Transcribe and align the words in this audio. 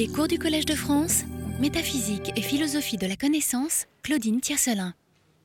Les 0.00 0.08
cours 0.08 0.28
du 0.28 0.38
Collège 0.38 0.64
de 0.64 0.74
France, 0.74 1.24
métaphysique 1.60 2.32
et 2.34 2.40
philosophie 2.40 2.96
de 2.96 3.06
la 3.06 3.16
connaissance, 3.16 3.86
Claudine 4.02 4.40
Tiercelin. 4.40 4.94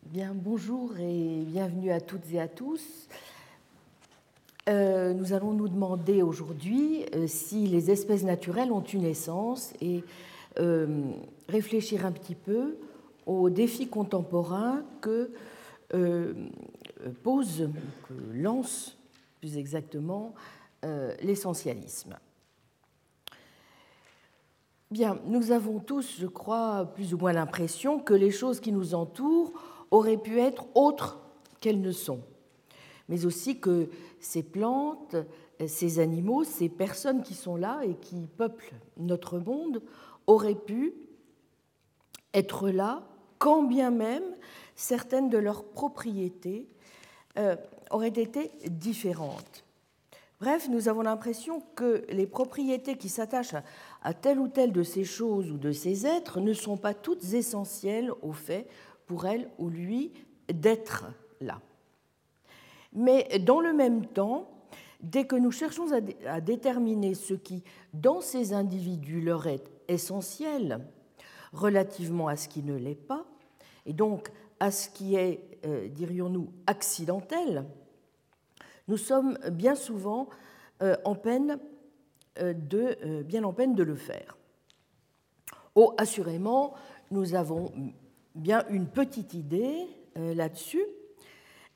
Bien, 0.05 0.31
bonjour 0.33 0.97
et 0.97 1.43
bienvenue 1.46 1.92
à 1.92 2.00
toutes 2.00 2.31
et 2.31 2.39
à 2.39 2.47
tous. 2.47 3.10
Euh, 4.70 5.12
nous 5.12 5.33
allons 5.33 5.52
nous 5.52 5.68
demander 5.68 6.21
aujourd'hui 6.21 7.04
euh, 7.13 7.28
si 7.28 7.68
les 7.68 7.91
espèces 7.91 8.23
naturelles 8.23 8.71
ont 8.71 8.81
une 8.81 9.04
essence 9.04 9.73
et 9.81 10.05
euh, 10.58 11.01
réfléchir 11.49 12.06
un 12.06 12.13
petit 12.13 12.35
peu 12.35 12.78
aux 13.26 13.49
défis 13.49 13.90
contemporains 13.90 14.85
que 15.01 15.31
pose, 17.23 17.70
que 18.08 18.13
lance 18.34 18.95
plus 19.41 19.58
exactement 19.58 20.34
l'essentialisme. 21.22 22.16
Bien, 24.95 25.20
nous 25.25 25.52
avons 25.52 25.80
tous, 25.80 26.16
je 26.22 26.26
crois, 26.26 26.85
plus 26.95 27.13
ou 27.13 27.17
moins 27.17 27.34
l'impression 27.34 27.99
que 27.99 28.13
les 28.13 28.31
choses 28.31 28.62
qui 28.62 28.72
nous 28.72 28.95
entourent 28.95 29.52
auraient 29.91 30.16
pu 30.16 30.40
être 30.40 30.67
autres 30.73 31.20
qu'elles 31.59 31.81
ne 31.81 31.91
sont, 31.91 32.22
mais 33.09 33.26
aussi 33.26 33.59
que 33.59 33.89
ces 34.22 34.41
plantes, 34.41 35.17
ces 35.67 36.00
animaux, 36.00 36.45
ces 36.45 36.70
personnes 36.70 37.23
qui 37.23 37.34
sont 37.34 37.58
là 37.58 37.81
et 37.84 37.95
qui 37.95 38.26
peuplent 38.38 38.72
notre 38.95 39.38
monde 39.38 39.81
auraient 40.27 40.55
pu 40.55 40.94
être 42.34 42.70
là, 42.70 43.03
quand 43.38 43.64
bien 43.64 43.91
même 43.91 44.23
certaines 44.75 45.30
de 45.30 45.38
leurs 45.38 45.66
propriétés 45.66 46.70
euh, 47.38 47.58
auraient 47.91 48.08
été 48.08 48.50
différentes. 48.70 49.66
Bref, 50.41 50.67
nous 50.70 50.89
avons 50.89 51.02
l'impression 51.02 51.62
que 51.75 52.05
les 52.09 52.27
propriétés 52.27 52.98
qui 52.98 53.08
s'attachent 53.08 53.55
à 54.05 54.14
telle 54.14 54.38
ou 54.38 54.48
telle 54.48 54.72
de 54.72 54.84
ces 54.84 55.04
choses 55.04 55.52
ou 55.52 55.58
de 55.58 55.72
ces 55.72 56.05
êtres 56.05 56.40
ne 56.40 56.54
sont 56.54 56.77
pas 56.77 56.94
toutes 56.94 57.34
essentielles 57.34 58.11
au 58.22 58.34
fait 58.34 58.67
pour 59.08 59.25
elle 59.25 59.50
ou 59.58 59.67
lui 59.67 60.14
d'être 60.48 61.06
là. 61.42 61.59
Mais 62.94 63.39
dans 63.39 63.59
le 63.59 63.73
même 63.73 64.06
temps, 64.06 64.48
dès 65.02 65.26
que 65.26 65.36
nous 65.36 65.50
cherchons 65.50 65.88
à, 66.28 66.39
déterminer 66.39 67.16
ce 67.16 67.33
qui, 67.33 67.64
dans 67.95 68.22
ces 68.22 68.53
individus, 68.53 69.22
leur 69.22 69.48
est 69.48 69.72
essentiel 69.88 70.86
relativement 71.52 72.28
à 72.28 72.36
ce 72.36 72.48
qui 72.48 72.61
ne 72.61 72.76
l'est 72.76 72.94
pas, 72.94 73.26
et 73.88 73.94
donc 73.94 74.30
à 74.59 74.70
ce 74.70 74.88
qui 74.88 75.16
est, 75.16 75.42
euh, 75.66 75.88
dirions-nous, 75.88 76.53
accidentel, 76.67 77.66
nous 78.88 78.98
sommes 78.98 79.39
bien 79.52 79.73
souvent 79.73 80.30
euh, 80.83 80.95
en 81.06 81.16
peine 81.16 81.58
de, 82.39 83.23
bien 83.23 83.44
en 83.44 83.53
peine 83.53 83.75
de 83.75 83.83
le 83.83 83.95
faire. 83.95 84.38
Oh, 85.75 85.94
assurément, 85.97 86.73
nous 87.11 87.36
avons 87.36 87.72
bien 88.33 88.66
une 88.69 88.88
petite 88.88 89.33
idée 89.33 89.88
là-dessus, 90.16 90.86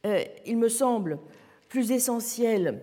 euh, 0.06 0.24
il 0.46 0.58
me 0.58 0.70
semble 0.70 1.20
plus 1.68 1.92
essentiel 1.92 2.82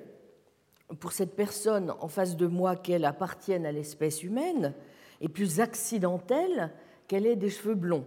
pour 1.01 1.13
cette 1.13 1.35
personne 1.35 1.93
en 2.01 2.09
face 2.09 2.37
de 2.37 2.47
moi 2.47 2.77
qu'elle 2.77 3.05
appartienne 3.05 3.67
à 3.67 3.73
l'espèce 3.73 4.23
humaine 4.23 4.75
et 5.21 5.29
plus 5.29 5.61
accidentel 5.61 6.73
qu'elle 7.09 7.27
ait 7.27 7.37
des 7.37 7.51
cheveux 7.51 7.75
blonds. 7.75 8.05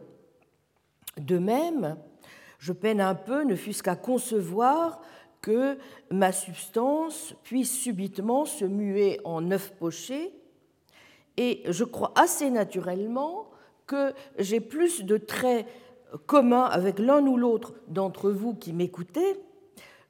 De 1.17 1.39
même, 1.39 1.97
je 2.59 2.71
peine 2.71 3.01
un 3.01 3.15
peu, 3.15 3.43
ne 3.43 3.55
fût-ce 3.55 3.83
qu'à 3.83 3.95
concevoir 3.95 5.01
que 5.41 5.77
ma 6.11 6.31
substance 6.31 7.33
puisse 7.43 7.71
subitement 7.71 8.45
se 8.45 8.65
muer 8.65 9.19
en 9.23 9.51
œuf 9.51 9.71
poché, 9.71 10.33
et 11.37 11.63
je 11.67 11.83
crois 11.83 12.11
assez 12.15 12.49
naturellement 12.49 13.49
que 13.87 14.13
j'ai 14.37 14.59
plus 14.59 15.03
de 15.03 15.17
traits 15.17 15.65
commun 16.25 16.65
avec 16.65 16.99
l'un 16.99 17.25
ou 17.25 17.37
l'autre 17.37 17.73
d'entre 17.87 18.29
vous 18.31 18.53
qui 18.53 18.73
m'écoutez 18.73 19.39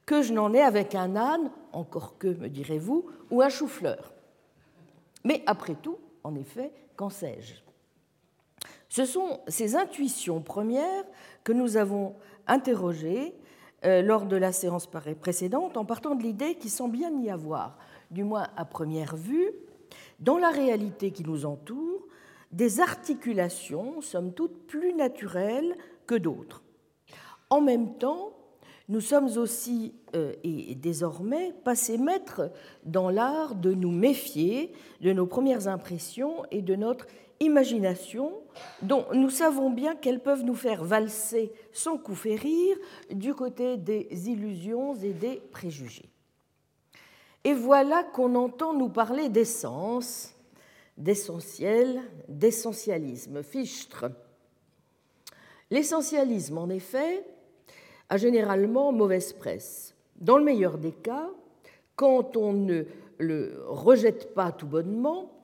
que 0.06 0.22
je 0.22 0.32
n'en 0.32 0.52
ai 0.52 0.60
avec 0.60 0.96
un 0.96 1.14
âne, 1.14 1.52
encore 1.72 2.18
que, 2.18 2.26
me 2.26 2.48
direz-vous, 2.48 3.06
ou 3.30 3.42
un 3.42 3.48
chou-fleur. 3.48 4.12
Mais 5.22 5.44
après 5.46 5.76
tout, 5.76 5.98
en 6.24 6.34
effet, 6.34 6.72
qu'en 6.96 7.10
sais-je? 7.10 7.54
Ce 8.88 9.04
sont 9.04 9.40
ces 9.46 9.76
intuitions 9.76 10.40
premières 10.40 11.04
que 11.44 11.52
nous 11.52 11.76
avons 11.76 12.16
interrogées 12.48 13.34
lors 13.82 14.26
de 14.26 14.36
la 14.36 14.52
séance 14.52 14.88
précédente 15.20 15.76
en 15.76 15.84
partant 15.84 16.14
de 16.14 16.22
l'idée 16.22 16.56
qu'il 16.56 16.70
semble 16.70 16.96
bien 16.96 17.10
y 17.20 17.30
avoir, 17.30 17.78
du 18.10 18.24
moins 18.24 18.48
à 18.56 18.64
première 18.64 19.16
vue, 19.16 19.50
dans 20.18 20.38
la 20.38 20.50
réalité 20.50 21.10
qui 21.10 21.24
nous 21.24 21.46
entoure, 21.46 22.06
des 22.52 22.80
articulations, 22.80 24.00
somme 24.00 24.32
toute, 24.32 24.66
plus 24.66 24.92
naturelles 24.94 25.76
que 26.06 26.14
d'autres. 26.14 26.62
En 27.48 27.60
même 27.60 27.96
temps, 27.96 28.32
nous 28.88 29.00
sommes 29.00 29.36
aussi 29.38 29.94
euh, 30.16 30.34
et 30.42 30.74
désormais 30.74 31.52
passés 31.64 31.96
maîtres 31.96 32.50
dans 32.84 33.08
l'art 33.08 33.54
de 33.54 33.72
nous 33.72 33.92
méfier 33.92 34.72
de 35.00 35.12
nos 35.12 35.26
premières 35.26 35.68
impressions 35.68 36.44
et 36.50 36.60
de 36.60 36.74
notre 36.74 37.06
imagination, 37.40 38.34
dont 38.82 39.06
nous 39.14 39.30
savons 39.30 39.70
bien 39.70 39.96
qu'elles 39.96 40.22
peuvent 40.22 40.44
nous 40.44 40.54
faire 40.54 40.84
valser 40.84 41.52
sans 41.72 41.96
coup 41.96 42.14
férir 42.14 42.76
du 43.10 43.34
côté 43.34 43.78
des 43.78 44.28
illusions 44.28 44.94
et 44.96 45.12
des 45.12 45.36
préjugés. 45.50 46.10
Et 47.44 47.54
voilà 47.54 48.04
qu'on 48.04 48.34
entend 48.34 48.74
nous 48.74 48.90
parler 48.90 49.30
d'essence, 49.30 50.34
d'essentiel, 50.98 52.02
d'essentialisme. 52.28 53.42
Fichtre. 53.42 54.10
L'essentialisme, 55.70 56.58
en 56.58 56.68
effet, 56.68 57.24
a 58.10 58.18
généralement 58.18 58.92
mauvaise 58.92 59.32
presse. 59.32 59.94
Dans 60.16 60.36
le 60.36 60.44
meilleur 60.44 60.76
des 60.76 60.92
cas, 60.92 61.30
quand 61.96 62.36
on 62.36 62.52
ne 62.52 62.84
le 63.18 63.62
rejette 63.66 64.34
pas 64.34 64.52
tout 64.52 64.66
bonnement, 64.66 65.32
en 65.32 65.39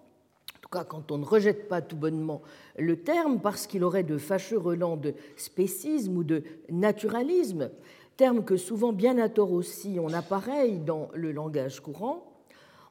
tout 0.66 0.78
cas 0.78 0.84
quand 0.84 1.12
on 1.12 1.19
ne 1.19 1.25
rejette 1.25 1.69
pas 1.69 1.81
tout 1.81 1.94
bonnement 1.94 2.43
le 2.77 2.97
terme 2.97 3.38
parce 3.41 3.69
qu'il 3.69 3.84
aurait 3.84 4.03
de 4.03 4.19
fâcheux 4.19 4.59
relents 4.59 4.97
de 4.97 5.15
spécisme 5.37 6.16
ou 6.16 6.25
de 6.25 6.43
naturalisme, 6.71 7.71
terme 8.16 8.44
que 8.44 8.56
souvent 8.56 8.93
bien 8.93 9.16
à 9.19 9.28
tort 9.28 9.53
aussi 9.53 9.99
on 10.00 10.12
appareille 10.12 10.78
dans 10.81 11.09
le 11.15 11.31
langage 11.31 11.78
courant, 11.78 12.32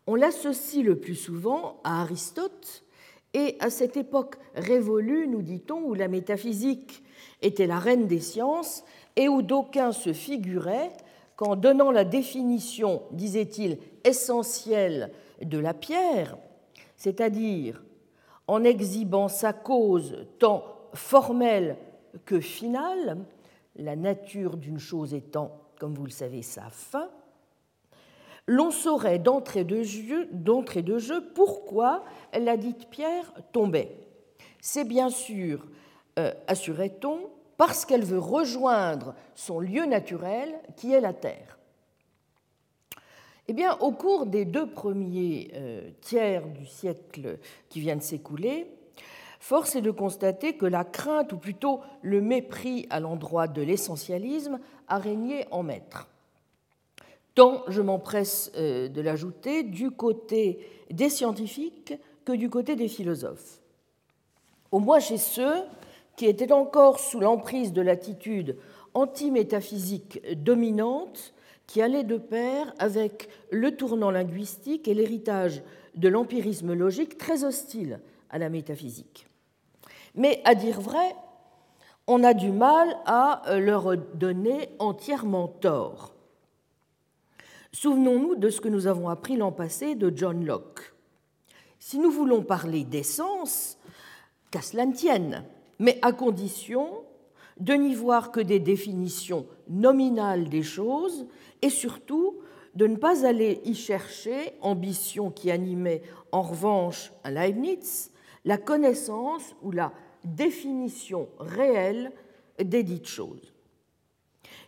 on 0.08 0.16
l'associe 0.16 0.86
le 0.86 0.98
plus 0.98 1.16
souvent 1.16 1.82
à 1.84 2.02
Aristote 2.02 2.86
et 3.34 3.58
à 3.60 3.70
cette 3.70 3.98
époque 3.98 4.38
révolue, 4.56 5.28
nous 5.28 5.42
dit-on, 5.42 5.82
où 5.82 5.96
la 5.96 6.08
métaphysique 6.08 7.04
était 7.42 7.68
la 7.68 7.80
reine 7.80 8.08
des 8.08 8.22
sciences 8.22 8.86
et 9.18 9.28
où 9.28 9.42
d'aucuns 9.42 9.92
se 9.92 10.14
figuraient 10.14 10.94
qu'en 11.36 11.58
donnant 11.58 11.92
la 11.92 12.06
définition, 12.06 13.02
disait-il, 13.12 13.80
essentielle 14.06 15.12
de 15.42 15.58
la 15.58 15.74
pierre, 15.74 16.38
c'est-à-dire 16.96 17.84
en 18.48 18.64
exhibant 18.64 19.28
sa 19.28 19.54
cause 19.54 20.28
tant 20.40 20.64
formelle 20.94 21.78
que 22.26 22.40
finale, 22.40 23.18
la 23.76 23.96
nature 23.96 24.58
d'une 24.58 24.80
chose 24.80 25.14
étant, 25.14 25.52
comme 25.80 25.94
vous 25.94 26.06
le 26.06 26.12
savez, 26.12 26.42
sa 26.42 26.70
fin, 26.70 27.10
l'on 28.48 28.72
saurait 28.72 29.20
d'entrée 29.20 29.64
de, 29.64 29.84
jeu, 29.84 31.32
pourquoi 31.34 32.04
la 32.34 32.58
dite 32.58 32.90
pierre 32.90 33.34
tombait. 33.52 33.98
C'est 34.62 34.86
bien 34.86 35.10
sûr, 35.10 35.66
euh, 36.20 36.32
assurait-on, 36.48 37.30
parce 37.58 37.86
qu'elle 37.86 38.04
veut 38.04 38.20
rejoindre 38.20 39.16
son 39.34 39.60
lieu 39.60 39.86
naturel 39.86 40.54
qui 40.76 40.94
est 40.94 41.02
la 41.02 41.14
Terre. 41.14 41.55
Eh 43.48 43.54
bien, 43.54 43.78
au 43.80 43.92
cours 43.92 44.26
des 44.26 44.46
deux 44.46 44.68
premiers 44.68 45.52
euh, 45.54 45.90
tiers 46.02 46.48
du 46.48 46.66
siècle 46.66 47.38
qui 47.70 47.80
vient 47.80 47.96
de 47.96 48.02
s'écouler, 48.02 48.68
force 49.40 49.76
est 49.76 49.82
de 49.82 49.92
constater 49.92 50.58
que 50.58 50.66
la 50.66 50.84
crainte, 50.84 51.32
ou 51.34 51.38
plutôt 51.38 51.82
le 52.02 52.22
mépris 52.22 52.88
à 52.90 53.00
l'endroit 53.00 53.48
de 53.48 53.62
l'essentialisme, 53.62 54.60
a 54.88 54.98
régné 54.98 55.46
en 55.52 55.64
maître 55.64 56.10
tant, 57.36 57.64
je 57.68 57.82
m'empresse 57.82 58.52
euh, 58.56 58.88
de 58.88 59.02
l'ajouter, 59.02 59.64
du 59.64 59.92
côté 59.92 60.60
des 60.90 61.10
scientifiques 61.10 61.94
que 62.24 62.32
du 62.32 62.50
côté 62.50 62.76
des 62.76 62.88
philosophes. 62.88 63.60
Au 64.72 64.80
moins 64.80 65.00
chez 65.00 65.18
ceux 65.18 65.64
qui 66.16 66.26
étaient 66.26 66.54
encore 66.54 67.00
sous 67.00 67.20
l'emprise 67.20 67.74
de 67.74 67.82
l'attitude 67.82 68.58
anti-métaphysique 68.94 70.22
dominante 70.42 71.34
qui 71.68 71.82
allait 71.82 72.04
de 72.04 72.18
pair 72.18 72.74
avec 72.80 73.30
le 73.52 73.76
tournant 73.76 74.12
linguistique 74.12 74.88
et 74.88 74.94
l'héritage 74.94 75.64
de 75.96 76.08
l'empirisme 76.08 76.74
logique 76.74 77.18
très 77.18 77.44
hostile 77.44 78.00
à 78.30 78.38
la 78.38 78.50
métaphysique. 78.50 79.28
Mais 80.16 80.42
à 80.46 80.56
dire 80.56 80.80
vrai, 80.80 81.16
on 82.08 82.24
a 82.24 82.34
du 82.34 82.52
mal 82.52 82.96
à 83.06 83.42
leur 83.58 83.98
donner 83.98 84.70
entièrement 84.80 85.48
tort. 85.48 86.14
Souvenons-nous 87.72 88.36
de 88.36 88.50
ce 88.50 88.62
que 88.62 88.70
nous 88.70 88.88
avons 88.88 89.10
appris 89.10 89.36
l'an 89.36 89.52
passé 89.52 89.96
de 89.96 90.12
John 90.16 90.46
Locke. 90.46 90.94
si 91.80 92.00
nous 92.00 92.10
voulons 92.10 92.42
parler 92.42 92.84
d'essence, 92.84 93.78
qu'à 94.50 94.62
cela 94.62 94.86
ne 94.86 94.94
tienne, 94.94 95.44
mais 95.80 96.00
à 96.02 96.14
condition 96.14 97.04
de 97.60 97.74
n'y 97.74 97.94
voir 97.94 98.32
que 98.32 98.40
des 98.40 98.60
définitions 98.60 99.46
nominales 99.70 100.50
des 100.50 100.64
choses 100.64 101.26
et 101.62 101.70
surtout 101.70 102.40
de 102.76 102.88
ne 102.88 102.98
pas 102.98 103.26
aller 103.26 103.62
y 103.64 103.74
chercher, 103.74 104.54
ambition 104.62 105.32
qui 105.32 105.50
animait 105.50 106.02
en 106.32 106.42
revanche 106.42 107.12
un 107.24 107.32
Leibniz, 107.32 108.12
la 108.44 108.58
connaissance 108.58 109.56
ou 109.62 109.72
la 109.72 109.92
définition 110.24 111.30
réelle 111.40 112.12
des 112.60 112.84
dites 112.84 113.08
choses. 113.08 113.54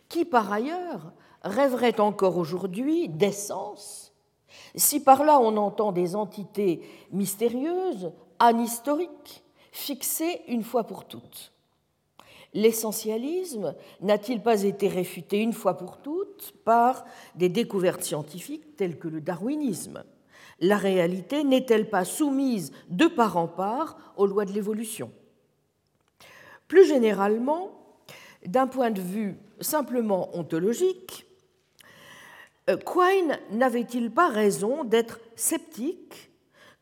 Qui 0.08 0.24
par 0.24 0.50
ailleurs 0.52 1.12
rêverait 1.42 2.00
encore 2.00 2.38
aujourd'hui 2.38 3.08
d'essence, 3.08 4.14
si 4.74 5.00
par 5.00 5.24
là 5.24 5.38
on 5.40 5.56
entend 5.56 5.92
des 5.92 6.16
entités 6.16 6.82
mystérieuses, 7.12 8.12
anhistoriques, 8.38 9.44
fixées 9.70 10.42
une 10.48 10.64
fois 10.64 10.84
pour 10.84 11.04
toutes 11.04 11.52
L'essentialisme 12.54 13.74
n'a-t-il 14.00 14.42
pas 14.42 14.62
été 14.62 14.88
réfuté 14.88 15.38
une 15.38 15.52
fois 15.52 15.76
pour 15.76 15.98
toutes 15.98 16.54
par 16.64 17.04
des 17.34 17.48
découvertes 17.48 18.02
scientifiques 18.02 18.76
telles 18.76 18.98
que 18.98 19.08
le 19.08 19.20
darwinisme? 19.20 20.02
La 20.60 20.76
réalité 20.76 21.44
n'est-elle 21.44 21.90
pas 21.90 22.04
soumise 22.04 22.72
de 22.88 23.06
part 23.06 23.36
en 23.36 23.46
part 23.46 24.14
aux 24.16 24.26
lois 24.26 24.44
de 24.44 24.52
l'évolution? 24.52 25.12
Plus 26.66 26.86
généralement, 26.86 27.70
d'un 28.44 28.66
point 28.66 28.90
de 28.90 29.00
vue 29.00 29.36
simplement 29.60 30.36
ontologique, 30.36 31.26
euh, 32.68 32.76
Quine 32.76 33.38
n'avait-il 33.50 34.10
pas 34.10 34.28
raison 34.28 34.84
d'être 34.84 35.20
sceptique 35.36 36.30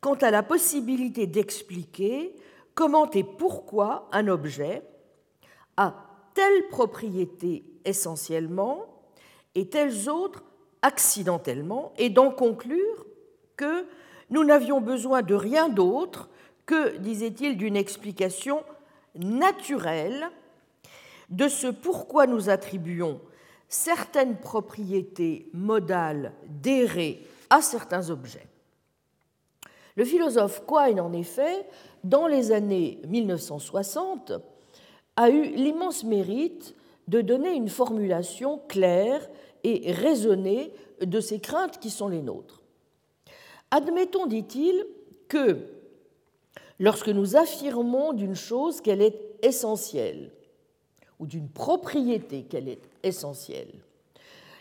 quant 0.01 0.15
à 0.15 0.31
la 0.31 0.43
possibilité 0.43 1.27
d'expliquer 1.27 2.35
comment 2.75 3.11
et 3.11 3.25
pourquoi 3.25 4.09
un 4.13 4.29
objet 4.29 4.83
a 5.77 5.95
telle 6.35 6.69
propriété 6.69 7.65
essentiellement 7.85 8.87
et 9.55 9.69
telles 9.69 10.09
autres 10.09 10.45
accidentellement, 10.83 11.93
et 11.99 12.11
d'en 12.11 12.31
conclure 12.31 13.07
que 13.57 13.87
nous 14.31 14.45
n'avions 14.45 14.81
besoin 14.81 15.23
de 15.23 15.35
rien 15.35 15.69
d'autre 15.69 16.29
que, 16.67 16.97
disait-il, 16.99 17.57
d'une 17.57 17.77
explication 17.77 18.63
naturelle 19.17 20.29
de 21.31 21.49
ce 21.49 21.67
pourquoi 21.67 22.27
nous 22.27 22.51
attribuons 22.51 23.21
certaines 23.69 24.37
propriétés 24.37 25.49
modales 25.53 26.33
d'errer 26.47 27.27
à 27.51 27.63
certains 27.63 28.11
objets. 28.11 28.47
Le 29.97 30.05
philosophe 30.05 30.63
Quine, 30.67 31.01
en 31.01 31.13
effet, 31.13 31.67
dans 32.05 32.27
les 32.27 32.53
années 32.53 33.01
1960, 33.09 34.33
a 35.17 35.31
eu 35.31 35.43
l'immense 35.43 36.05
mérite 36.05 36.75
de 37.09 37.21
donner 37.21 37.53
une 37.53 37.69
formulation 37.69 38.61
claire 38.69 39.29
et 39.65 39.93
raisonnée 39.93 40.73
de 41.01 41.21
ces 41.21 41.41
craintes 41.41 41.79
qui 41.79 41.91
sont 41.91 42.09
les 42.09 42.23
nôtres. 42.23 42.63
Admettons, 43.71 44.27
dit-il, 44.27 44.87
que 45.29 45.59
lorsque 46.79 47.09
nous 47.09 47.37
affirmons 47.37 48.13
d'une 48.13 48.37
chose 48.37 48.81
qu'elle 48.81 49.03
est 49.03 49.19
essentielle, 49.43 50.31
ou 51.19 51.27
d'une 51.27 51.49
propriété 51.49 52.43
qu'elle 52.43 52.69
est 52.69 52.83
essentielle, 53.03 53.73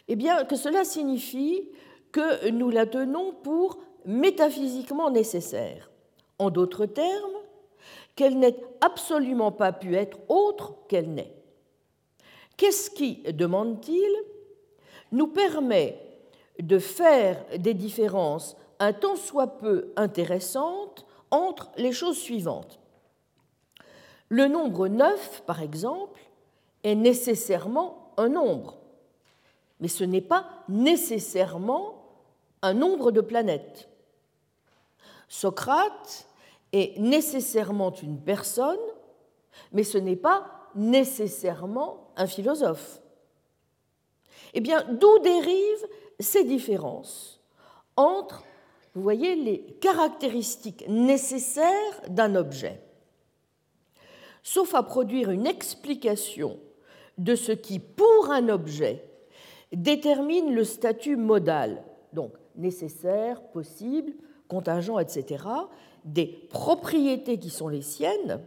eh 0.07 0.15
bien 0.15 0.45
que 0.45 0.55
cela 0.55 0.83
signifie 0.83 1.69
que 2.11 2.49
nous 2.49 2.69
la 2.69 2.85
tenons 2.85 3.33
pour 3.33 3.79
métaphysiquement 4.05 5.09
nécessaire. 5.09 5.91
En 6.39 6.49
d'autres 6.49 6.85
termes, 6.85 7.33
qu'elle 8.15 8.39
n'ait 8.39 8.57
absolument 8.81 9.51
pas 9.51 9.73
pu 9.73 9.95
être 9.95 10.17
autre 10.29 10.75
qu'elle 10.87 11.13
n'est. 11.13 11.33
Qu'est-ce 12.57 12.89
qui, 12.89 13.21
demande-t-il, 13.23 14.11
nous 15.11 15.27
permet 15.27 16.01
de 16.59 16.79
faire 16.79 17.43
des 17.57 17.73
différences 17.73 18.55
un 18.79 18.93
tant 18.93 19.15
soit 19.15 19.57
peu 19.57 19.91
intéressantes 19.95 21.05
entre 21.31 21.69
les 21.77 21.91
choses 21.91 22.17
suivantes? 22.17 22.79
Le 24.29 24.47
nombre 24.47 24.87
9, 24.87 25.43
par 25.45 25.61
exemple, 25.61 26.21
est 26.83 26.95
nécessairement 26.95 28.13
un 28.17 28.29
nombre, 28.29 28.77
mais 29.79 29.87
ce 29.87 30.03
n'est 30.03 30.21
pas 30.21 30.45
nécessairement 30.69 32.01
un 32.61 32.73
nombre 32.73 33.11
de 33.11 33.21
planètes. 33.21 33.89
Socrate 35.27 36.27
est 36.75 36.97
nécessairement 36.99 37.93
une 37.93 38.19
personne, 38.19 38.77
mais 39.71 39.83
ce 39.83 39.97
n'est 39.97 40.17
pas 40.17 40.45
nécessairement 40.75 42.11
un 42.17 42.27
philosophe. 42.27 43.01
Eh 44.53 44.59
bien, 44.59 44.83
d'où 44.89 45.19
dérivent 45.19 45.87
ces 46.19 46.43
différences 46.43 47.41
entre, 47.95 48.43
vous 48.93 49.01
voyez, 49.01 49.35
les 49.35 49.59
caractéristiques 49.79 50.85
nécessaires 50.87 52.01
d'un 52.09 52.35
objet 52.35 52.81
Sauf 54.43 54.75
à 54.75 54.83
produire 54.83 55.31
une 55.31 55.47
explication 55.47 56.59
de 57.17 57.35
ce 57.35 57.51
qui, 57.51 57.79
pour 57.79 58.31
un 58.31 58.49
objet, 58.49 59.03
détermine 59.71 60.53
le 60.53 60.63
statut 60.63 61.15
modal, 61.15 61.83
donc 62.13 62.33
nécessaire, 62.55 63.41
possible, 63.41 64.13
contingent, 64.47 64.99
etc., 64.99 65.45
des 66.05 66.27
propriétés 66.27 67.37
qui 67.39 67.49
sont 67.49 67.67
les 67.67 67.81
siennes, 67.81 68.39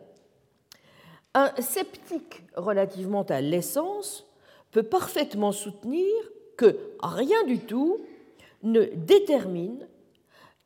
un 1.35 1.53
sceptique 1.61 2.43
relativement 2.57 3.23
à 3.25 3.41
l'essence 3.41 4.27
peut 4.71 4.83
parfaitement 4.83 5.53
soutenir 5.53 6.07
que 6.57 6.79
rien 7.03 7.45
du 7.45 7.59
tout 7.59 7.99
ne 8.63 8.85
détermine 8.85 9.87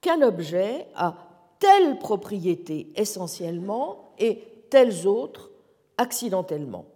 qu'un 0.01 0.23
objet 0.23 0.87
a 0.95 1.17
telle 1.59 1.99
propriété 1.99 2.93
essentiellement 2.97 4.13
et 4.19 4.43
telles 4.71 5.07
autres 5.07 5.51
accidentellement. 5.99 6.87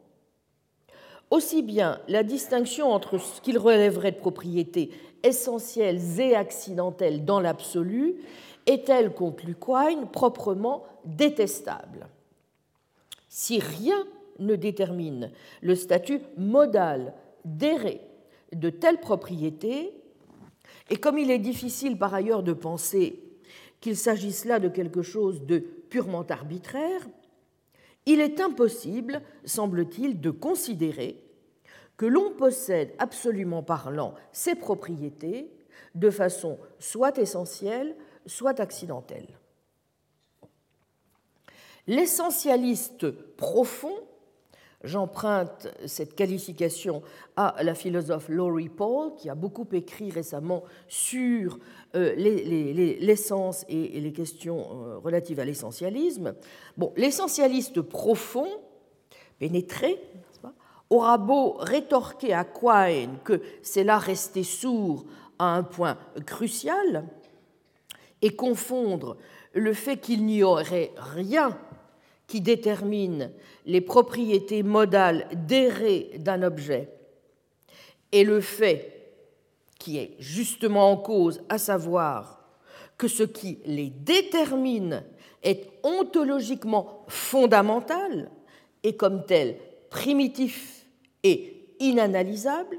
Aussi 1.31 1.63
bien 1.63 2.01
la 2.09 2.23
distinction 2.23 2.91
entre 2.93 3.19
ce 3.19 3.41
qu'il 3.41 3.59
relèverait 3.59 4.13
de 4.13 4.19
propriétés 4.19 4.91
essentielles 5.23 6.21
et 6.21 6.35
accidentelles 6.35 7.25
dans 7.25 7.41
l'absolu 7.41 8.17
est-elle, 8.67 9.15
conclut 9.15 9.55
Quine, 9.55 10.09
proprement 10.11 10.85
détestable? 11.05 12.09
Si 13.29 13.59
rien 13.59 14.05
ne 14.39 14.57
détermine 14.57 15.31
le 15.63 15.75
statut 15.75 16.21
modal 16.37 17.15
d'errer 17.45 18.01
de 18.53 18.71
telle 18.71 19.01
propriété, 19.01 19.93
et 20.91 20.97
comme 20.97 21.19
il 21.19 21.31
est 21.31 21.39
difficile 21.39 21.99
par 21.99 22.15
ailleurs 22.15 22.43
de 22.43 22.53
penser 22.53 23.23
qu'il 23.81 23.97
s'agisse 23.97 24.45
là 24.45 24.59
de 24.59 24.69
quelque 24.69 25.03
chose 25.03 25.43
de 25.43 25.59
purement 25.59 26.25
arbitraire, 26.29 27.07
il 28.07 28.21
est 28.21 28.41
impossible, 28.41 29.21
semble-t-il, 29.45 30.21
de 30.21 30.31
considérer 30.31 31.23
que 31.97 32.07
l'on 32.07 32.31
possède 32.33 32.95
absolument 32.99 33.63
parlant 33.63 34.15
ces 34.33 34.55
propriétés 34.55 35.51
de 35.95 36.11
façon 36.11 36.59
soit 36.79 37.19
essentielle, 37.19 37.97
soit 38.27 38.61
accidentelle. 38.61 39.29
L'essentialiste 41.87 43.11
profond, 43.37 43.95
j'emprunte 44.83 45.69
cette 45.87 46.17
qualification 46.17 47.03
à 47.37 47.55
la 47.63 47.75
philosophe 47.75 48.29
Laurie 48.29 48.69
Paul, 48.69 49.15
qui 49.15 49.31
a 49.31 49.35
beaucoup 49.35 49.67
écrit 49.73 50.11
récemment 50.11 50.65
sur 50.89 51.59
euh, 51.95 52.15
l'essence 52.17 53.65
et 53.69 54.01
les 54.01 54.13
questions 54.13 54.67
euh, 54.71 54.99
relatives 54.99 55.39
à 55.39 55.45
l'essentialisme. 55.45 56.35
L'essentialiste 56.97 57.81
profond, 57.83 58.49
pénétré, 59.39 60.01
aura 60.91 61.19
beau 61.19 61.53
rétorquer 61.53 62.33
à 62.33 62.45
Quine 62.45 63.19
que 63.25 63.43
c'est 63.63 63.85
là 63.85 63.99
rester 63.99 64.43
sourd 64.43 65.05
à 65.39 65.57
un 65.57 65.63
point 65.63 65.99
crucial, 66.25 67.05
et 68.27 68.35
confondre 68.35 69.17
le 69.53 69.73
fait 69.73 69.99
qu'il 69.99 70.27
n'y 70.27 70.43
aurait 70.43 70.91
rien 70.97 71.57
qui 72.27 72.41
détermine 72.41 73.31
les 73.67 73.81
propriétés 73.81 74.65
modales 74.65 75.29
d'errer 75.33 76.11
d'un 76.19 76.43
objet 76.43 76.91
et 78.11 78.25
le 78.25 78.41
fait 78.41 79.13
qui 79.79 79.99
est 79.99 80.17
justement 80.19 80.91
en 80.91 80.97
cause, 80.97 81.41
à 81.49 81.57
savoir 81.59 82.41
que 82.99 83.07
ce 83.07 83.23
qui 83.23 83.61
les 83.65 83.91
détermine 83.91 85.05
est 85.45 85.69
ontologiquement 85.85 87.05
fondamental 87.07 88.29
et 88.83 88.97
comme 88.97 89.25
tel 89.25 89.57
primitif 89.89 90.85
et 91.23 91.69
inanalysable, 91.79 92.79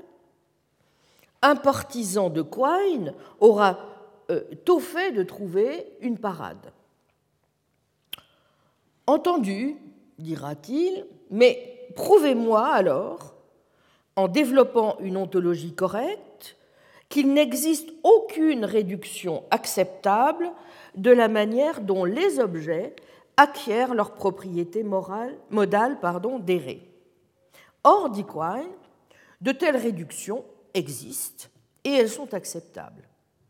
un 1.42 1.56
partisan 1.56 2.30
de 2.30 2.42
Quine 2.42 3.14
aura 3.40 3.97
euh, 4.30 4.80
fait 4.80 5.12
de 5.12 5.24
trouver 5.24 5.86
une 6.02 6.18
parade. 6.18 6.72
Entendu, 9.06 9.78
dira-t-il, 10.20 11.06
mais 11.30 11.88
prouvez-moi 11.96 12.68
alors, 12.68 13.36
en 14.16 14.28
développant 14.28 14.98
une 15.00 15.18
ontologie 15.18 15.74
correcte, 15.74 16.58
qu'il 17.10 17.34
n'existe 17.34 17.90
aucune 18.04 18.66
réduction 18.66 19.44
acceptable 19.50 20.52
de 20.96 21.12
la 21.12 21.30
manière 21.30 21.82
dont 21.82 22.04
les 22.04 22.40
objets 22.40 22.96
acquièrent 23.38 23.94
leur 23.94 24.14
propriété 24.14 24.84
morale, 24.84 25.38
modale 25.50 26.00
pardon, 26.00 26.44
Or, 27.84 28.10
dit 28.10 28.26
Quine, 28.26 28.74
de 29.40 29.52
telles 29.52 29.78
réductions 29.78 30.44
existent 30.74 31.48
et 31.84 31.94
elles 31.94 32.10
sont 32.10 32.34
acceptables. 32.34 33.07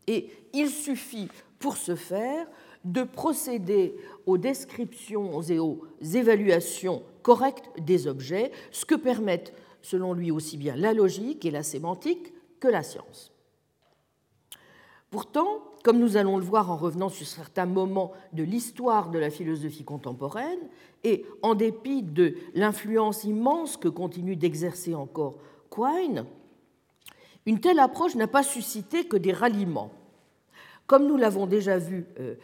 Et 0.07 0.29
il 0.53 0.69
suffit 0.69 1.27
pour 1.59 1.77
ce 1.77 1.95
faire 1.95 2.47
de 2.85 3.03
procéder 3.03 3.95
aux 4.25 4.37
descriptions 4.37 5.41
et 5.41 5.59
aux 5.59 5.85
évaluations 6.01 7.03
correctes 7.21 7.69
des 7.79 8.07
objets, 8.07 8.51
ce 8.71 8.85
que 8.85 8.95
permettent, 8.95 9.53
selon 9.81 10.13
lui, 10.13 10.31
aussi 10.31 10.57
bien 10.57 10.75
la 10.75 10.93
logique 10.93 11.45
et 11.45 11.51
la 11.51 11.63
sémantique 11.63 12.33
que 12.59 12.67
la 12.67 12.83
science. 12.83 13.31
Pourtant, 15.09 15.63
comme 15.83 15.99
nous 15.99 16.17
allons 16.17 16.37
le 16.37 16.43
voir 16.43 16.71
en 16.71 16.75
revenant 16.75 17.09
sur 17.09 17.25
certains 17.25 17.65
moments 17.65 18.11
de 18.33 18.43
l'histoire 18.43 19.09
de 19.09 19.19
la 19.19 19.29
philosophie 19.29 19.85
contemporaine, 19.85 20.59
et 21.03 21.25
en 21.41 21.55
dépit 21.55 22.03
de 22.03 22.35
l'influence 22.53 23.23
immense 23.23 23.77
que 23.77 23.87
continue 23.87 24.35
d'exercer 24.35 24.95
encore 24.95 25.37
Quine, 25.69 26.25
une 27.45 27.61
telle 27.61 27.79
approche 27.79 28.15
n'a 28.15 28.27
pas 28.27 28.43
suscité 28.43 29.05
que 29.05 29.15
des 29.15 29.31
ralliements. 29.31 29.91
Comme 30.87 31.05
nous 31.05 31.17
l'avons 31.17 31.45
déjà 31.45 31.77
vu 31.77 32.05
euh, 32.19 32.35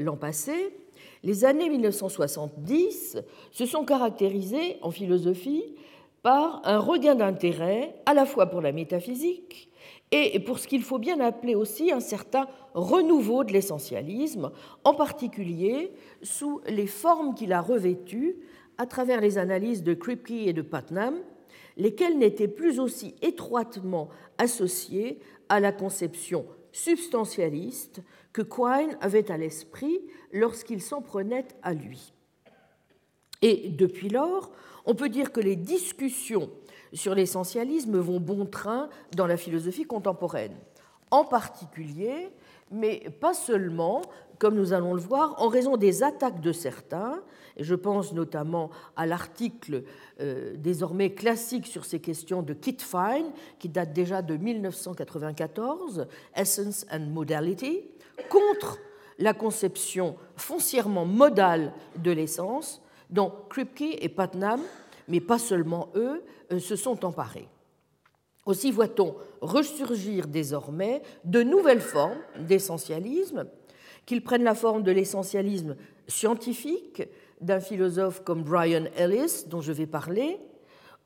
l'an 0.00 0.16
passé, 0.16 0.74
les 1.22 1.44
années 1.44 1.68
1970 1.68 3.18
se 3.52 3.66
sont 3.66 3.84
caractérisées 3.84 4.78
en 4.80 4.90
philosophie 4.90 5.76
par 6.22 6.62
un 6.64 6.78
regain 6.78 7.14
d'intérêt 7.14 7.94
à 8.06 8.14
la 8.14 8.24
fois 8.24 8.46
pour 8.46 8.62
la 8.62 8.72
métaphysique 8.72 9.70
et 10.12 10.40
pour 10.40 10.58
ce 10.58 10.66
qu'il 10.66 10.82
faut 10.82 10.98
bien 10.98 11.20
appeler 11.20 11.54
aussi 11.54 11.92
un 11.92 12.00
certain 12.00 12.48
renouveau 12.74 13.44
de 13.44 13.52
l'essentialisme, 13.52 14.50
en 14.84 14.94
particulier 14.94 15.92
sous 16.22 16.60
les 16.66 16.86
formes 16.86 17.34
qu'il 17.34 17.52
a 17.52 17.60
revêtues 17.60 18.36
à 18.78 18.86
travers 18.86 19.20
les 19.20 19.38
analyses 19.38 19.82
de 19.82 19.94
Kripke 19.94 20.30
et 20.30 20.52
de 20.52 20.62
Putnam, 20.62 21.16
lesquelles 21.76 22.18
n'étaient 22.18 22.48
plus 22.48 22.80
aussi 22.80 23.14
étroitement 23.22 24.08
associées 24.38 25.20
à 25.48 25.60
la 25.60 25.70
conception 25.70 26.46
substantialiste 26.72 28.02
que 28.32 28.42
Quine 28.42 28.96
avait 29.00 29.30
à 29.30 29.36
l'esprit 29.36 30.00
lorsqu'il 30.32 30.80
s'en 30.80 31.02
prenait 31.02 31.48
à 31.62 31.72
lui. 31.74 32.12
Et 33.42 33.70
depuis 33.70 34.08
lors, 34.08 34.52
on 34.86 34.94
peut 34.94 35.08
dire 35.08 35.32
que 35.32 35.40
les 35.40 35.56
discussions 35.56 36.50
sur 36.92 37.14
l'essentialisme 37.14 37.98
vont 37.98 38.20
bon 38.20 38.46
train 38.46 38.88
dans 39.16 39.26
la 39.26 39.36
philosophie 39.36 39.84
contemporaine. 39.84 40.56
En 41.10 41.24
particulier, 41.24 42.30
mais 42.70 43.10
pas 43.20 43.34
seulement, 43.34 44.02
comme 44.40 44.56
nous 44.56 44.72
allons 44.72 44.94
le 44.94 45.00
voir, 45.00 45.40
en 45.40 45.46
raison 45.46 45.76
des 45.76 46.02
attaques 46.02 46.40
de 46.40 46.50
certains, 46.50 47.22
et 47.56 47.62
je 47.62 47.74
pense 47.76 48.12
notamment 48.12 48.70
à 48.96 49.06
l'article 49.06 49.84
euh, 50.20 50.54
désormais 50.56 51.10
classique 51.10 51.66
sur 51.66 51.84
ces 51.84 52.00
questions 52.00 52.42
de 52.42 52.54
Kit 52.54 52.78
Fine, 52.78 53.30
qui 53.60 53.68
date 53.68 53.92
déjà 53.92 54.22
de 54.22 54.36
1994, 54.36 56.08
Essence 56.34 56.86
and 56.90 57.10
Modality, 57.10 57.82
contre 58.28 58.78
la 59.18 59.34
conception 59.34 60.16
foncièrement 60.36 61.04
modale 61.04 61.72
de 61.96 62.10
l'essence, 62.10 62.82
dont 63.10 63.32
Kripke 63.50 63.98
et 64.00 64.08
Putnam 64.08 64.60
mais 65.10 65.20
pas 65.20 65.38
seulement 65.38 65.88
eux, 65.96 66.22
euh, 66.52 66.58
se 66.58 66.76
sont 66.76 67.04
emparés. 67.04 67.48
Aussi 68.46 68.70
voit-on 68.70 69.16
ressurgir 69.42 70.26
désormais 70.26 71.02
de 71.24 71.42
nouvelles 71.42 71.80
formes 71.80 72.18
d'essentialisme, 72.38 73.46
qu'ils 74.10 74.24
prennent 74.24 74.42
la 74.42 74.56
forme 74.56 74.82
de 74.82 74.90
l'essentialisme 74.90 75.76
scientifique 76.08 77.04
d'un 77.40 77.60
philosophe 77.60 78.24
comme 78.24 78.42
Brian 78.42 78.86
Ellis, 78.96 79.44
dont 79.46 79.60
je 79.60 79.70
vais 79.70 79.86
parler, 79.86 80.40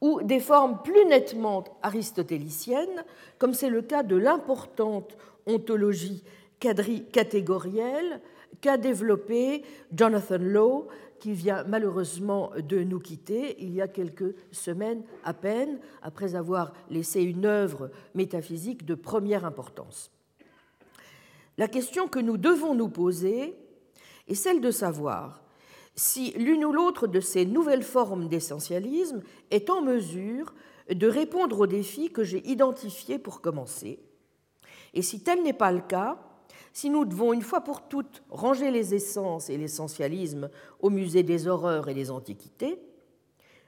ou 0.00 0.22
des 0.22 0.40
formes 0.40 0.80
plus 0.82 1.04
nettement 1.04 1.64
aristotéliciennes, 1.82 3.04
comme 3.36 3.52
c'est 3.52 3.68
le 3.68 3.82
cas 3.82 4.04
de 4.04 4.16
l'importante 4.16 5.18
ontologie 5.44 6.24
catégorielle 6.60 8.22
qu'a 8.62 8.78
développée 8.78 9.64
Jonathan 9.94 10.38
Lowe 10.40 10.88
qui 11.20 11.32
vient 11.32 11.62
malheureusement 11.64 12.52
de 12.56 12.82
nous 12.84 13.00
quitter 13.00 13.62
il 13.62 13.74
y 13.74 13.82
a 13.82 13.88
quelques 13.88 14.34
semaines 14.50 15.02
à 15.24 15.34
peine, 15.34 15.78
après 16.00 16.36
avoir 16.36 16.72
laissé 16.88 17.20
une 17.20 17.44
œuvre 17.44 17.90
métaphysique 18.14 18.86
de 18.86 18.94
première 18.94 19.44
importance. 19.44 20.13
La 21.56 21.68
question 21.68 22.08
que 22.08 22.18
nous 22.18 22.36
devons 22.36 22.74
nous 22.74 22.88
poser 22.88 23.56
est 24.26 24.34
celle 24.34 24.60
de 24.60 24.70
savoir 24.70 25.42
si 25.94 26.32
l'une 26.32 26.64
ou 26.64 26.72
l'autre 26.72 27.06
de 27.06 27.20
ces 27.20 27.46
nouvelles 27.46 27.84
formes 27.84 28.28
d'essentialisme 28.28 29.22
est 29.52 29.70
en 29.70 29.80
mesure 29.80 30.52
de 30.90 31.06
répondre 31.06 31.60
aux 31.60 31.66
défis 31.66 32.10
que 32.10 32.24
j'ai 32.24 32.44
identifiés 32.48 33.18
pour 33.18 33.40
commencer, 33.40 34.00
et 34.92 35.02
si 35.02 35.22
tel 35.22 35.42
n'est 35.42 35.52
pas 35.52 35.72
le 35.72 35.80
cas, 35.80 36.18
si 36.72 36.90
nous 36.90 37.04
devons 37.04 37.32
une 37.32 37.42
fois 37.42 37.60
pour 37.60 37.88
toutes 37.88 38.22
ranger 38.30 38.70
les 38.70 38.94
essences 38.94 39.48
et 39.48 39.56
l'essentialisme 39.56 40.50
au 40.80 40.90
musée 40.90 41.22
des 41.22 41.46
horreurs 41.46 41.88
et 41.88 41.94
des 41.94 42.10
antiquités, 42.10 42.80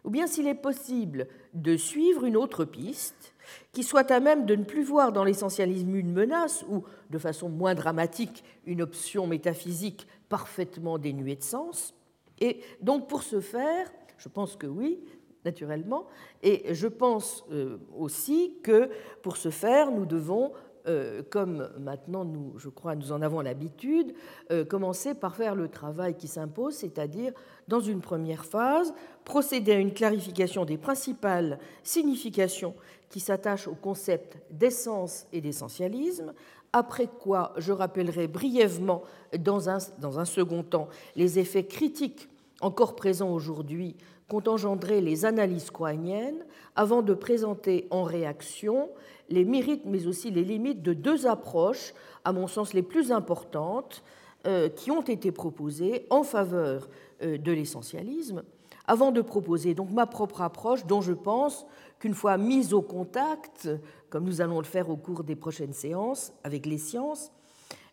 ou 0.04 0.10
bien 0.10 0.26
s'il 0.26 0.46
est 0.46 0.54
possible 0.54 1.28
de 1.54 1.76
suivre 1.76 2.24
une 2.24 2.36
autre 2.36 2.64
piste 2.64 3.34
qui 3.72 3.82
soit 3.82 4.10
à 4.10 4.20
même 4.20 4.46
de 4.46 4.54
ne 4.54 4.64
plus 4.64 4.82
voir 4.82 5.12
dans 5.12 5.24
l'essentialisme 5.24 5.94
une 5.94 6.12
menace 6.12 6.64
ou, 6.68 6.84
de 7.10 7.18
façon 7.18 7.48
moins 7.48 7.74
dramatique, 7.74 8.44
une 8.64 8.82
option 8.82 9.26
métaphysique 9.26 10.06
parfaitement 10.28 10.98
dénuée 10.98 11.36
de 11.36 11.42
sens. 11.42 11.94
Et 12.40 12.60
donc 12.80 13.08
pour 13.08 13.22
ce 13.22 13.40
faire, 13.40 13.90
je 14.18 14.28
pense 14.28 14.56
que 14.56 14.66
oui, 14.66 15.00
naturellement, 15.44 16.06
et 16.42 16.74
je 16.74 16.88
pense 16.88 17.44
euh, 17.52 17.78
aussi 17.96 18.54
que 18.62 18.90
pour 19.22 19.36
ce 19.36 19.50
faire, 19.50 19.92
nous 19.92 20.04
devons 20.04 20.52
euh, 20.88 21.22
comme 21.30 21.68
maintenant, 21.80 22.24
nous, 22.24 22.52
je 22.58 22.68
crois, 22.68 22.94
nous 22.94 23.10
en 23.10 23.20
avons 23.20 23.40
l'habitude, 23.40 24.14
euh, 24.52 24.64
commencer 24.64 25.14
par 25.14 25.34
faire 25.34 25.56
le 25.56 25.68
travail 25.68 26.14
qui 26.14 26.28
s'impose, 26.28 26.74
c'est-à-dire, 26.74 27.32
dans 27.66 27.80
une 27.80 28.00
première 28.00 28.44
phase, 28.44 28.94
procéder 29.24 29.72
à 29.72 29.78
une 29.78 29.92
clarification 29.92 30.64
des 30.64 30.78
principales 30.78 31.58
significations 31.82 32.74
qui 33.08 33.20
s'attachent 33.20 33.68
au 33.68 33.74
concept 33.74 34.38
d'essence 34.50 35.26
et 35.32 35.40
d'essentialisme, 35.40 36.32
après 36.72 37.06
quoi 37.06 37.52
je 37.56 37.72
rappellerai 37.72 38.28
brièvement, 38.28 39.02
dans 39.38 39.70
un, 39.70 39.78
dans 39.98 40.18
un 40.18 40.24
second 40.24 40.62
temps, 40.62 40.88
les 41.14 41.38
effets 41.38 41.66
critiques 41.66 42.28
encore 42.60 42.96
présents 42.96 43.30
aujourd'hui 43.30 43.96
qu'ont 44.28 44.42
engendré 44.46 45.00
les 45.00 45.24
analyses 45.24 45.70
coaniennes, 45.70 46.44
avant 46.74 47.02
de 47.02 47.14
présenter 47.14 47.86
en 47.90 48.02
réaction 48.02 48.88
les 49.28 49.44
mérites 49.44 49.84
mais 49.84 50.06
aussi 50.06 50.30
les 50.30 50.44
limites 50.44 50.82
de 50.82 50.92
deux 50.92 51.26
approches, 51.26 51.94
à 52.24 52.32
mon 52.32 52.46
sens 52.46 52.74
les 52.74 52.82
plus 52.82 53.12
importantes, 53.12 54.02
euh, 54.46 54.68
qui 54.68 54.90
ont 54.90 55.02
été 55.02 55.32
proposées 55.32 56.06
en 56.10 56.22
faveur 56.22 56.88
euh, 57.22 57.38
de 57.38 57.52
l'essentialisme, 57.52 58.42
avant 58.86 59.10
de 59.10 59.20
proposer 59.20 59.74
donc 59.74 59.90
ma 59.90 60.06
propre 60.06 60.42
approche 60.42 60.86
dont 60.86 61.00
je 61.00 61.12
pense 61.12 61.66
qu'une 61.98 62.14
fois 62.14 62.36
mise 62.36 62.72
au 62.74 62.82
contact, 62.82 63.68
comme 64.10 64.24
nous 64.24 64.40
allons 64.40 64.58
le 64.58 64.64
faire 64.64 64.90
au 64.90 64.96
cours 64.96 65.24
des 65.24 65.36
prochaines 65.36 65.72
séances 65.72 66.32
avec 66.44 66.66
les 66.66 66.78
sciences, 66.78 67.32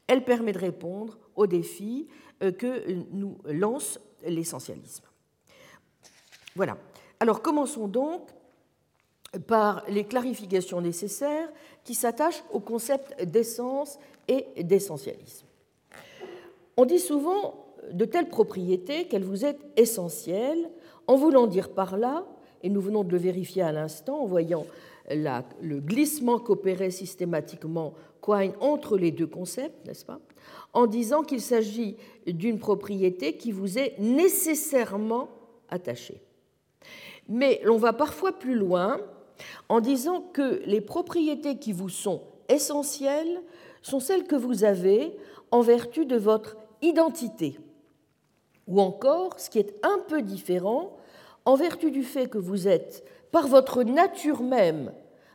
elle 0.07 0.23
permet 0.23 0.51
de 0.51 0.59
répondre 0.59 1.17
aux 1.35 1.47
défis 1.47 2.07
euh, 2.41 2.51
que 2.51 2.91
nous 3.11 3.37
lance 3.45 3.99
l'essentialisme. 4.25 5.05
Voilà. 6.55 6.77
Alors 7.19 7.41
commençons 7.41 7.87
donc 7.87 8.29
par 9.47 9.83
les 9.87 10.03
clarifications 10.03 10.81
nécessaires 10.81 11.49
qui 11.83 11.95
s'attachent 11.95 12.43
au 12.51 12.59
concept 12.59 13.23
d'essence 13.23 13.97
et 14.27 14.63
d'essentialisme. 14.63 15.47
On 16.77 16.85
dit 16.85 16.99
souvent 16.99 17.65
de 17.91 18.05
telles 18.05 18.29
propriétés 18.29 19.07
qu'elles 19.07 19.23
vous 19.23 19.45
est 19.45 19.57
essentielles, 19.75 20.69
en 21.07 21.15
voulant 21.15 21.47
dire 21.47 21.73
par 21.73 21.97
là, 21.97 22.25
et 22.63 22.69
nous 22.69 22.81
venons 22.81 23.03
de 23.03 23.11
le 23.11 23.17
vérifier 23.17 23.61
à 23.61 23.71
l'instant 23.71 24.21
en 24.21 24.25
voyant 24.25 24.65
le 25.09 25.79
glissement 25.79 26.39
qu'opérait 26.39 26.91
systématiquement 26.91 27.93
Quine 28.21 28.53
entre 28.61 28.97
les 28.97 29.11
deux 29.11 29.27
concepts, 29.27 29.85
n'est-ce 29.85 30.05
pas 30.05 30.19
En 30.71 30.87
disant 30.87 31.23
qu'il 31.23 31.41
s'agit 31.41 31.97
d'une 32.25 32.57
propriété 32.57 33.35
qui 33.35 33.51
vous 33.51 33.77
est 33.77 33.99
nécessairement 33.99 35.29
attachée. 35.69 36.21
Mais 37.27 37.59
l'on 37.65 37.77
va 37.77 37.91
parfois 37.91 38.31
plus 38.39 38.55
loin 38.55 38.97
en 39.67 39.81
disant 39.81 40.21
que 40.21 40.61
les 40.65 40.79
propriétés 40.79 41.57
qui 41.57 41.73
vous 41.73 41.89
sont 41.89 42.21
essentielles 42.47 43.41
sont 43.81 43.99
celles 43.99 44.25
que 44.25 44.35
vous 44.35 44.63
avez 44.63 45.13
en 45.51 45.61
vertu 45.61 46.05
de 46.05 46.15
votre 46.15 46.55
identité. 46.81 47.57
Ou 48.67 48.79
encore, 48.79 49.39
ce 49.39 49.49
qui 49.49 49.59
est 49.59 49.75
un 49.83 49.99
peu 50.07 50.21
différent, 50.21 50.95
en 51.45 51.55
vertu 51.55 51.91
du 51.91 52.03
fait 52.03 52.27
que 52.27 52.37
vous 52.37 52.67
êtes, 52.67 53.03
par 53.31 53.47
votre 53.47 53.83
nature 53.83 54.41
même, 54.41 54.91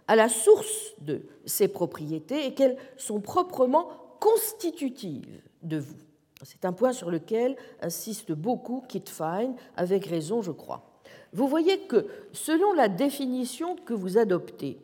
à 0.07 0.17
la 0.17 0.29
source 0.29 0.95
de 1.01 1.23
ces 1.45 1.69
propriétés 1.69 2.47
et 2.47 2.55
qu'elles 2.55 2.79
sont 2.97 3.21
proprement 3.21 3.89
constitutives 4.21 5.43
de 5.63 5.79
vous. 5.79 5.97
C'est 6.43 6.65
un 6.65 6.73
point 6.73 6.93
sur 6.93 7.11
lequel 7.11 7.57
insiste 7.83 8.33
beaucoup 8.33 8.83
Kit 8.89 9.05
Fine, 9.07 9.55
avec 9.77 10.07
raison, 10.07 10.41
je 10.41 10.53
crois. 10.53 10.89
Vous 11.33 11.49
voyez 11.49 11.81
que, 11.81 12.07
selon 12.33 12.73
la 12.73 12.89
définition 12.89 13.77
que 13.77 13.93
vous 13.93 14.19
adoptez, 14.19 14.79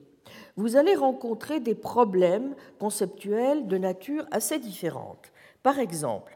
vous 0.56 0.76
allez 0.76 0.94
rencontrer 0.94 1.60
des 1.60 1.74
problèmes 1.74 2.54
conceptuels 2.78 3.66
de 3.66 3.78
nature 3.78 4.26
assez 4.30 4.58
différente. 4.58 5.32
Par 5.62 5.78
exemple, 5.78 6.33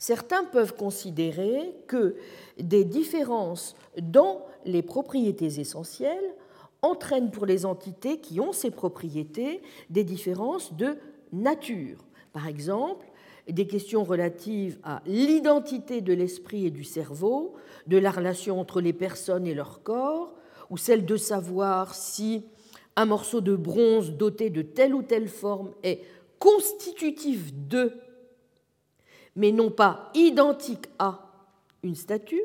certains 0.00 0.44
peuvent 0.44 0.74
considérer 0.74 1.76
que 1.86 2.16
des 2.58 2.84
différences 2.84 3.76
dans 4.00 4.44
les 4.64 4.82
propriétés 4.82 5.60
essentielles 5.60 6.34
entraînent 6.82 7.30
pour 7.30 7.46
les 7.46 7.66
entités 7.66 8.18
qui 8.18 8.40
ont 8.40 8.52
ces 8.52 8.70
propriétés 8.70 9.60
des 9.90 10.02
différences 10.02 10.74
de 10.74 10.96
nature. 11.32 11.98
Par 12.32 12.48
exemple, 12.48 13.06
des 13.48 13.66
questions 13.66 14.02
relatives 14.02 14.78
à 14.82 15.02
l'identité 15.04 16.00
de 16.00 16.14
l'esprit 16.14 16.66
et 16.66 16.70
du 16.70 16.84
cerveau, 16.84 17.54
de 17.86 17.98
la 17.98 18.10
relation 18.10 18.58
entre 18.58 18.80
les 18.80 18.92
personnes 18.92 19.46
et 19.46 19.54
leur 19.54 19.82
corps, 19.82 20.34
ou 20.70 20.76
celle 20.76 21.04
de 21.04 21.16
savoir 21.16 21.94
si 21.94 22.44
un 22.96 23.04
morceau 23.04 23.40
de 23.40 23.54
bronze 23.54 24.12
doté 24.12 24.48
de 24.48 24.62
telle 24.62 24.94
ou 24.94 25.02
telle 25.02 25.28
forme 25.28 25.72
est 25.82 26.00
constitutif 26.38 27.52
de, 27.68 27.92
mais 29.36 29.52
non 29.52 29.70
pas 29.70 30.10
identique 30.14 30.86
à 30.98 31.30
une 31.82 31.94
statue, 31.94 32.42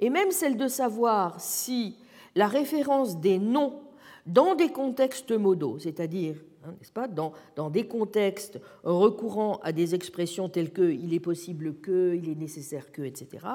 et 0.00 0.10
même 0.10 0.30
celle 0.30 0.56
de 0.56 0.68
savoir 0.68 1.40
si 1.40 1.96
la 2.34 2.48
référence 2.48 3.20
des 3.20 3.38
noms 3.38 3.80
dans 4.26 4.54
des 4.54 4.70
contextes 4.70 5.32
modaux, 5.32 5.78
c'est-à-dire 5.78 6.36
Hein, 6.66 6.74
n'est-ce 6.80 6.92
pas, 6.92 7.08
dans, 7.08 7.32
dans, 7.56 7.68
des 7.68 7.86
contextes 7.86 8.58
recourant 8.84 9.60
à 9.62 9.72
des 9.72 9.94
expressions 9.94 10.48
telles 10.48 10.72
que 10.72 10.90
il 10.90 11.12
est 11.12 11.20
possible 11.20 11.74
que, 11.74 12.14
il 12.14 12.30
est 12.30 12.34
nécessaire 12.34 12.90
que, 12.90 13.02
etc., 13.02 13.46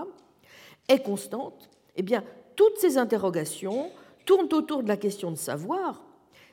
est 0.87 1.01
constante, 1.01 1.69
eh 1.95 2.03
bien, 2.03 2.23
toutes 2.55 2.77
ces 2.77 2.97
interrogations 2.97 3.91
tournent 4.25 4.53
autour 4.53 4.83
de 4.83 4.87
la 4.87 4.97
question 4.97 5.31
de 5.31 5.37
savoir 5.37 6.05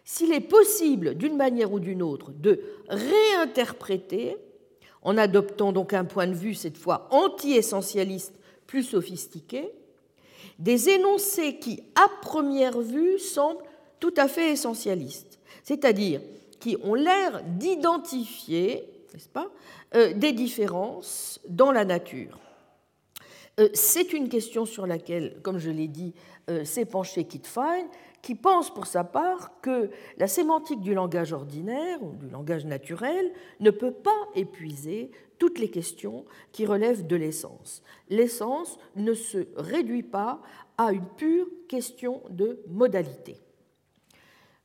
s'il 0.04 0.32
est 0.32 0.40
possible, 0.40 1.16
d'une 1.16 1.36
manière 1.36 1.72
ou 1.72 1.80
d'une 1.80 2.00
autre, 2.00 2.30
de 2.32 2.60
réinterpréter, 2.88 4.36
en 5.06 5.16
adoptant 5.16 5.72
donc 5.72 5.94
un 5.94 6.04
point 6.04 6.26
de 6.26 6.34
vue 6.34 6.54
cette 6.54 6.76
fois 6.76 7.06
anti-essentialiste 7.12 8.34
plus 8.66 8.82
sophistiqué, 8.82 9.70
des 10.58 10.88
énoncés 10.88 11.58
qui, 11.60 11.80
à 11.94 12.08
première 12.22 12.80
vue, 12.80 13.20
semblent 13.20 13.62
tout 14.00 14.12
à 14.16 14.26
fait 14.26 14.50
essentialistes, 14.50 15.38
c'est-à-dire 15.62 16.20
qui 16.58 16.76
ont 16.82 16.94
l'air 16.94 17.40
d'identifier, 17.46 18.84
n'est-ce 19.14 19.28
pas, 19.28 19.48
euh, 19.94 20.12
des 20.12 20.32
différences 20.32 21.38
dans 21.48 21.70
la 21.70 21.84
nature. 21.84 22.40
Euh, 23.60 23.68
c'est 23.74 24.12
une 24.12 24.28
question 24.28 24.66
sur 24.66 24.88
laquelle, 24.88 25.36
comme 25.42 25.58
je 25.58 25.70
l'ai 25.70 25.86
dit, 25.86 26.14
euh, 26.50 26.64
s'est 26.64 26.84
penché 26.84 27.24
Kit 27.24 27.42
Fine, 27.44 27.86
qui 28.26 28.34
pense 28.34 28.74
pour 28.74 28.88
sa 28.88 29.04
part 29.04 29.60
que 29.60 29.88
la 30.18 30.26
sémantique 30.26 30.80
du 30.80 30.94
langage 30.94 31.32
ordinaire 31.32 32.02
ou 32.02 32.10
du 32.16 32.28
langage 32.28 32.66
naturel 32.66 33.32
ne 33.60 33.70
peut 33.70 33.92
pas 33.92 34.18
épuiser 34.34 35.12
toutes 35.38 35.60
les 35.60 35.70
questions 35.70 36.24
qui 36.50 36.66
relèvent 36.66 37.06
de 37.06 37.14
l'essence. 37.14 37.84
L'essence 38.08 38.80
ne 38.96 39.14
se 39.14 39.46
réduit 39.54 40.02
pas 40.02 40.42
à 40.76 40.90
une 40.90 41.06
pure 41.06 41.46
question 41.68 42.20
de 42.28 42.58
modalité. 42.66 43.36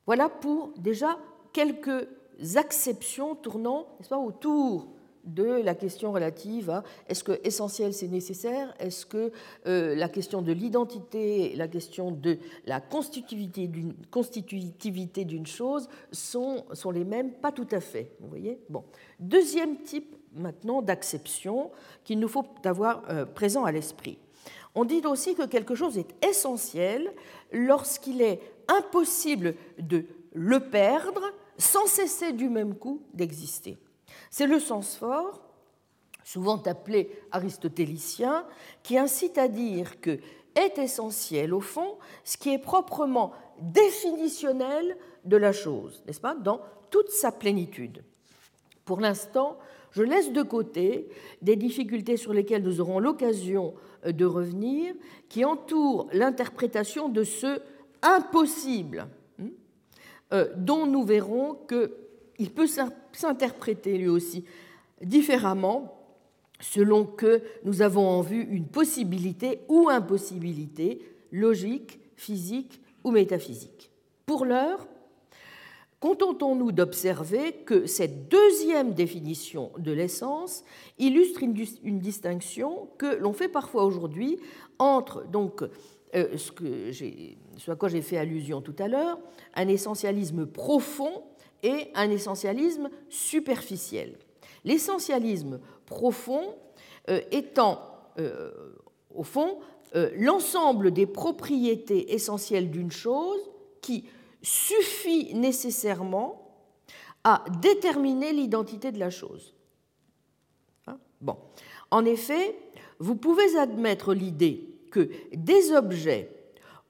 Voilà 0.08 0.28
pour 0.28 0.74
déjà 0.80 1.20
quelques 1.54 2.08
acceptions 2.56 3.36
tournant 3.36 3.96
autour 4.10 4.88
de 5.24 5.44
la 5.44 5.76
question 5.76 6.12
relative 6.12 6.70
à 6.70 6.84
est-ce 7.08 7.24
que 7.24 7.40
essentiel 7.44 7.94
c'est 7.94 8.08
nécessaire, 8.08 8.74
est-ce 8.80 9.06
que 9.06 9.32
euh, 9.68 9.96
la 9.96 10.10
question 10.10 10.42
de 10.42 10.52
l'identité, 10.52 11.54
la 11.56 11.68
question 11.68 12.12
de 12.12 12.38
la 12.66 12.82
constitutivité 12.82 13.68
d'une, 15.26 15.46
chose 15.46 15.88
sont, 16.12 16.66
sont 16.74 16.92
les 16.92 17.06
mêmes 17.06 17.32
Pas 17.32 17.52
tout 17.52 17.68
à 17.72 17.80
fait. 17.80 18.12
Vous 18.20 18.30
voyez? 18.30 18.60
Bon. 18.70 18.84
Deuxième 19.20 19.78
type 19.78 20.16
maintenant 20.34 20.82
d'acception 20.82 21.72
qu'il 22.04 22.20
nous 22.20 22.28
faut 22.28 22.46
avoir 22.64 23.04
euh, 23.10 23.26
présent 23.26 23.66
à 23.66 23.72
l'esprit. 23.72 24.18
On 24.74 24.86
dit 24.86 25.02
aussi 25.06 25.36
que 25.36 25.46
quelque 25.46 25.76
chose 25.76 25.98
est 25.98 26.16
essentiel 26.26 27.12
lorsqu'il 27.52 28.22
est 28.22 28.40
impossible 28.70 29.56
de 29.80 30.06
le 30.34 30.62
perdre 30.62 31.22
sans 31.58 31.86
cesser 31.86 32.32
du 32.32 32.50
même 32.50 32.76
coup 32.76 33.02
d'exister. 33.14 33.78
C'est 34.32 34.48
le 34.48 34.60
sens 34.60 34.96
fort, 34.96 35.42
souvent 36.24 36.60
appelé 36.64 37.12
aristotélicien, 37.32 38.46
qui 38.82 38.98
incite 38.98 39.38
à 39.38 39.48
dire 39.48 40.02
que 40.02 40.20
est 40.56 40.78
essentiel, 40.78 41.54
au 41.54 41.62
fond, 41.62 41.98
ce 42.24 42.38
qui 42.38 42.54
est 42.54 42.58
proprement 42.58 43.32
définitionnel 43.60 44.98
de 45.24 45.38
la 45.38 45.54
chose, 45.54 46.04
n'est-ce 46.06 46.20
pas, 46.20 46.36
dans 46.36 46.62
toute 46.90 47.10
sa 47.10 47.32
plénitude. 47.32 48.04
Pour 48.86 49.00
l'instant, 49.00 49.58
je 49.92 50.04
laisse 50.04 50.32
de 50.32 50.42
côté 50.42 51.08
des 51.42 51.56
difficultés 51.56 52.18
sur 52.18 52.34
lesquelles 52.34 52.64
nous 52.64 52.82
aurons 52.82 53.00
l'occasion 53.00 53.74
euh, 54.06 54.12
de 54.12 54.26
revenir, 54.26 54.94
qui 55.30 55.46
entourent 55.46 56.08
l'interprétation 56.12 57.10
de 57.10 57.24
ce 57.24 57.62
impossible 58.02 59.08
euh, 60.34 60.50
dont 60.56 60.86
nous 60.86 61.04
verrons 61.04 61.56
qu'il 62.42 62.50
peut 62.50 62.66
s'interpréter 63.14 64.00
lui 64.00 64.08
aussi 64.08 64.46
différemment 65.00 65.96
selon 66.60 67.06
que 67.06 67.44
nous 67.66 67.84
avons 67.84 68.08
en 68.08 68.22
vue 68.22 68.42
une 68.50 68.66
possibilité 68.66 69.60
ou 69.68 69.90
impossibilité 69.90 71.02
logique, 71.32 72.00
physique 72.16 72.82
ou 73.04 73.12
métaphysique. 73.12 73.92
Pour 74.26 74.46
l'heure, 74.46 74.88
contentons-nous 76.00 76.72
d'observer 76.72 77.52
que 77.64 77.86
cette 77.86 78.28
deuxième 78.28 78.96
définition 78.96 79.72
de 79.78 79.92
l'essence 79.92 80.64
illustre 80.98 81.44
une, 81.44 82.00
distinction 82.00 82.90
que 82.98 83.18
l'on 83.18 83.34
fait 83.34 83.50
parfois 83.50 83.86
aujourd'hui 83.86 84.40
entre 84.80 85.28
donc 85.28 85.62
euh, 86.16 86.38
ce 86.38 87.72
à 87.72 87.76
quoi 87.76 87.88
j'ai 87.88 88.02
fait 88.02 88.18
allusion 88.18 88.62
tout 88.62 88.76
à 88.80 88.88
l'heure, 88.88 89.20
un 89.54 89.68
essentialisme 89.68 90.48
profond 90.48 91.24
et 91.64 91.92
un 91.96 92.10
essentialisme 92.10 92.90
superficiel. 93.10 94.18
L'essentialisme 94.64 95.60
profond 95.86 96.56
euh, 97.10 97.22
étant, 97.32 97.82
euh, 98.20 98.52
au 99.14 99.24
fond, 99.24 99.60
l'ensemble 100.16 100.92
des 100.92 101.06
propriétés 101.06 102.14
essentielles 102.14 102.72
d'une 102.72 102.92
chose 102.92 103.42
qui 103.82 104.06
suffit 104.42 105.34
nécessairement 105.34 106.42
à 107.24 107.44
déterminer 107.62 108.32
l'identité 108.32 108.92
de 108.92 109.00
la 109.00 109.10
chose. 109.10 109.54
Hein? 110.88 110.98
Bon. 111.20 111.38
En 111.92 112.06
effet, 112.06 112.56
vous 113.00 113.16
pouvez 113.16 113.58
admettre 113.58 114.14
l'idée 114.14 114.72
que 114.92 115.10
des 115.34 115.72
objets 115.74 116.30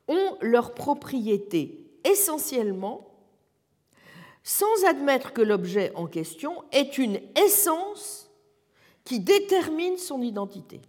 ont 0.07 0.37
leur 0.41 0.73
propriété 0.73 1.87
essentiellement 2.03 3.10
sans 4.43 4.85
admettre 4.85 5.33
que 5.33 5.41
l'objet 5.41 5.91
en 5.95 6.07
question 6.07 6.63
est 6.71 6.97
une 6.97 7.19
essence 7.35 8.29
qui 9.03 9.19
détermine 9.19 9.97
son 9.97 10.21
identité. 10.21 10.81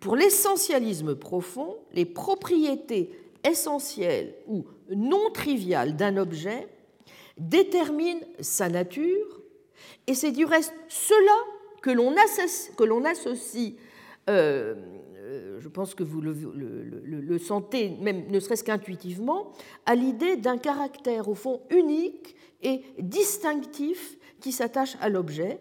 Pour 0.00 0.16
l'essentialisme 0.16 1.16
profond, 1.16 1.76
les 1.92 2.04
propriétés 2.04 3.10
essentielles 3.44 4.34
ou 4.46 4.64
non 4.90 5.30
triviales 5.32 5.96
d'un 5.96 6.16
objet 6.16 6.68
déterminent 7.36 8.26
sa 8.40 8.68
nature, 8.68 9.40
et 10.06 10.14
c'est 10.14 10.32
du 10.32 10.44
reste 10.44 10.74
cela 10.88 11.36
que 11.82 11.90
l'on 11.90 13.04
associe 13.04 13.74
euh, 14.28 14.74
je 15.58 15.68
pense 15.68 15.94
que 15.94 16.02
vous 16.02 16.20
le, 16.20 17.38
sentez, 17.38 17.90
même 18.00 18.30
ne 18.30 18.40
serait-ce 18.40 18.64
qu'intuitivement, 18.64 19.52
à 19.86 19.94
l'idée 19.94 20.36
d'un 20.36 20.58
caractère 20.58 21.28
au 21.28 21.34
fond 21.34 21.62
unique 21.70 22.36
et 22.62 22.82
distinctif 22.98 24.16
qui 24.40 24.52
s'attache 24.52 24.96
à 25.00 25.08
l'objet 25.08 25.58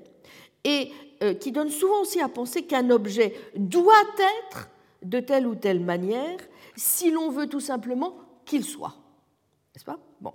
et 0.63 0.91
euh, 1.23 1.33
qui 1.33 1.51
donne 1.51 1.69
souvent 1.69 2.01
aussi 2.01 2.19
à 2.19 2.29
penser 2.29 2.63
qu'un 2.63 2.89
objet 2.89 3.33
doit 3.55 3.93
être 4.43 4.69
de 5.03 5.19
telle 5.19 5.47
ou 5.47 5.55
telle 5.55 5.79
manière 5.79 6.37
si 6.75 7.11
l'on 7.11 7.29
veut 7.29 7.47
tout 7.47 7.59
simplement 7.59 8.15
qu'il 8.45 8.63
soit. 8.63 8.95
N'est-ce 9.73 9.85
pas? 9.85 9.99
Bon. 10.21 10.33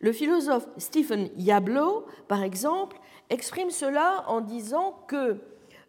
Le 0.00 0.12
philosophe 0.12 0.68
Stephen 0.76 1.30
Yablo, 1.36 2.06
par 2.28 2.42
exemple, 2.42 2.98
exprime 3.30 3.70
cela 3.70 4.24
en 4.28 4.40
disant 4.40 5.04
que 5.08 5.38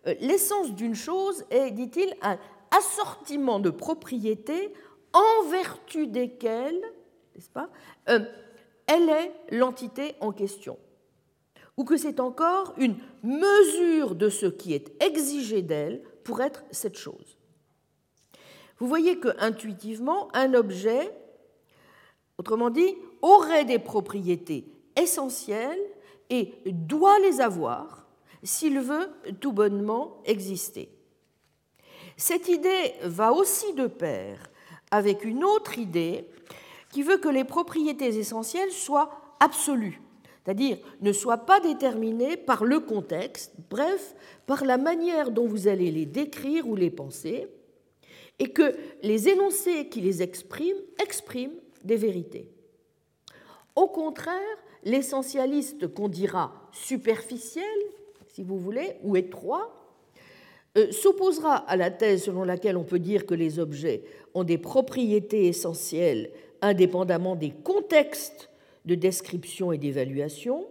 euh, 0.07 0.13
l'essence 0.21 0.73
d'une 0.73 0.95
chose 0.95 1.43
est, 1.49 1.71
dit-il, 1.71 2.13
un 2.21 2.37
assortiment 2.77 3.59
de 3.59 3.69
propriétés 3.69 4.73
en 5.13 5.49
vertu 5.49 6.07
desquelles, 6.07 6.81
n'est-ce 7.33 7.49
pas, 7.49 7.69
euh, 8.09 8.19
elle 8.87 9.09
est 9.09 9.31
l'entité 9.51 10.15
en 10.19 10.31
question, 10.31 10.77
ou 11.77 11.83
que 11.83 11.97
c'est 11.97 12.19
encore 12.19 12.73
une 12.77 12.97
mesure 13.23 14.15
de 14.15 14.29
ce 14.29 14.45
qui 14.45 14.73
est 14.73 15.01
exigé 15.03 15.61
d'elle 15.61 16.01
pour 16.23 16.41
être 16.41 16.63
cette 16.71 16.97
chose. 16.97 17.37
Vous 18.77 18.87
voyez 18.87 19.19
que 19.19 19.29
intuitivement, 19.39 20.29
un 20.33 20.53
objet, 20.53 21.11
autrement 22.37 22.69
dit, 22.69 22.95
aurait 23.21 23.65
des 23.65 23.79
propriétés 23.79 24.65
essentielles 24.95 25.79
et 26.29 26.53
doit 26.65 27.19
les 27.19 27.41
avoir 27.41 28.07
s'il 28.43 28.79
veut 28.79 29.09
tout 29.39 29.53
bonnement 29.53 30.21
exister. 30.25 30.94
Cette 32.17 32.47
idée 32.47 32.93
va 33.03 33.33
aussi 33.33 33.73
de 33.73 33.87
pair 33.87 34.49
avec 34.91 35.25
une 35.25 35.43
autre 35.43 35.77
idée 35.77 36.25
qui 36.91 37.03
veut 37.03 37.17
que 37.17 37.27
les 37.27 37.43
propriétés 37.43 38.17
essentielles 38.17 38.71
soient 38.71 39.35
absolues, 39.41 40.01
c'est-à-dire 40.43 40.77
ne 41.01 41.11
soient 41.11 41.45
pas 41.45 41.59
déterminées 41.59 42.37
par 42.37 42.63
le 42.63 42.79
contexte, 42.79 43.53
bref, 43.69 44.15
par 44.45 44.63
la 44.63 44.77
manière 44.77 45.31
dont 45.31 45.45
vous 45.45 45.67
allez 45.67 45.91
les 45.91 46.05
décrire 46.05 46.67
ou 46.67 46.75
les 46.75 46.89
penser, 46.89 47.47
et 48.39 48.51
que 48.51 48.75
les 49.01 49.27
énoncés 49.27 49.89
qui 49.89 49.99
les 49.99 50.21
expriment 50.21 50.81
expriment 51.01 51.59
des 51.83 51.97
vérités. 51.97 52.49
Au 53.75 53.87
contraire, 53.87 54.39
l'essentialiste 54.83 55.93
qu'on 55.93 56.07
dira 56.07 56.69
superficiel, 56.71 57.65
si 58.27 58.43
vous 58.43 58.57
voulez, 58.57 58.95
ou 59.03 59.17
étroit, 59.17 59.84
s'opposera 60.91 61.55
à 61.55 61.75
la 61.77 61.89
thèse 61.89 62.23
selon 62.23 62.43
laquelle 62.43 62.77
on 62.77 62.83
peut 62.83 62.99
dire 62.99 63.25
que 63.25 63.33
les 63.33 63.59
objets 63.59 64.03
ont 64.33 64.43
des 64.43 64.57
propriétés 64.57 65.47
essentielles 65.47 66.31
indépendamment 66.61 67.35
des 67.35 67.51
contextes 67.51 68.49
de 68.85 68.95
description 68.95 69.71
et 69.71 69.77
d'évaluation, 69.77 70.67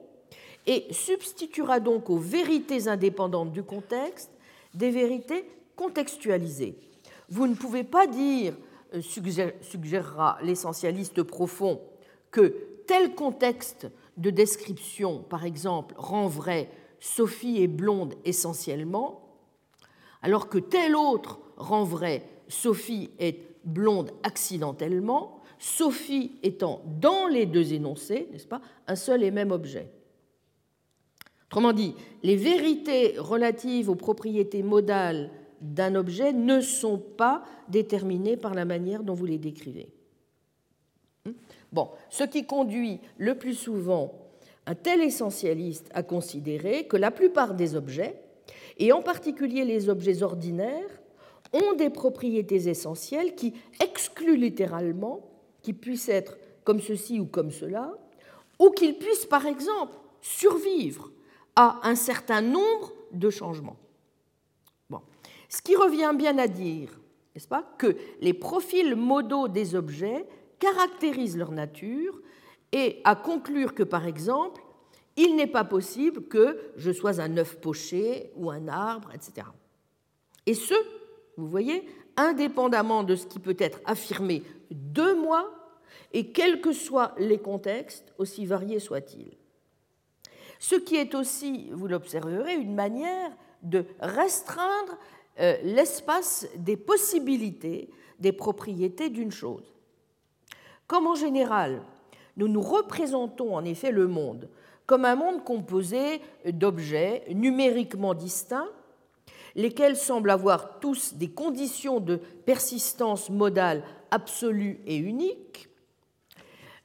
et 0.67 0.87
substituera 0.91 1.81
donc 1.81 2.09
aux 2.11 2.19
vérités 2.19 2.89
indépendantes 2.89 3.53
du 3.53 3.63
contexte 3.63 4.31
des 4.73 4.91
vérités 4.91 5.45
contextualisées. 5.77 6.77
Vous 7.29 7.47
ne 7.47 7.55
pouvez 7.55 7.85
pas 7.85 8.07
dire, 8.07 8.55
euh, 8.95 9.01
suggérera 9.61 10.39
l'essentialiste 10.43 11.23
profond, 11.23 11.81
que 12.31 12.55
tel 12.87 13.15
contexte 13.15 13.87
de 14.17 14.31
description, 14.31 15.23
par 15.23 15.45
exemple, 15.45 15.95
rend 15.99 16.29
vrai 16.29 16.69
Sophie 17.01 17.63
est 17.63 17.69
blonde 17.69 18.15
essentiellement, 18.25 19.24
alors 20.25 20.49
que 20.49 20.57
tel 20.57 20.97
autre 20.97 21.39
rend 21.59 21.85
vrai 21.85 22.23
Sophie 22.49 23.11
est 23.19 23.41
blonde 23.65 24.11
accidentellement, 24.23 25.43
Sophie 25.59 26.33
étant 26.43 26.83
dans 27.01 27.27
les 27.27 27.45
deux 27.45 27.75
énoncés, 27.75 28.29
n'est-ce 28.33 28.47
pas, 28.47 28.63
un 28.87 28.97
seul 28.97 29.23
et 29.23 29.31
même 29.31 29.51
objet. 29.51 29.91
Autrement 31.47 31.75
dit, 31.75 31.95
les 32.23 32.37
vérités 32.37 33.17
relatives 33.19 33.91
aux 33.91 33.95
propriétés 33.95 34.63
modales 34.63 35.31
d'un 35.61 35.95
objet 35.95 36.33
ne 36.33 36.63
sont 36.63 36.99
pas 36.99 37.45
déterminées 37.69 38.39
par 38.39 38.55
la 38.55 38.65
manière 38.65 39.03
dont 39.03 39.15
vous 39.15 39.27
les 39.27 39.39
décrivez. 39.39 39.91
Bon, 41.71 41.91
ce 42.09 42.25
qui 42.25 42.47
conduit 42.47 42.99
le 43.19 43.37
plus 43.37 43.55
souvent 43.55 44.15
un 44.67 44.75
tel 44.75 45.03
essentialiste 45.03 45.91
à 45.93 46.03
considérer 46.03 46.87
que 46.87 46.97
la 46.97 47.11
plupart 47.11 47.53
des 47.53 47.77
objets, 47.77 48.24
et 48.79 48.93
en 48.93 49.03
particulier 49.03 49.65
les 49.65 49.89
objets 49.89 50.23
ordinaires, 50.23 51.01
ont 51.53 51.75
des 51.75 51.91
propriétés 51.91 52.69
essentielles 52.69 53.35
qui 53.35 53.55
excluent 53.81 54.37
littéralement 54.37 55.21
qu'ils 55.63 55.79
puissent 55.79 56.09
être 56.09 56.37
comme 56.65 56.81
ceci 56.81 57.21
ou 57.21 57.27
comme 57.27 57.51
cela, 57.51 57.93
ou 58.59 58.71
qu'ils 58.71 58.99
puissent 58.99 59.27
par 59.27 59.47
exemple 59.47 59.95
survivre 60.21 61.13
à 61.55 61.81
un 61.85 61.95
certain 61.95 62.41
nombre 62.41 62.93
de 63.13 63.31
changements. 63.31 63.77
Ce 65.55 65.63
qui 65.63 65.77
revient 65.77 66.13
bien 66.17 66.37
à 66.39 66.49
dire, 66.49 67.01
n'est-ce 67.35 67.47
pas, 67.47 67.63
que 67.79 67.97
les 68.21 68.35
profils 68.35 68.97
modaux 68.97 69.47
des 69.47 69.77
objets 69.77 70.27
caractérisent 70.59 71.37
leur 71.37 71.53
nature 71.53 72.21
et 72.73 73.01
à 73.05 73.15
conclure 73.15 73.73
que, 73.73 73.85
par 73.85 74.05
exemple, 74.05 74.61
il 75.17 75.37
n'est 75.37 75.47
pas 75.47 75.65
possible 75.65 76.23
que 76.23 76.59
je 76.77 76.91
sois 76.91 77.21
un 77.21 77.37
œuf 77.37 77.57
poché 77.61 78.33
ou 78.37 78.51
un 78.51 78.69
arbre, 78.69 79.11
etc. 79.15 79.47
Et 80.47 80.55
ce, 80.55 80.75
vous 81.37 81.49
voyez, 81.49 81.87
indépendamment 82.17 83.03
de 83.05 83.17
ce 83.17 83.27
qui 83.27 83.39
peut 83.39 83.57
être 83.59 83.81
affirmé 83.85 84.43
de 84.71 85.15
moi, 85.15 85.51
et 86.13 86.31
quels 86.31 86.61
que 86.61 86.73
soient 86.73 87.15
les 87.19 87.39
contextes, 87.39 88.13
aussi 88.19 88.47
variés 88.47 88.81
soient-ils. 88.81 89.37
Ce 90.59 90.77
qui 90.77 90.97
est 90.97 91.15
aussi, 91.15 91.69
vous 91.73 91.89
l'observerez, 91.89 92.55
une 92.55 92.75
manière 92.75 93.31
de 93.63 93.85
restreindre 94.01 94.97
euh, 95.41 95.57
l'espace 95.63 96.47
des 96.57 96.77
possibilités, 96.77 97.91
des 98.21 98.33
propriétés 98.33 99.11
d'une 99.11 99.33
chose. 99.33 99.75
Comme 100.87 101.07
en 101.07 101.15
général, 101.15 101.83
nous 102.37 102.49
nous 102.49 102.61
représentons 102.61 103.57
en 103.57 103.65
effet 103.65 103.91
le 103.91 104.07
monde 104.07 104.49
comme 104.87 105.05
un 105.05 105.17
monde 105.17 105.45
composé 105.45 106.21
d'objets 106.47 107.25
numériquement 107.31 108.15
distincts, 108.15 108.69
lesquels 109.55 109.97
semblent 109.97 110.31
avoir 110.31 110.79
tous 110.81 111.15
des 111.15 111.31
conditions 111.31 112.01
de 112.01 112.17
persistance 112.17 113.31
modale 113.31 113.83
absolue 114.11 114.81
et 114.87 114.97
unique, 114.97 115.69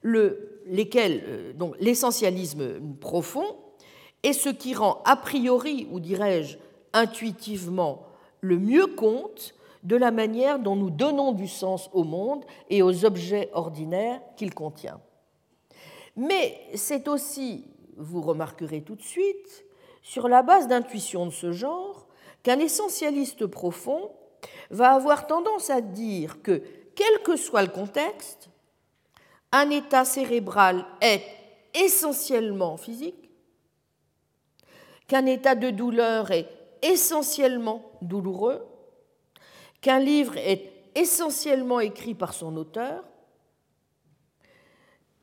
le, 0.02 0.62
lesquels, 0.66 1.24
euh, 1.28 1.54
donc 1.54 1.76
l'essentialisme 1.80 2.80
profond 3.02 3.58
est 4.24 4.34
ce 4.34 4.50
qui 4.50 4.74
rend 4.74 5.02
a 5.06 5.16
priori, 5.16 5.88
ou 5.92 6.00
dirais-je 6.00 6.58
intuitivement, 6.94 8.06
le 8.42 8.58
mieux 8.58 8.88
compte 8.88 9.54
de 9.84 9.96
la 9.96 10.12
manière 10.12 10.60
dont 10.60 10.76
nous 10.76 10.90
donnons 10.90 11.32
du 11.32 11.48
sens 11.48 11.90
au 11.94 12.04
monde 12.04 12.44
et 12.70 12.82
aux 12.82 13.06
objets 13.06 13.50
ordinaires 13.54 14.22
qu'il 14.36 14.54
contient. 14.54 15.00
Mais 16.16 16.60
c'est 16.76 17.08
aussi, 17.08 17.66
vous 18.00 18.22
remarquerez 18.22 18.82
tout 18.82 18.96
de 18.96 19.04
suite, 19.04 19.66
sur 20.02 20.28
la 20.28 20.42
base 20.42 20.68
d'intuitions 20.68 21.26
de 21.26 21.32
ce 21.32 21.52
genre, 21.52 22.08
qu'un 22.42 22.60
essentialiste 22.60 23.46
profond 23.46 24.12
va 24.72 24.94
avoir 24.94 25.28
tendance 25.28 25.70
à 25.70 25.82
dire 25.82 26.42
que, 26.42 26.64
quel 26.96 27.22
que 27.24 27.36
soit 27.36 27.62
le 27.62 27.70
contexte, 27.70 28.50
un 29.52 29.70
état 29.70 30.06
cérébral 30.06 30.86
est 31.02 31.24
essentiellement 31.74 32.78
physique, 32.78 33.30
qu'un 35.08 35.26
état 35.26 35.56
de 35.56 35.70
douleur 35.70 36.32
est 36.32 36.48
essentiellement 36.82 37.92
douloureux, 38.02 38.66
qu'un 39.82 40.00
livre 40.00 40.38
est 40.38 40.72
essentiellement 40.96 41.80
écrit 41.80 42.16
par 42.16 42.34
son 42.34 42.56
auteur, 42.58 43.04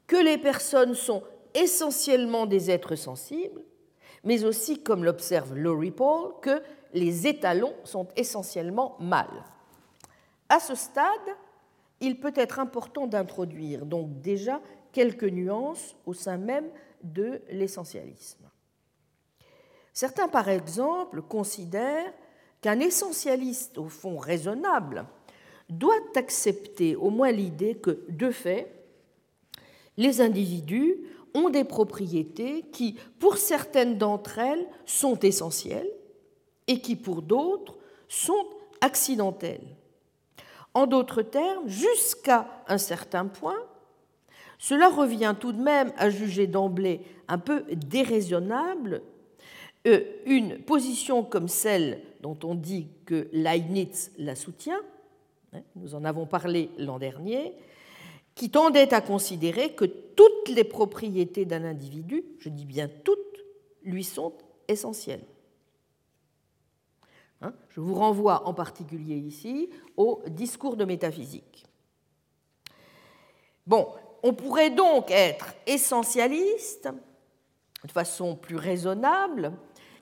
que 0.07 0.17
les 0.17 0.39
personnes 0.39 0.95
sont 0.95 1.23
essentiellement 1.57 2.47
des 2.47 2.71
êtres 2.71 2.95
sensibles, 2.95 3.63
mais 4.23 4.45
aussi, 4.45 4.83
comme 4.83 5.05
l'observe 5.05 5.55
Laurie 5.55 5.91
Paul, 5.91 6.35
que 6.43 6.63
les 6.93 7.27
étalons 7.27 7.75
sont 7.85 8.09
essentiellement 8.17 8.97
mâles. 9.01 9.45
À 10.49 10.61
ce 10.61 10.75
stade, 10.75 11.37
il 12.01 12.21
peut 12.21 12.33
être 12.37 12.59
important 12.59 13.07
d'introduire 13.07 13.87
donc 13.87 14.21
déjà 14.21 14.61
quelques 14.93 15.25
nuances 15.25 15.97
au 16.07 16.13
sein 16.13 16.37
même 16.37 16.69
de 17.03 17.41
l'essentialisme. 17.51 18.49
Certains, 19.93 20.29
par 20.29 20.49
exemple, 20.49 21.23
considèrent 21.23 22.13
qu'un 22.61 22.81
essentialiste, 22.81 23.79
au 23.79 23.89
fond 23.89 24.19
raisonnable, 24.19 25.07
doit 25.69 25.95
accepter 26.15 26.97
au 26.97 27.11
moins 27.11 27.33
l'idée 27.33 27.77
que, 27.77 28.05
de 28.09 28.31
fait, 28.31 28.73
les 29.97 30.21
individus 30.21 30.97
ont 31.37 31.51
des 31.51 31.65
propriétés 31.65 32.63
qui, 32.73 32.97
pour 33.19 33.37
certaines 33.37 33.99
d'entre 33.99 34.39
elles, 34.39 34.67
sont 34.85 35.19
essentielles 35.21 35.91
et 36.67 36.81
qui, 36.81 36.97
pour 36.97 37.23
d'autres, 37.23 37.77
sont 38.09 38.47
accidentelles. 38.81 39.77
En 40.75 40.87
d'autres 40.87 41.23
termes, 41.23 41.69
jusqu'à 41.69 42.49
un 42.69 42.79
certain 42.79 43.27
point, 43.27 43.63
cela 44.59 44.89
revient 44.89 45.35
tout 45.39 45.53
de 45.53 45.63
même 45.63 45.93
à 45.97 46.11
juger 46.11 46.47
d'emblée 46.47 47.01
un 47.29 47.39
peu 47.39 47.65
déraisonnable 47.73 49.03
euh, 49.87 50.01
une 50.25 50.59
position 50.59 51.23
comme 51.23 51.49
celle 51.49 52.01
dont 52.21 52.37
on 52.43 52.55
dit 52.55 52.89
que 53.05 53.29
Leibniz 53.33 54.11
la 54.19 54.35
soutient, 54.35 54.81
hein, 55.53 55.61
nous 55.77 55.95
en 55.95 56.05
avons 56.05 56.27
parlé 56.27 56.71
l'an 56.79 56.99
dernier, 56.99 57.55
qui 58.37 58.51
tendait 58.51 58.95
à 58.95 59.01
considérer 59.01 59.75
que 59.75 59.87
toutes 59.87 60.49
les 60.49 60.63
propriétés 60.63 61.45
d'un 61.45 61.65
individu, 61.65 62.23
je 62.39 62.51
dis 62.51 62.67
bien 62.67 62.89
toutes, 63.03 63.19
lui 63.83 64.05
sont 64.05 64.35
essentielles. 64.69 65.25
Hein, 67.41 67.55
je 67.71 67.81
vous 67.81 67.95
renvoie 67.95 68.47
en 68.47 68.55
particulier 68.55 69.17
ici 69.17 69.71
au 69.97 70.23
discours 70.29 70.77
de 70.77 70.85
métaphysique. 70.85 71.65
Bon, 73.67 73.89
on 74.23 74.35
pourrait 74.35 74.71
donc 74.71 75.11
être 75.11 75.55
essentialiste 75.67 76.89
de 77.85 77.91
façon 77.91 78.37
plus 78.37 78.57
raisonnable 78.57 79.53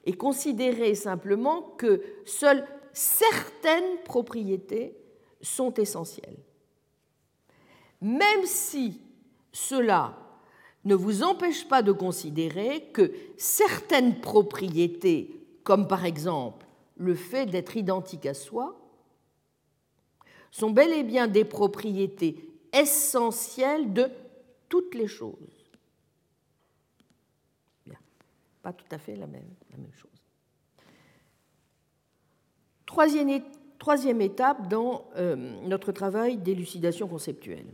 et 0.05 0.12
considérer 0.12 0.94
simplement 0.94 1.62
que 1.79 2.03
seules 2.25 2.66
certaines 2.92 3.99
propriétés 4.05 4.97
sont 5.40 5.75
essentielles. 5.75 6.37
Même 8.05 8.45
si 8.45 9.01
cela 9.51 10.14
ne 10.85 10.95
vous 10.95 11.23
empêche 11.23 11.67
pas 11.67 11.81
de 11.83 11.90
considérer 11.90 12.90
que 12.93 13.11
certaines 13.38 14.21
propriétés, 14.21 15.40
comme 15.62 15.88
par 15.88 16.05
exemple 16.05 16.67
le 16.99 17.14
fait 17.14 17.47
d'être 17.47 17.79
identique 17.79 18.27
à 18.27 18.35
soi, 18.35 18.79
sont 20.51 20.69
bel 20.71 20.93
et 20.93 21.03
bien 21.03 21.29
des 21.29 21.47
propriétés 21.47 22.47
essentielles 22.75 23.95
de 23.95 24.11
toutes 24.69 24.95
les 24.95 25.09
choses. 25.09 25.73
Pas 28.61 28.75
tout 28.75 28.85
à 28.90 28.99
fait 28.99 29.17
la 29.17 29.27
même, 29.27 29.49
chose. 29.93 30.11
Troisième, 32.85 33.43
troisième 33.79 34.21
étape 34.21 34.69
dans 34.69 35.09
euh, 35.17 35.37
notre 35.62 35.90
travail 35.90 36.37
d'élucidation 36.37 37.09
conceptuelle. 37.09 37.67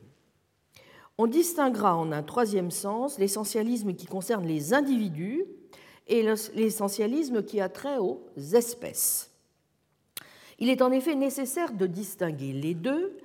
On 1.22 1.26
distinguera 1.26 1.96
en 1.96 2.12
un 2.12 2.22
troisième 2.22 2.70
sens 2.70 3.18
l'essentialisme 3.18 3.92
qui 3.92 4.06
concerne 4.06 4.46
les 4.46 4.72
individus 4.72 5.44
et 6.08 6.22
l'essentialisme 6.54 7.42
qui 7.42 7.60
a 7.60 7.68
trait 7.68 7.98
aux 7.98 8.22
espèces. 8.54 9.30
Il 10.58 10.70
est 10.70 10.80
en 10.80 10.90
effet 10.90 11.14
nécessaire 11.14 11.74
de 11.74 11.86
distinguer 11.86 12.54
les 12.54 12.72
deux, 12.72 13.18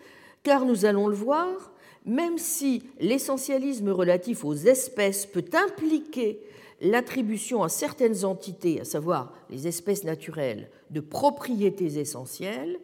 car 0.44 0.66
nous 0.66 0.84
allons 0.84 1.08
le 1.08 1.16
voir, 1.16 1.72
même 2.04 2.38
si 2.38 2.84
l'essentialisme 3.00 3.88
relatif 3.88 4.44
aux 4.44 4.56
espèces 4.56 5.26
peut 5.26 5.46
impliquer 5.54 6.42
l'attribution 6.82 7.64
à 7.64 7.70
certaines 7.70 8.26
entités, 8.26 8.82
à 8.82 8.84
savoir 8.84 9.32
les 9.50 9.68
espèces 9.68 10.04
naturelles, 10.04 10.70
de 10.90 11.00
propriétés 11.00 11.98
essentielles, 11.98 12.78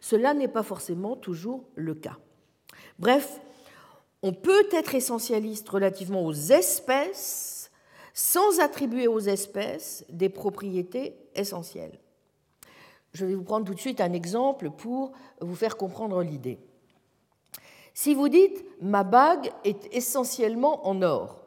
cela 0.00 0.32
n'est 0.32 0.48
pas 0.48 0.62
forcément 0.62 1.16
toujours 1.16 1.64
le 1.74 1.94
cas. 1.94 2.16
Bref, 2.98 3.42
on 4.24 4.32
peut 4.32 4.66
être 4.72 4.94
essentialiste 4.94 5.68
relativement 5.68 6.24
aux 6.24 6.32
espèces 6.32 7.70
sans 8.14 8.58
attribuer 8.58 9.06
aux 9.06 9.20
espèces 9.20 10.02
des 10.08 10.30
propriétés 10.30 11.14
essentielles. 11.34 12.00
Je 13.12 13.26
vais 13.26 13.34
vous 13.34 13.42
prendre 13.42 13.66
tout 13.66 13.74
de 13.74 13.78
suite 13.78 14.00
un 14.00 14.14
exemple 14.14 14.70
pour 14.70 15.12
vous 15.42 15.54
faire 15.54 15.76
comprendre 15.76 16.22
l'idée. 16.22 16.58
Si 17.92 18.14
vous 18.14 18.30
dites 18.30 18.64
ma 18.80 19.04
bague 19.04 19.52
est 19.62 19.94
essentiellement 19.94 20.88
en 20.88 21.02
or, 21.02 21.42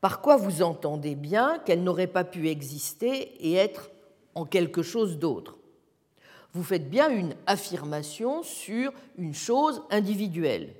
par 0.00 0.20
quoi 0.20 0.36
vous 0.36 0.62
entendez 0.62 1.14
bien 1.14 1.60
qu'elle 1.60 1.84
n'aurait 1.84 2.08
pas 2.08 2.24
pu 2.24 2.48
exister 2.48 3.36
et 3.38 3.54
être 3.54 3.88
en 4.34 4.46
quelque 4.46 4.82
chose 4.82 5.20
d'autre? 5.20 5.58
Vous 6.54 6.64
faites 6.64 6.90
bien 6.90 7.08
une 7.08 7.36
affirmation 7.46 8.42
sur 8.42 8.92
une 9.16 9.34
chose 9.34 9.84
individuelle 9.90 10.74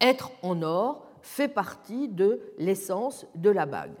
être 0.00 0.30
en 0.42 0.62
or 0.62 1.06
fait 1.22 1.48
partie 1.48 2.08
de 2.08 2.40
l'essence 2.58 3.26
de 3.34 3.50
la 3.50 3.66
bague. 3.66 3.94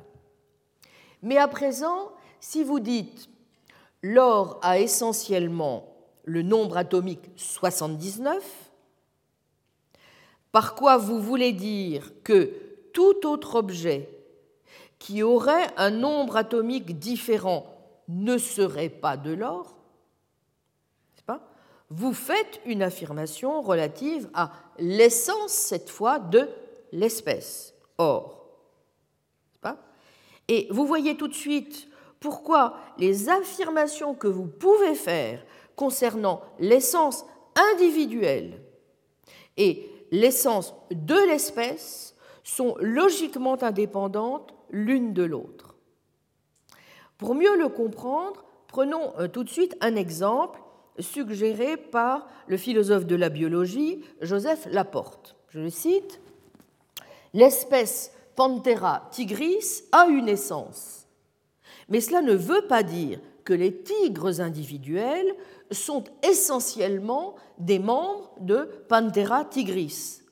Mais 1.22 1.36
à 1.36 1.48
présent, 1.48 2.12
si 2.40 2.62
vous 2.62 2.80
dites 2.80 3.28
l'or 4.02 4.58
a 4.62 4.78
essentiellement 4.78 5.92
le 6.24 6.42
nombre 6.42 6.76
atomique 6.76 7.30
79, 7.36 8.70
par 10.52 10.74
quoi 10.74 10.96
vous 10.96 11.20
voulez 11.20 11.52
dire 11.52 12.12
que 12.22 12.52
tout 12.92 13.26
autre 13.26 13.56
objet 13.56 14.08
qui 14.98 15.22
aurait 15.22 15.68
un 15.76 15.90
nombre 15.90 16.36
atomique 16.36 16.98
différent 16.98 17.66
ne 18.08 18.38
serait 18.38 18.88
pas 18.88 19.16
de 19.16 19.32
l'or? 19.32 19.77
Vous 21.90 22.12
faites 22.12 22.60
une 22.66 22.82
affirmation 22.82 23.62
relative 23.62 24.28
à 24.34 24.52
l'essence, 24.78 25.52
cette 25.52 25.90
fois, 25.90 26.18
de 26.18 26.48
l'espèce. 26.92 27.74
Or, 27.96 28.38
et 30.48 30.66
vous 30.70 30.86
voyez 30.86 31.16
tout 31.16 31.28
de 31.28 31.34
suite 31.34 31.88
pourquoi 32.20 32.76
les 32.98 33.28
affirmations 33.28 34.14
que 34.14 34.26
vous 34.26 34.46
pouvez 34.46 34.94
faire 34.94 35.44
concernant 35.76 36.40
l'essence 36.58 37.24
individuelle 37.74 38.60
et 39.56 39.90
l'essence 40.10 40.74
de 40.90 41.14
l'espèce 41.28 42.16
sont 42.42 42.76
logiquement 42.80 43.62
indépendantes 43.62 44.54
l'une 44.70 45.12
de 45.12 45.22
l'autre. 45.22 45.76
Pour 47.18 47.34
mieux 47.34 47.56
le 47.56 47.68
comprendre, 47.68 48.44
prenons 48.68 49.12
euh, 49.18 49.28
tout 49.28 49.44
de 49.44 49.48
suite 49.48 49.76
un 49.80 49.96
exemple 49.96 50.60
suggéré 50.98 51.76
par 51.76 52.28
le 52.46 52.56
philosophe 52.56 53.06
de 53.06 53.16
la 53.16 53.28
biologie 53.28 54.02
Joseph 54.20 54.66
Laporte. 54.70 55.36
Je 55.48 55.60
le 55.60 55.70
cite 55.70 56.20
L'espèce 57.34 58.12
Panthera 58.36 59.08
tigris 59.10 59.82
a 59.92 60.06
une 60.06 60.28
essence, 60.28 61.06
mais 61.88 62.00
cela 62.00 62.22
ne 62.22 62.34
veut 62.34 62.66
pas 62.68 62.82
dire 62.82 63.18
que 63.44 63.52
les 63.52 63.82
tigres 63.82 64.40
individuels 64.40 65.34
sont 65.70 66.04
essentiellement 66.22 67.34
des 67.58 67.78
membres 67.78 68.32
de 68.40 68.68
Panthera 68.88 69.44
tigris. 69.44 70.22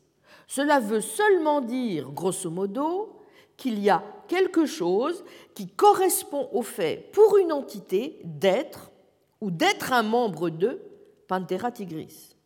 Cela 0.46 0.81
veut 0.81 1.00
seulement 1.00 1.61
dire, 1.61 2.11
grosso 2.12 2.50
modo, 2.50 3.16
qu'il 3.57 3.79
y 3.79 3.90
a 3.90 4.02
quelque 4.29 4.66
chose 4.66 5.24
qui 5.55 5.68
correspond 5.68 6.48
au 6.52 6.62
fait 6.62 7.11
pour 7.12 7.38
une 7.38 7.52
entité 7.52 8.20
d'être 8.24 8.90
ou 9.40 9.51
d'être 9.51 9.92
un 9.92 10.03
membre 10.03 10.51
de 10.51 10.81
Panthera 11.29 11.70
tigris. 11.70 12.37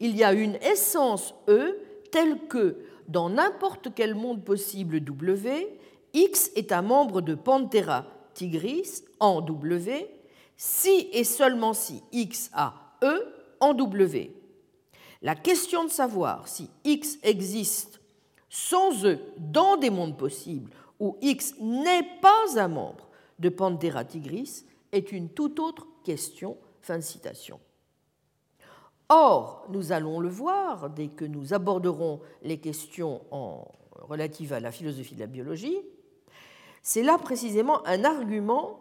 Il 0.00 0.16
y 0.16 0.24
a 0.24 0.32
une 0.32 0.56
essence 0.56 1.34
E 1.48 1.78
telle 2.10 2.46
que, 2.48 2.78
dans 3.08 3.30
n'importe 3.30 3.94
quel 3.94 4.14
monde 4.14 4.44
possible 4.44 5.00
W, 5.00 5.78
X 6.12 6.50
est 6.56 6.72
un 6.72 6.82
membre 6.82 7.20
de 7.20 7.34
Panthera 7.34 8.06
tigris 8.34 9.02
en 9.20 9.40
W, 9.40 10.10
si 10.56 11.08
et 11.12 11.24
seulement 11.24 11.72
si 11.72 12.02
X 12.12 12.50
a 12.52 12.74
E 13.02 13.26
en 13.60 13.74
W. 13.74 14.32
La 15.22 15.34
question 15.34 15.84
de 15.84 15.90
savoir 15.90 16.46
si 16.48 16.70
X 16.84 17.18
existe 17.22 18.00
sans 18.48 19.04
E 19.04 19.18
dans 19.38 19.76
des 19.76 19.90
mondes 19.90 20.16
possibles 20.16 20.70
où 21.00 21.16
X 21.20 21.54
n'est 21.60 22.08
pas 22.22 22.58
un 22.58 22.68
membre 22.68 23.08
de 23.38 23.48
Panthera 23.48 24.04
tigris 24.04 24.64
est 24.92 25.12
une 25.12 25.28
toute 25.28 25.58
autre 25.60 25.86
question. 26.04 26.56
Fin 26.80 26.98
de 26.98 27.02
citation. 27.02 27.58
Or, 29.08 29.66
nous 29.70 29.92
allons 29.92 30.20
le 30.20 30.28
voir 30.28 30.90
dès 30.90 31.08
que 31.08 31.24
nous 31.24 31.54
aborderons 31.54 32.20
les 32.42 32.58
questions 32.58 33.22
relatives 33.92 34.52
à 34.52 34.60
la 34.60 34.72
philosophie 34.72 35.14
de 35.14 35.20
la 35.20 35.26
biologie, 35.26 35.78
c'est 36.82 37.02
là 37.02 37.18
précisément 37.18 37.84
un 37.86 38.04
argument 38.04 38.80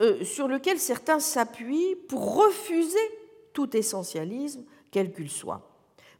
euh, 0.00 0.24
sur 0.24 0.48
lequel 0.48 0.78
certains 0.78 1.20
s'appuient 1.20 1.96
pour 2.08 2.36
refuser 2.36 2.98
tout 3.52 3.76
essentialisme, 3.76 4.64
quel 4.90 5.12
qu'il 5.12 5.30
soit. 5.30 5.68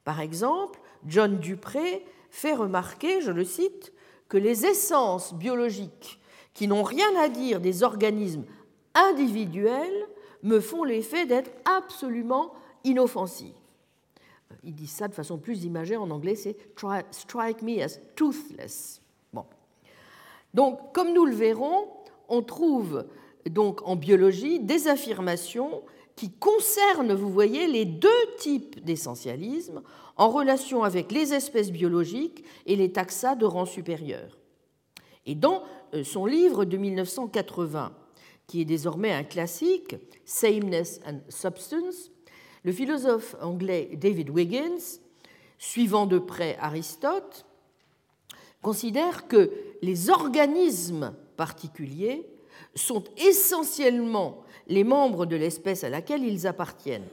Par 0.04 0.20
exemple, 0.20 0.80
John 1.06 1.38
Dupré 1.38 2.04
fait 2.30 2.54
remarquer, 2.54 3.20
je 3.20 3.30
le 3.30 3.44
cite, 3.44 3.92
que 4.28 4.36
les 4.36 4.66
essences 4.66 5.34
biologiques 5.34 6.20
qui 6.54 6.66
n'ont 6.66 6.82
rien 6.82 7.08
à 7.20 7.28
dire 7.28 7.60
des 7.60 7.82
organismes 7.82 8.44
individuels 8.94 10.06
me 10.42 10.60
font 10.60 10.84
l'effet 10.84 11.26
d'être 11.26 11.50
absolument 11.64 12.52
inoffensifs. 12.84 13.54
Ils 14.64 14.74
disent 14.74 14.90
ça 14.90 15.08
de 15.08 15.14
façon 15.14 15.38
plus 15.38 15.64
imagée 15.64 15.96
en 15.96 16.10
anglais, 16.10 16.34
c'est 16.34 16.56
strike 17.10 17.62
me 17.62 17.82
as 17.82 17.98
toothless. 18.16 19.00
Bon. 19.32 19.44
Donc, 20.54 20.92
comme 20.92 21.12
nous 21.12 21.26
le 21.26 21.34
verrons, 21.34 21.88
on 22.28 22.42
trouve 22.42 23.04
donc 23.48 23.86
en 23.86 23.96
biologie 23.96 24.60
des 24.60 24.88
affirmations 24.88 25.82
qui 26.16 26.30
concernent, 26.30 27.14
vous 27.14 27.30
voyez, 27.30 27.66
les 27.66 27.84
deux 27.84 28.08
types 28.38 28.84
d'essentialisme 28.84 29.82
en 30.16 30.30
relation 30.30 30.82
avec 30.82 31.12
les 31.12 31.32
espèces 31.32 31.70
biologiques 31.70 32.44
et 32.66 32.74
les 32.74 32.92
taxa 32.92 33.36
de 33.36 33.44
rang 33.44 33.66
supérieur. 33.66 34.36
Et 35.26 35.34
dans 35.34 35.62
euh, 35.94 36.02
son 36.02 36.26
livre 36.26 36.64
de 36.64 36.76
1980, 36.76 37.92
qui 38.48 38.62
est 38.62 38.64
désormais 38.64 39.12
un 39.12 39.22
classique, 39.22 39.94
Sameness 40.24 41.00
and 41.06 41.20
Substance, 41.28 42.10
le 42.64 42.72
philosophe 42.72 43.36
anglais 43.40 43.90
David 43.94 44.30
Wiggins, 44.30 44.98
suivant 45.58 46.06
de 46.06 46.18
près 46.18 46.56
Aristote, 46.58 47.46
considère 48.62 49.28
que 49.28 49.52
les 49.82 50.10
organismes 50.10 51.14
particuliers 51.36 52.26
sont 52.74 53.04
essentiellement 53.16 54.42
les 54.66 54.82
membres 54.82 55.26
de 55.26 55.36
l'espèce 55.36 55.84
à 55.84 55.90
laquelle 55.90 56.24
ils 56.24 56.46
appartiennent. 56.46 57.06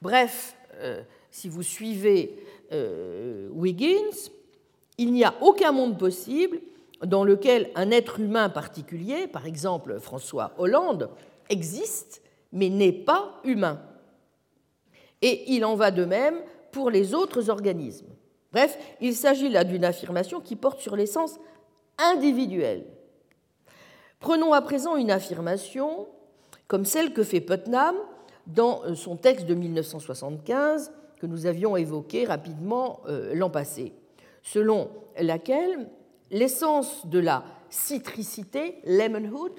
Bref, 0.00 0.56
euh, 0.76 1.02
si 1.30 1.48
vous 1.48 1.62
suivez 1.62 2.36
euh, 2.72 3.48
Wiggins, 3.50 4.30
il 4.98 5.12
n'y 5.12 5.24
a 5.24 5.34
aucun 5.42 5.72
monde 5.72 5.98
possible 5.98 6.60
dans 7.04 7.24
lequel 7.24 7.70
un 7.74 7.90
être 7.90 8.20
humain 8.20 8.48
particulier, 8.48 9.26
par 9.26 9.46
exemple 9.46 9.98
François 10.00 10.52
Hollande, 10.58 11.10
existe 11.48 12.22
mais 12.52 12.68
n'est 12.68 12.92
pas 12.92 13.40
humain. 13.44 13.80
Et 15.22 15.52
il 15.52 15.64
en 15.64 15.74
va 15.74 15.90
de 15.90 16.04
même 16.04 16.36
pour 16.72 16.90
les 16.90 17.14
autres 17.14 17.50
organismes. 17.50 18.08
Bref, 18.52 18.78
il 19.00 19.14
s'agit 19.14 19.48
là 19.48 19.64
d'une 19.64 19.84
affirmation 19.84 20.40
qui 20.40 20.56
porte 20.56 20.80
sur 20.80 20.96
l'essence 20.96 21.38
individuelle. 21.98 22.86
Prenons 24.20 24.52
à 24.52 24.62
présent 24.62 24.96
une 24.96 25.10
affirmation 25.10 26.08
comme 26.66 26.84
celle 26.84 27.12
que 27.12 27.22
fait 27.22 27.40
Putnam 27.40 27.96
dans 28.46 28.82
euh, 28.84 28.94
son 28.94 29.16
texte 29.16 29.46
de 29.46 29.54
1975 29.54 30.92
que 31.20 31.26
nous 31.26 31.46
avions 31.46 31.76
évoqué 31.76 32.24
rapidement 32.24 33.00
euh, 33.06 33.34
l'an 33.34 33.50
passé, 33.50 33.92
selon 34.42 34.90
laquelle 35.18 35.88
l'essence 36.30 37.06
de 37.06 37.18
la 37.18 37.44
citricité, 37.70 38.76
lemonhood, 38.84 39.52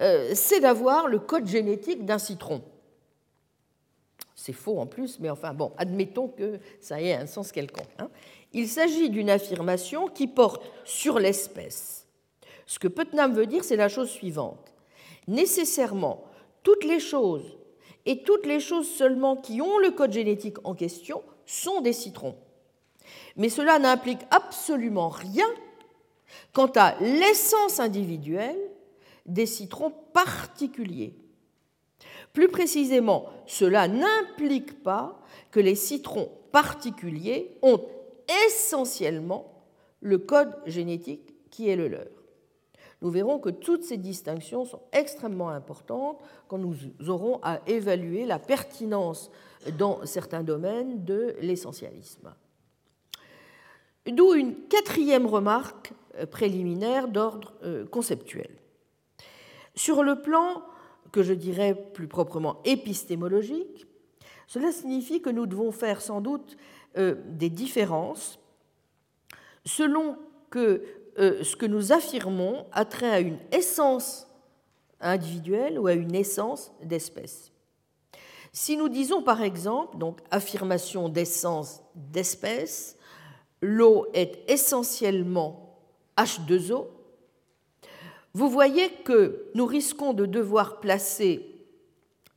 euh, 0.00 0.30
c'est 0.34 0.60
d'avoir 0.60 1.08
le 1.08 1.18
code 1.18 1.46
génétique 1.46 2.04
d'un 2.04 2.18
citron. 2.18 2.62
C'est 4.34 4.52
faux 4.52 4.78
en 4.78 4.86
plus, 4.86 5.18
mais 5.18 5.30
enfin 5.30 5.52
bon, 5.52 5.72
admettons 5.76 6.28
que 6.28 6.60
ça 6.80 7.00
ait 7.02 7.12
un 7.12 7.26
sens 7.26 7.50
quelconque. 7.50 7.88
Hein. 7.98 8.08
Il 8.52 8.68
s'agit 8.68 9.10
d'une 9.10 9.30
affirmation 9.30 10.06
qui 10.06 10.28
porte 10.28 10.62
sur 10.84 11.18
l'espèce. 11.18 12.06
Ce 12.64 12.78
que 12.78 12.88
Putnam 12.88 13.34
veut 13.34 13.46
dire, 13.46 13.64
c'est 13.64 13.76
la 13.76 13.88
chose 13.88 14.08
suivante. 14.08 14.72
Nécessairement, 15.26 16.24
toutes 16.62 16.84
les 16.84 17.00
choses, 17.00 17.58
et 18.06 18.22
toutes 18.22 18.46
les 18.46 18.60
choses 18.60 18.88
seulement 18.88 19.36
qui 19.36 19.60
ont 19.60 19.78
le 19.78 19.90
code 19.90 20.12
génétique 20.12 20.56
en 20.64 20.74
question, 20.74 21.22
sont 21.44 21.80
des 21.80 21.92
citrons. 21.92 22.36
Mais 23.36 23.48
cela 23.48 23.78
n'implique 23.78 24.20
absolument 24.30 25.08
rien 25.08 25.48
quant 26.52 26.70
à 26.76 26.96
l'essence 27.00 27.80
individuelle 27.80 28.58
des 29.26 29.46
citrons 29.46 29.92
particuliers. 30.12 31.14
Plus 32.32 32.48
précisément, 32.48 33.26
cela 33.46 33.88
n'implique 33.88 34.82
pas 34.82 35.20
que 35.50 35.60
les 35.60 35.74
citrons 35.74 36.30
particuliers 36.52 37.56
ont 37.62 37.80
essentiellement 38.46 39.64
le 40.00 40.18
code 40.18 40.54
génétique 40.66 41.34
qui 41.50 41.68
est 41.68 41.76
le 41.76 41.88
leur. 41.88 42.06
Nous 43.00 43.10
verrons 43.10 43.38
que 43.38 43.50
toutes 43.50 43.84
ces 43.84 43.96
distinctions 43.96 44.64
sont 44.64 44.82
extrêmement 44.92 45.50
importantes 45.50 46.18
quand 46.48 46.58
nous 46.58 46.74
aurons 47.08 47.38
à 47.42 47.60
évaluer 47.66 48.26
la 48.26 48.38
pertinence 48.38 49.30
dans 49.78 50.04
certains 50.04 50.42
domaines 50.42 51.04
de 51.04 51.36
l'essentialisme. 51.40 52.34
D'où 54.12 54.34
une 54.34 54.54
quatrième 54.68 55.26
remarque 55.26 55.92
préliminaire 56.26 57.08
d'ordre 57.08 57.54
euh, 57.62 57.86
conceptuel. 57.86 58.50
Sur 59.74 60.02
le 60.02 60.20
plan 60.20 60.62
que 61.12 61.22
je 61.22 61.32
dirais 61.32 61.74
plus 61.94 62.08
proprement 62.08 62.60
épistémologique, 62.64 63.86
cela 64.46 64.72
signifie 64.72 65.20
que 65.20 65.30
nous 65.30 65.46
devons 65.46 65.72
faire 65.72 66.00
sans 66.00 66.20
doute 66.20 66.56
euh, 66.96 67.14
des 67.26 67.50
différences 67.50 68.38
selon 69.64 70.16
que 70.50 70.82
euh, 71.18 71.42
ce 71.44 71.56
que 71.56 71.66
nous 71.66 71.92
affirmons 71.92 72.66
a 72.72 72.84
trait 72.84 73.10
à 73.10 73.20
une 73.20 73.38
essence 73.52 74.26
individuelle 75.00 75.78
ou 75.78 75.86
à 75.86 75.92
une 75.92 76.14
essence 76.14 76.72
d'espèce. 76.82 77.52
Si 78.52 78.76
nous 78.76 78.88
disons 78.88 79.22
par 79.22 79.42
exemple, 79.42 79.98
donc 79.98 80.20
affirmation 80.30 81.08
d'essence 81.08 81.82
d'espèce, 81.94 82.97
l'eau 83.60 84.06
est 84.14 84.38
essentiellement 84.48 85.78
H2O, 86.16 86.86
vous 88.34 88.48
voyez 88.48 88.90
que 89.04 89.46
nous 89.54 89.66
risquons 89.66 90.12
de 90.12 90.26
devoir 90.26 90.80
placer 90.80 91.44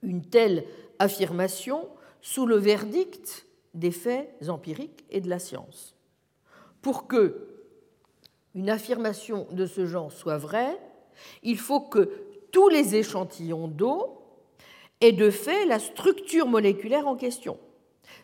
une 0.02 0.24
telle 0.24 0.66
affirmation 1.00 1.88
sous 2.22 2.46
le 2.46 2.56
verdict 2.56 3.46
des 3.74 3.92
faits 3.92 4.30
empiriques 4.48 5.06
et 5.10 5.22
de 5.22 5.30
la 5.30 5.40
science. 5.40 5.96
Pour 6.82 7.08
que 7.08 7.48
une 8.56 8.70
affirmation 8.70 9.48
de 9.52 9.66
ce 9.66 9.86
genre 9.86 10.12
soit 10.12 10.38
vraie, 10.38 10.78
il 11.44 11.58
faut 11.58 11.82
que 11.82 12.10
tous 12.52 12.68
les 12.70 12.96
échantillons 12.96 13.68
d'eau 13.68 14.18
aient 15.00 15.12
de 15.12 15.30
fait 15.30 15.66
la 15.66 15.80
structure 15.80 16.48
moléculaire 16.48 17.08
en 17.08 17.16
question, 17.16 17.58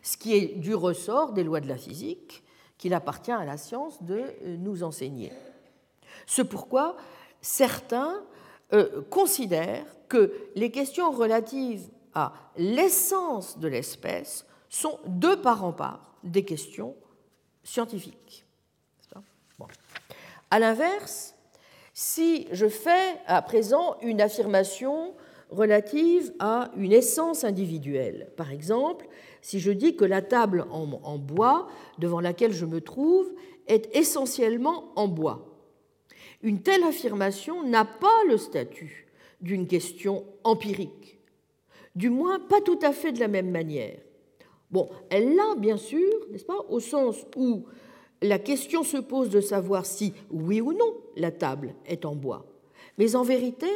ce 0.02 0.16
qui 0.16 0.34
est 0.34 0.56
du 0.56 0.74
ressort 0.74 1.32
des 1.32 1.44
lois 1.44 1.60
de 1.60 1.68
la 1.68 1.78
physique 1.78 2.42
qu'il 2.78 2.94
appartient 2.94 3.32
à 3.32 3.44
la 3.44 3.56
science 3.56 4.02
de 4.02 4.22
nous 4.44 4.82
enseigner. 4.82 5.32
C'est 6.26 6.44
pourquoi 6.44 6.96
certains 7.40 8.22
euh, 8.72 9.02
considèrent 9.10 9.86
que 10.08 10.32
les 10.54 10.70
questions 10.70 11.10
relatives 11.10 11.88
à 12.14 12.32
l'essence 12.56 13.58
de 13.58 13.68
l'espèce 13.68 14.46
sont 14.68 14.98
de 15.06 15.34
part 15.34 15.64
en 15.64 15.72
part 15.72 16.14
des 16.24 16.44
questions 16.44 16.94
scientifiques. 17.62 18.44
À 20.50 20.58
l'inverse, 20.58 21.34
si 21.92 22.46
je 22.52 22.68
fais 22.68 23.20
à 23.26 23.42
présent 23.42 23.96
une 24.00 24.20
affirmation 24.20 25.14
relative 25.50 26.32
à 26.38 26.70
une 26.76 26.92
essence 26.92 27.44
individuelle, 27.44 28.30
par 28.36 28.52
exemple, 28.52 29.07
si 29.42 29.60
je 29.60 29.70
dis 29.70 29.96
que 29.96 30.04
la 30.04 30.22
table 30.22 30.66
en 30.70 31.18
bois 31.18 31.68
devant 31.98 32.20
laquelle 32.20 32.52
je 32.52 32.66
me 32.66 32.80
trouve 32.80 33.30
est 33.66 33.94
essentiellement 33.96 34.92
en 34.96 35.08
bois, 35.08 35.48
une 36.42 36.62
telle 36.62 36.84
affirmation 36.84 37.62
n'a 37.64 37.84
pas 37.84 38.24
le 38.28 38.36
statut 38.36 39.06
d'une 39.40 39.66
question 39.66 40.24
empirique, 40.44 41.18
du 41.94 42.10
moins 42.10 42.38
pas 42.38 42.60
tout 42.60 42.78
à 42.82 42.92
fait 42.92 43.12
de 43.12 43.20
la 43.20 43.28
même 43.28 43.50
manière. 43.50 43.98
Bon, 44.70 44.88
elle 45.10 45.34
l'a 45.34 45.54
bien 45.56 45.76
sûr, 45.76 46.12
n'est-ce 46.30 46.44
pas, 46.44 46.64
au 46.68 46.80
sens 46.80 47.24
où 47.36 47.64
la 48.20 48.38
question 48.38 48.82
se 48.82 48.98
pose 48.98 49.30
de 49.30 49.40
savoir 49.40 49.86
si, 49.86 50.12
oui 50.30 50.60
ou 50.60 50.72
non, 50.72 50.96
la 51.16 51.30
table 51.30 51.74
est 51.86 52.04
en 52.04 52.14
bois. 52.14 52.46
Mais 52.98 53.14
en 53.14 53.22
vérité, 53.22 53.70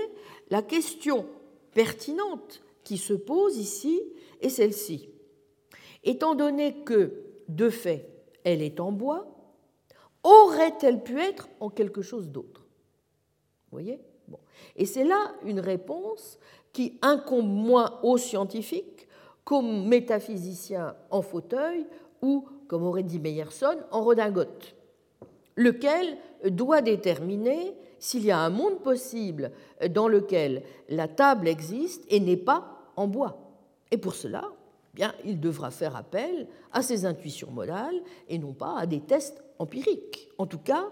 la 0.51 0.63
question 0.63 1.27
pertinente 1.73 2.63
qui 2.85 2.99
se 2.99 3.15
pose 3.15 3.57
ici 3.57 4.01
est 4.41 4.49
celle-ci. 4.49 5.09
Étant 6.05 6.35
donné 6.35 6.83
que, 6.85 7.13
de 7.49 7.71
fait, 7.71 8.09
elle 8.45 8.63
est 8.63 8.81
en 8.81 8.93
bois, 8.93 9.27
aurait-elle 10.25 11.03
pu 11.03 11.21
être 11.21 11.49
en 11.61 11.69
quelque 11.69 12.03
chose 12.03 12.29
d'autre? 12.29 12.61
Vous 13.71 13.79
voyez? 13.79 14.01
Et 14.77 14.87
c'est 14.87 15.05
là 15.05 15.33
une 15.45 15.61
réponse 15.61 16.39
qui 16.73 16.99
incombe 17.03 17.49
moins 17.49 18.01
aux 18.03 18.17
scientifiques 18.17 19.09
qu'aux 19.45 19.63
métaphysiciens 19.63 20.95
en 21.11 21.23
fauteuil 21.23 21.87
ou, 22.23 22.47
comme 22.69 22.85
aurait 22.85 23.03
dit 23.03 23.19
Meyerson, 23.19 23.77
en 23.91 24.03
redingote, 24.03 24.75
lequel 25.57 26.17
doit 26.47 26.81
déterminer 26.81 27.75
s'il 27.99 28.25
y 28.25 28.31
a 28.31 28.39
un 28.39 28.51
monde 28.51 28.81
possible 28.81 29.53
dans 29.91 30.09
lequel 30.09 30.63
la 30.89 31.09
table 31.09 31.49
existe 31.49 32.05
et 32.09 32.21
n'est 32.21 32.37
pas 32.37 32.93
en 32.97 33.07
bois. 33.07 33.39
Et 33.91 33.99
pour 33.99 34.15
cela, 34.15 34.45
il 35.25 35.41
devra 35.41 35.71
faire 35.71 35.97
appel 35.97 36.47
à 36.73 36.83
ses 36.83 37.07
intuitions 37.07 37.51
modales 37.51 37.95
et 38.29 38.39
non 38.39 38.53
pas 38.53 38.79
à 38.79 38.87
des 38.87 39.01
tests 39.01 39.43
empiriques. 39.59 40.29
En 40.39 40.47
tout 40.47 40.59
cas, 40.59 40.89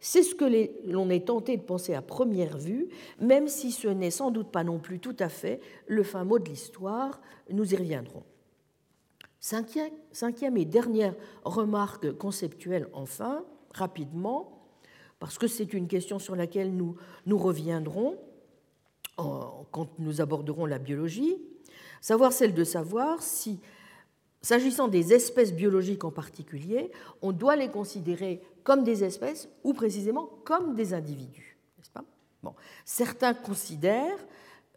c'est 0.00 0.22
ce 0.22 0.34
que 0.34 0.44
l'on 0.90 1.10
est 1.10 1.26
tenté 1.26 1.56
de 1.56 1.62
penser 1.62 1.94
à 1.94 2.02
première 2.02 2.58
vue, 2.58 2.88
même 3.20 3.46
si 3.48 3.70
ce 3.70 3.88
n'est 3.88 4.10
sans 4.10 4.30
doute 4.30 4.50
pas 4.50 4.64
non 4.64 4.78
plus 4.78 4.98
tout 4.98 5.16
à 5.20 5.28
fait 5.28 5.60
le 5.86 6.02
fin 6.02 6.24
mot 6.24 6.38
de 6.38 6.48
l'histoire, 6.48 7.20
nous 7.50 7.72
y 7.72 7.76
reviendrons. 7.76 8.24
Cinquième, 9.38 10.56
et 10.56 10.64
dernière 10.64 11.14
remarque 11.44 12.12
conceptuelle 12.16 12.88
enfin, 12.92 13.44
rapidement, 13.74 14.66
parce 15.18 15.38
que 15.38 15.46
c'est 15.46 15.72
une 15.72 15.88
question 15.88 16.18
sur 16.18 16.36
laquelle 16.36 16.74
nous, 16.74 16.96
nous 17.26 17.38
reviendrons 17.38 18.18
quand 19.16 19.98
nous 19.98 20.20
aborderons 20.20 20.66
la 20.66 20.78
biologie, 20.78 21.36
savoir 22.02 22.34
celle 22.34 22.52
de 22.52 22.64
savoir 22.64 23.22
si 23.22 23.58
S'agissant 24.42 24.88
des 24.88 25.14
espèces 25.14 25.52
biologiques 25.52 26.02
en 26.02 26.10
particulier, 26.10 26.90
on 27.22 27.30
doit 27.30 27.54
les 27.54 27.68
considérer 27.68 28.42
comme 28.64 28.82
des 28.82 29.04
espèces 29.04 29.48
ou 29.62 29.72
précisément 29.72 30.28
comme 30.44 30.74
des 30.74 30.94
individus. 30.94 31.56
Pas? 31.94 32.04
Bon. 32.42 32.54
Certains 32.84 33.34
considèrent, 33.34 34.18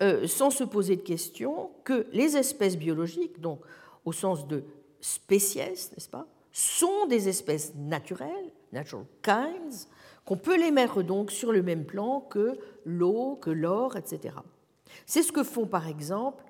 euh, 0.04 0.28
sans 0.28 0.52
se 0.52 0.64
poser 0.64 0.98
de 0.98 1.02
questions, 1.02 1.72
que 1.84 2.06
les 2.12 2.38
espèces 2.38 2.78
biologiques, 2.78 3.42
donc 3.42 3.60
au 4.06 4.12
sens 4.12 4.48
de 4.48 4.64
spécies, 5.02 5.60
n'est-ce 5.60 6.10
pas, 6.10 6.28
sont 6.52 7.08
des 7.08 7.28
espèces 7.28 7.74
naturelles, 7.76 8.52
natural 8.72 9.06
kinds, 9.24 9.88
qu'on 10.26 10.38
peut 10.38 10.58
les 10.58 10.72
mettre 10.72 11.02
donc 11.02 11.32
sur 11.32 11.52
le 11.52 11.64
même 11.64 11.86
plan 11.86 12.22
que 12.22 12.60
l'eau, 12.86 13.36
que 13.42 13.50
l'or, 13.50 13.98
etc. 13.98 14.36
C'est 15.08 15.24
ce 15.24 15.32
que 15.32 15.44
font 15.44 15.66
par 15.66 15.88
exemple 15.88 16.44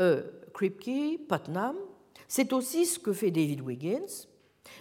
euh, 0.00 0.22
Kripke, 0.52 1.20
Putnam, 1.28 1.76
c'est 2.28 2.52
aussi 2.52 2.86
ce 2.86 2.98
que 2.98 3.12
fait 3.12 3.30
David 3.30 3.60
Wiggins, 3.60 4.26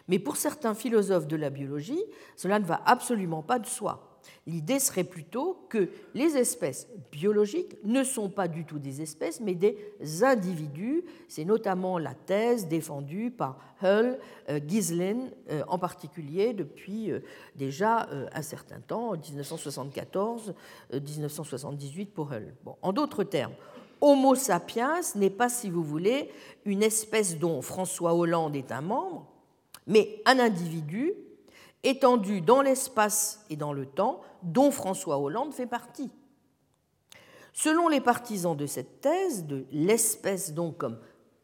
mais 0.07 0.17
pour 0.19 0.37
certains 0.37 0.73
philosophes 0.73 1.27
de 1.27 1.35
la 1.35 1.49
biologie, 1.49 2.01
cela 2.35 2.59
ne 2.59 2.65
va 2.65 2.81
absolument 2.85 3.43
pas 3.43 3.59
de 3.59 3.67
soi. 3.67 4.11
L'idée 4.47 4.79
serait 4.79 5.03
plutôt 5.03 5.67
que 5.69 5.89
les 6.15 6.35
espèces 6.35 6.87
biologiques 7.11 7.77
ne 7.83 8.03
sont 8.03 8.29
pas 8.29 8.47
du 8.47 8.65
tout 8.65 8.79
des 8.79 9.03
espèces, 9.03 9.39
mais 9.39 9.53
des 9.53 9.77
individus. 10.23 11.03
C'est 11.27 11.45
notamment 11.45 11.99
la 11.99 12.15
thèse 12.15 12.67
défendue 12.67 13.29
par 13.29 13.59
Hull, 13.83 14.17
euh, 14.49 14.59
Gislin 14.67 15.29
euh, 15.51 15.61
en 15.67 15.77
particulier 15.77 16.53
depuis 16.53 17.11
déjà 17.55 18.09
un 18.33 18.41
certain 18.41 18.79
temps, 18.79 19.13
1974-1978 19.15 22.07
pour 22.07 22.31
Hull. 22.31 22.55
En 22.81 22.93
d'autres 22.93 23.23
termes, 23.23 23.53
Homo 24.01 24.35
sapiens 24.35 25.01
n'est 25.15 25.29
pas, 25.29 25.49
si 25.49 25.69
vous 25.69 25.83
voulez, 25.83 26.29
une 26.65 26.83
espèce 26.83 27.37
dont 27.37 27.61
François 27.61 28.13
Hollande 28.13 28.55
est 28.55 28.71
un 28.71 28.81
membre, 28.81 29.27
mais 29.87 30.21
un 30.25 30.39
individu 30.39 31.13
étendu 31.83 32.41
dans 32.41 32.61
l'espace 32.61 33.45
et 33.49 33.55
dans 33.55 33.73
le 33.73 33.85
temps, 33.85 34.21
dont 34.43 34.71
François 34.71 35.19
Hollande 35.19 35.53
fait 35.53 35.67
partie. 35.67 36.09
Selon 37.53 37.87
les 37.87 38.01
partisans 38.01 38.57
de 38.57 38.65
cette 38.65 39.01
thèse, 39.01 39.45
de 39.45 39.65
l'espèce 39.71 40.53
donc 40.53 40.77
comme 40.77 40.97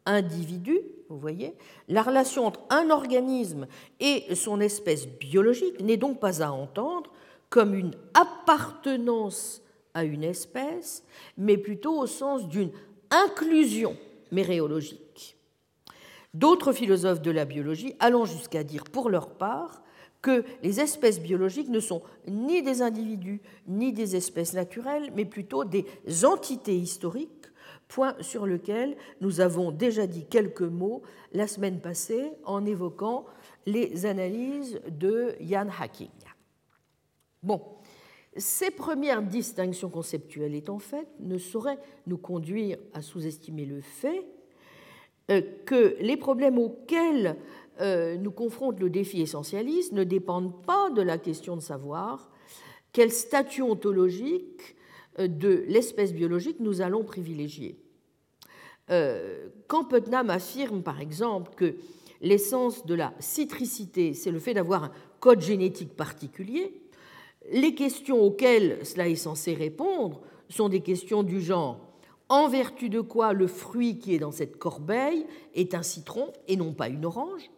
individu, 0.04 0.78
vous 1.08 1.18
voyez, 1.18 1.56
la 1.88 2.02
relation 2.02 2.46
entre 2.46 2.60
un 2.70 2.90
organisme 2.90 3.66
et 4.00 4.34
son 4.34 4.60
espèce 4.60 5.06
biologique 5.06 5.80
n'est 5.80 5.96
donc 5.96 6.18
pas 6.20 6.42
à 6.42 6.50
entendre 6.50 7.10
comme 7.48 7.74
une 7.74 7.94
appartenance 8.14 9.61
à 9.94 10.04
une 10.04 10.24
espèce, 10.24 11.04
mais 11.36 11.56
plutôt 11.56 11.98
au 11.98 12.06
sens 12.06 12.48
d'une 12.48 12.70
inclusion 13.10 13.96
méréologique. 14.30 15.36
D'autres 16.34 16.72
philosophes 16.72 17.20
de 17.20 17.30
la 17.30 17.44
biologie 17.44 17.94
allant 17.98 18.24
jusqu'à 18.24 18.64
dire 18.64 18.84
pour 18.84 19.10
leur 19.10 19.36
part 19.36 19.82
que 20.22 20.44
les 20.62 20.80
espèces 20.80 21.20
biologiques 21.20 21.68
ne 21.68 21.80
sont 21.80 22.02
ni 22.26 22.62
des 22.62 22.80
individus 22.80 23.42
ni 23.66 23.92
des 23.92 24.16
espèces 24.16 24.54
naturelles, 24.54 25.12
mais 25.14 25.24
plutôt 25.24 25.64
des 25.64 25.84
entités 26.24 26.76
historiques, 26.76 27.46
point 27.88 28.14
sur 28.20 28.46
lequel 28.46 28.96
nous 29.20 29.40
avons 29.40 29.72
déjà 29.72 30.06
dit 30.06 30.24
quelques 30.24 30.62
mots 30.62 31.02
la 31.32 31.46
semaine 31.46 31.80
passée 31.80 32.32
en 32.44 32.64
évoquant 32.64 33.26
les 33.66 34.06
analyses 34.06 34.80
de 34.88 35.34
Jan 35.40 35.68
Hacking. 35.78 36.08
Bon, 37.42 37.60
ces 38.36 38.70
premières 38.70 39.22
distinctions 39.22 39.90
conceptuelles 39.90 40.54
étant 40.54 40.78
faites, 40.78 41.08
ne 41.20 41.38
sauraient 41.38 41.78
nous 42.06 42.16
conduire 42.16 42.78
à 42.94 43.02
sous-estimer 43.02 43.66
le 43.66 43.80
fait 43.80 44.26
euh, 45.30 45.42
que 45.66 45.96
les 46.00 46.16
problèmes 46.16 46.58
auxquels 46.58 47.36
euh, 47.80 48.16
nous 48.16 48.30
confronte 48.30 48.80
le 48.80 48.90
défi 48.90 49.20
essentialiste 49.20 49.92
ne 49.92 50.04
dépendent 50.04 50.64
pas 50.64 50.90
de 50.90 51.02
la 51.02 51.18
question 51.18 51.56
de 51.56 51.62
savoir 51.62 52.30
quel 52.92 53.12
statut 53.12 53.62
ontologique 53.62 54.76
euh, 55.18 55.28
de 55.28 55.64
l'espèce 55.68 56.12
biologique 56.12 56.58
nous 56.60 56.80
allons 56.80 57.04
privilégier. 57.04 57.78
Quand 59.68 59.84
Putnam 59.84 60.28
affirme, 60.28 60.82
par 60.82 61.00
exemple, 61.00 61.52
que 61.54 61.76
l'essence 62.20 62.84
de 62.84 62.94
la 62.94 63.14
citricité, 63.20 64.12
c'est 64.12 64.30
le 64.30 64.38
fait 64.38 64.52
d'avoir 64.52 64.84
un 64.84 64.92
code 65.18 65.40
génétique 65.40 65.96
particulier, 65.96 66.81
les 67.50 67.74
questions 67.74 68.20
auxquelles 68.20 68.78
cela 68.84 69.08
est 69.08 69.16
censé 69.16 69.54
répondre 69.54 70.20
sont 70.48 70.68
des 70.68 70.80
questions 70.80 71.22
du 71.22 71.40
genre 71.40 71.80
en 72.28 72.48
vertu 72.48 72.88
de 72.88 73.00
quoi 73.00 73.32
le 73.32 73.46
fruit 73.46 73.98
qui 73.98 74.14
est 74.14 74.18
dans 74.18 74.30
cette 74.30 74.56
corbeille 74.58 75.26
est 75.54 75.74
un 75.74 75.82
citron 75.82 76.32
et 76.48 76.56
non 76.56 76.72
pas 76.72 76.88
une 76.88 77.04
orange? 77.04 77.50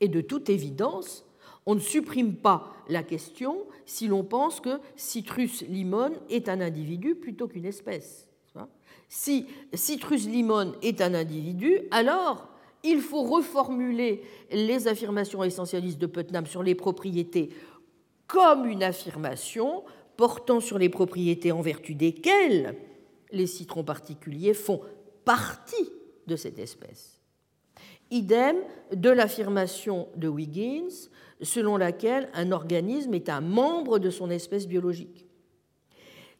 Et 0.00 0.08
de 0.08 0.20
toute 0.20 0.50
évidence, 0.50 1.24
on 1.64 1.74
ne 1.74 1.80
supprime 1.80 2.34
pas 2.34 2.72
la 2.88 3.02
question 3.02 3.66
si 3.84 4.08
l'on 4.08 4.24
pense 4.24 4.60
que 4.60 4.80
Citrus 4.96 5.62
limon 5.62 6.12
est 6.28 6.48
un 6.48 6.60
individu 6.60 7.14
plutôt 7.14 7.46
qu'une 7.48 7.66
espèce. 7.66 8.28
Si 9.08 9.46
Citrus 9.72 10.26
limon 10.26 10.72
est 10.82 11.00
un 11.00 11.14
individu, 11.14 11.80
alors 11.92 12.48
il 12.82 13.00
faut 13.00 13.22
reformuler 13.22 14.22
les 14.50 14.88
affirmations 14.88 15.44
essentialistes 15.44 15.98
de 15.98 16.06
Putnam 16.06 16.46
sur 16.46 16.62
les 16.62 16.74
propriétés 16.74 17.50
comme 18.26 18.66
une 18.66 18.82
affirmation 18.82 19.84
portant 20.16 20.60
sur 20.60 20.78
les 20.78 20.88
propriétés 20.88 21.52
en 21.52 21.60
vertu 21.60 21.94
desquelles 21.94 22.76
les 23.32 23.46
citrons 23.46 23.84
particuliers 23.84 24.54
font 24.54 24.80
partie 25.24 25.90
de 26.26 26.36
cette 26.36 26.58
espèce. 26.58 27.20
Idem 28.10 28.56
de 28.92 29.10
l'affirmation 29.10 30.08
de 30.16 30.28
Wiggins 30.28 31.10
selon 31.42 31.76
laquelle 31.76 32.30
un 32.34 32.52
organisme 32.52 33.14
est 33.14 33.28
un 33.28 33.40
membre 33.40 33.98
de 33.98 34.10
son 34.10 34.30
espèce 34.30 34.66
biologique. 34.66 35.26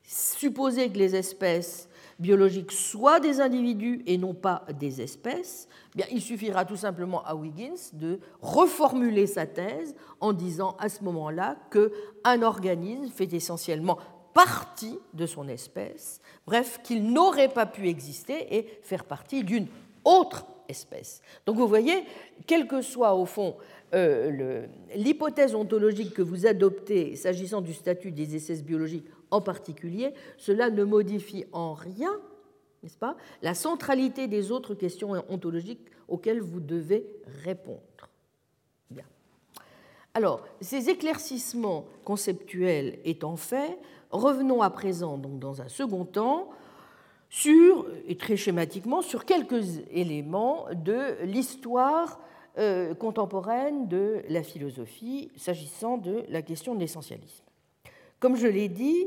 Supposer 0.05 0.91
que 0.91 0.99
les 0.99 1.17
espèces 1.17 1.89
biologiques 2.19 2.73
soient 2.73 3.21
des 3.21 3.41
individus 3.41 4.03
et 4.07 4.19
non 4.19 4.35
pas 4.35 4.65
des 4.79 5.01
espèces, 5.01 5.69
eh 5.95 5.99
bien, 5.99 6.07
il 6.11 6.21
suffira 6.21 6.65
tout 6.65 6.77
simplement 6.77 7.23
à 7.25 7.35
Wiggins 7.35 7.75
de 7.93 8.21
reformuler 8.41 9.27
sa 9.27 9.47
thèse 9.47 9.95
en 10.21 10.33
disant 10.33 10.77
à 10.79 10.89
ce 10.89 11.05
moment-là 11.05 11.57
qu'un 11.71 12.43
organisme 12.43 13.13
fait 13.13 13.33
essentiellement 13.33 13.99
partie 14.35 14.99
de 15.15 15.25
son 15.25 15.49
espèce, 15.49 16.21
bref, 16.47 16.81
qu'il 16.83 17.11
n'aurait 17.11 17.49
pas 17.49 17.65
pu 17.65 17.89
exister 17.89 18.57
et 18.57 18.81
faire 18.83 19.05
partie 19.05 19.43
d'une 19.43 19.67
autre 20.05 20.47
espèce. 20.69 21.23
Donc 21.47 21.57
vous 21.57 21.67
voyez, 21.67 22.05
quelle 22.47 22.67
que 22.67 22.83
soit 22.83 23.15
au 23.15 23.25
fond 23.25 23.57
euh, 23.95 24.67
l'hypothèse 24.95 25.55
ontologique 25.55 26.13
que 26.13 26.23
vous 26.23 26.47
adoptez 26.47 27.15
s'agissant 27.15 27.61
du 27.61 27.73
statut 27.73 28.11
des 28.11 28.35
espèces 28.35 28.65
biologiques 28.65 29.07
en 29.31 29.41
particulier, 29.41 30.15
cela 30.37 30.71
ne 30.71 30.85
modifie 30.85 31.45
en 31.53 31.75
rien, 31.75 32.13
n'est-ce 32.83 32.99
pas, 32.99 33.17
la 33.43 33.55
centralité 33.55 34.29
des 34.29 34.53
autres 34.53 34.75
questions 34.75 35.13
ontologiques 35.29 35.87
auxquelles 36.09 36.41
vous 36.41 36.61
devez 36.61 37.07
répondre. 37.45 37.81
Bien. 38.91 39.05
Alors, 40.15 40.45
ces 40.61 40.89
éclaircissements 40.89 41.87
conceptuels 42.05 42.99
étant 43.05 43.37
faits, 43.37 43.79
revenons 44.11 44.63
à 44.63 44.71
présent, 44.71 45.19
donc 45.19 45.39
dans 45.39 45.63
un 45.63 45.69
second 45.69 46.05
temps, 46.05 46.51
sur, 47.29 47.87
et 48.07 48.17
très 48.17 48.37
schématiquement, 48.37 49.03
sur 49.03 49.25
quelques 49.25 49.81
éléments 49.91 50.67
de 50.73 51.23
l'histoire 51.25 52.21
euh, 52.59 52.95
contemporaine 52.95 53.89
de 53.89 54.23
la 54.29 54.43
philosophie 54.43 55.31
s'agissant 55.37 55.99
de 55.99 56.25
la 56.29 56.41
question 56.41 56.75
de 56.75 56.81
l'essentialisme. 56.81 57.46
Comme 58.27 58.35
je 58.35 58.49
l'ai 58.49 58.67
dit, 58.67 59.07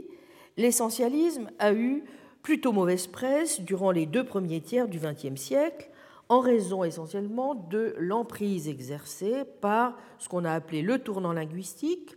l'essentialisme 0.55 1.51
a 1.59 1.73
eu 1.73 2.05
plutôt 2.41 2.71
mauvaise 2.71 3.07
presse 3.07 3.59
durant 3.59 3.91
les 3.91 4.05
deux 4.05 4.23
premiers 4.23 4.61
tiers 4.61 4.87
du 4.87 4.97
XXe 4.97 5.35
siècle, 5.35 5.89
en 6.29 6.39
raison 6.39 6.85
essentiellement 6.85 7.53
de 7.53 7.95
l'emprise 7.97 8.69
exercée 8.69 9.43
par 9.59 9.97
ce 10.19 10.29
qu'on 10.29 10.45
a 10.45 10.53
appelé 10.53 10.81
le 10.81 10.99
tournant 10.99 11.33
linguistique 11.33 12.15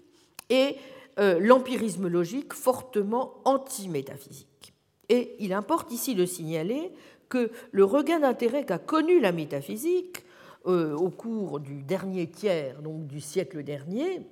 et 0.49 0.77
euh, 1.19 1.41
l'empirisme 1.41 2.07
logique 2.07 2.53
fortement 2.53 3.35
anti-métaphysique. 3.47 4.73
Et 5.09 5.35
il 5.41 5.53
importe 5.53 5.91
ici 5.91 6.15
de 6.15 6.25
signaler 6.25 6.93
que 7.29 7.51
le 7.73 7.85
regain 7.85 8.21
d'intérêt 8.21 8.65
qu'a 8.65 8.79
connu 8.79 9.19
la 9.19 9.33
métaphysique 9.33 10.23
euh, 10.67 10.95
au 10.95 11.11
cours 11.11 11.59
du 11.59 11.83
dernier 11.83 12.31
tiers, 12.31 12.81
donc 12.81 13.09
du 13.09 13.21
siècle 13.21 13.65
dernier, 13.65 14.23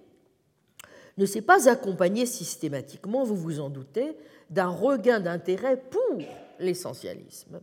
ne 1.20 1.26
s'est 1.26 1.42
pas 1.42 1.68
accompagné 1.68 2.24
systématiquement, 2.24 3.24
vous 3.24 3.36
vous 3.36 3.60
en 3.60 3.68
doutez, 3.68 4.16
d'un 4.48 4.68
regain 4.68 5.20
d'intérêt 5.20 5.76
pour 5.76 6.18
l'essentialisme. 6.58 7.60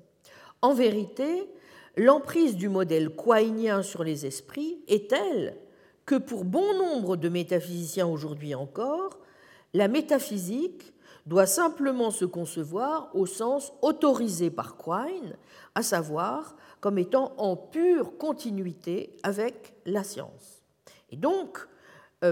En 0.62 0.74
vérité, 0.74 1.50
l'emprise 1.98 2.56
du 2.56 2.70
modèle 2.70 3.10
quainien 3.10 3.82
sur 3.82 4.04
les 4.04 4.26
esprits 4.26 4.78
est 4.88 5.10
telle 5.10 5.58
que 6.06 6.16
pour 6.16 6.46
bon 6.46 6.74
nombre 6.78 7.18
de 7.18 7.30
métaphysiciens 7.30 8.08
aujourd'hui 8.08 8.54
encore, 8.54 9.20
la 9.74 9.88
métaphysique 9.88 10.94
doit 11.26 11.48
simplement 11.48 12.12
se 12.12 12.26
concevoir 12.26 13.10
au 13.14 13.26
sens 13.26 13.74
autorisé 13.82 14.50
par 14.50 14.78
Quine, 14.78 15.36
à 15.76 15.82
savoir 15.82 16.56
comme 16.80 17.00
étant 17.00 17.34
en 17.38 17.58
pure 17.58 18.18
continuité 18.18 19.18
avec 19.24 19.74
la 19.86 20.04
science. 20.04 20.62
Et 21.10 21.18
donc, 21.18 21.68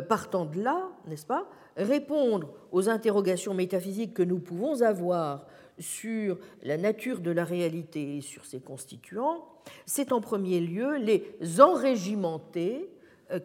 partant 0.08 0.46
de 0.46 0.62
là, 0.62 0.90
n'est-ce 1.08 1.26
pas, 1.26 1.48
répondre 1.78 2.50
aux 2.72 2.90
interrogations 2.90 3.54
métaphysiques 3.54 4.14
que 4.14 4.24
nous 4.24 4.40
pouvons 4.40 4.82
avoir 4.82 5.46
sur 5.78 6.38
la 6.64 6.78
nature 6.78 7.20
de 7.20 7.32
la 7.32 7.44
réalité 7.44 8.18
et 8.18 8.22
sur 8.22 8.46
ses 8.46 8.62
constituants, 8.62 9.46
c'est 9.86 10.12
en 10.12 10.22
premier 10.22 10.60
lieu 10.60 10.96
les 10.96 11.38
enrégimenter 11.60 12.90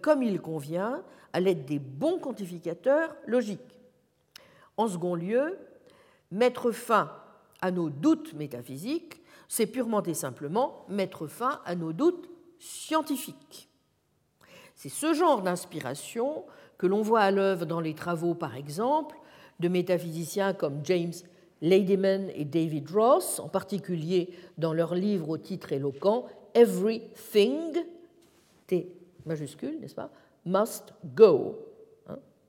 comme 0.02 0.22
il 0.22 0.40
convient 0.40 1.02
à 1.32 1.40
l'aide 1.40 1.64
des 1.64 1.78
bons 1.78 2.18
quantificateurs 2.18 3.14
logiques. 3.26 3.80
En 4.76 4.88
second 4.88 5.14
lieu, 5.14 5.58
mettre 6.30 6.70
fin 6.70 7.12
à 7.60 7.70
nos 7.70 7.90
doutes 7.90 8.34
métaphysiques, 8.34 9.20
c'est 9.48 9.66
purement 9.66 10.02
et 10.02 10.14
simplement 10.14 10.84
mettre 10.88 11.26
fin 11.26 11.60
à 11.64 11.74
nos 11.74 11.92
doutes 11.92 12.30
scientifiques. 12.58 13.69
C'est 14.82 14.88
ce 14.88 15.12
genre 15.12 15.42
d'inspiration 15.42 16.42
que 16.78 16.86
l'on 16.86 17.02
voit 17.02 17.20
à 17.20 17.30
l'œuvre 17.30 17.66
dans 17.66 17.80
les 17.80 17.92
travaux, 17.92 18.32
par 18.32 18.56
exemple, 18.56 19.14
de 19.58 19.68
métaphysiciens 19.68 20.54
comme 20.54 20.80
James 20.84 21.12
Ladyman 21.60 22.30
et 22.34 22.46
David 22.46 22.90
Ross, 22.90 23.40
en 23.40 23.50
particulier 23.50 24.30
dans 24.56 24.72
leur 24.72 24.94
livre 24.94 25.28
au 25.28 25.36
titre 25.36 25.74
éloquent 25.74 26.24
Everything, 26.54 27.74
T 28.66 28.96
majuscule, 29.26 29.78
n'est-ce 29.80 29.94
pas, 29.94 30.10
Must 30.46 30.94
Go, 31.14 31.58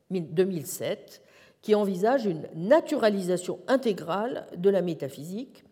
2007, 0.10 1.22
hein, 1.22 1.28
qui 1.62 1.76
envisage 1.76 2.28
une 2.28 2.48
naturalisation 2.56 3.60
intégrale 3.68 4.48
de 4.56 4.70
la 4.70 4.82
métaphysique. 4.82 5.66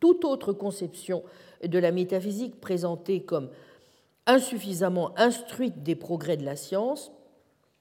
Toute 0.00 0.24
autre 0.24 0.54
conception 0.54 1.22
de 1.62 1.78
la 1.78 1.92
métaphysique 1.92 2.58
présentée 2.58 3.20
comme 3.20 3.50
insuffisamment 4.26 5.16
instruite 5.18 5.82
des 5.82 5.94
progrès 5.94 6.36
de 6.36 6.44
la 6.44 6.56
science 6.56 7.12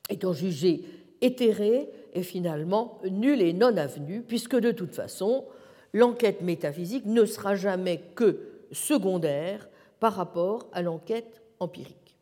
étant 0.09 0.33
jugée 0.33 0.85
éthérée 1.21 1.89
et 2.13 2.23
finalement 2.23 2.99
nulle 3.09 3.41
et 3.41 3.53
non 3.53 3.75
avenue, 3.77 4.21
puisque 4.21 4.55
de 4.55 4.71
toute 4.71 4.93
façon, 4.93 5.45
l'enquête 5.93 6.41
métaphysique 6.41 7.05
ne 7.05 7.25
sera 7.25 7.55
jamais 7.55 8.01
que 8.15 8.65
secondaire 8.71 9.69
par 9.99 10.13
rapport 10.13 10.67
à 10.73 10.81
l'enquête 10.81 11.41
empirique. 11.59 12.17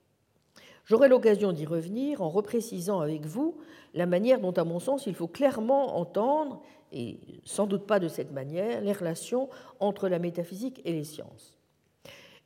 J'aurai 0.85 1.07
l'occasion 1.07 1.51
d'y 1.51 1.65
revenir 1.65 2.21
en 2.21 2.29
reprécisant 2.29 2.99
avec 2.99 3.25
vous 3.25 3.57
la 3.93 4.05
manière 4.05 4.39
dont, 4.39 4.51
à 4.51 4.63
mon 4.63 4.79
sens, 4.79 5.05
il 5.05 5.15
faut 5.15 5.27
clairement 5.27 5.97
entendre, 5.97 6.61
et 6.91 7.19
sans 7.45 7.67
doute 7.67 7.85
pas 7.85 7.99
de 7.99 8.07
cette 8.07 8.31
manière, 8.31 8.81
les 8.81 8.93
relations 8.93 9.49
entre 9.79 10.09
la 10.09 10.19
métaphysique 10.19 10.81
et 10.85 10.91
les 10.91 11.03
sciences. 11.03 11.57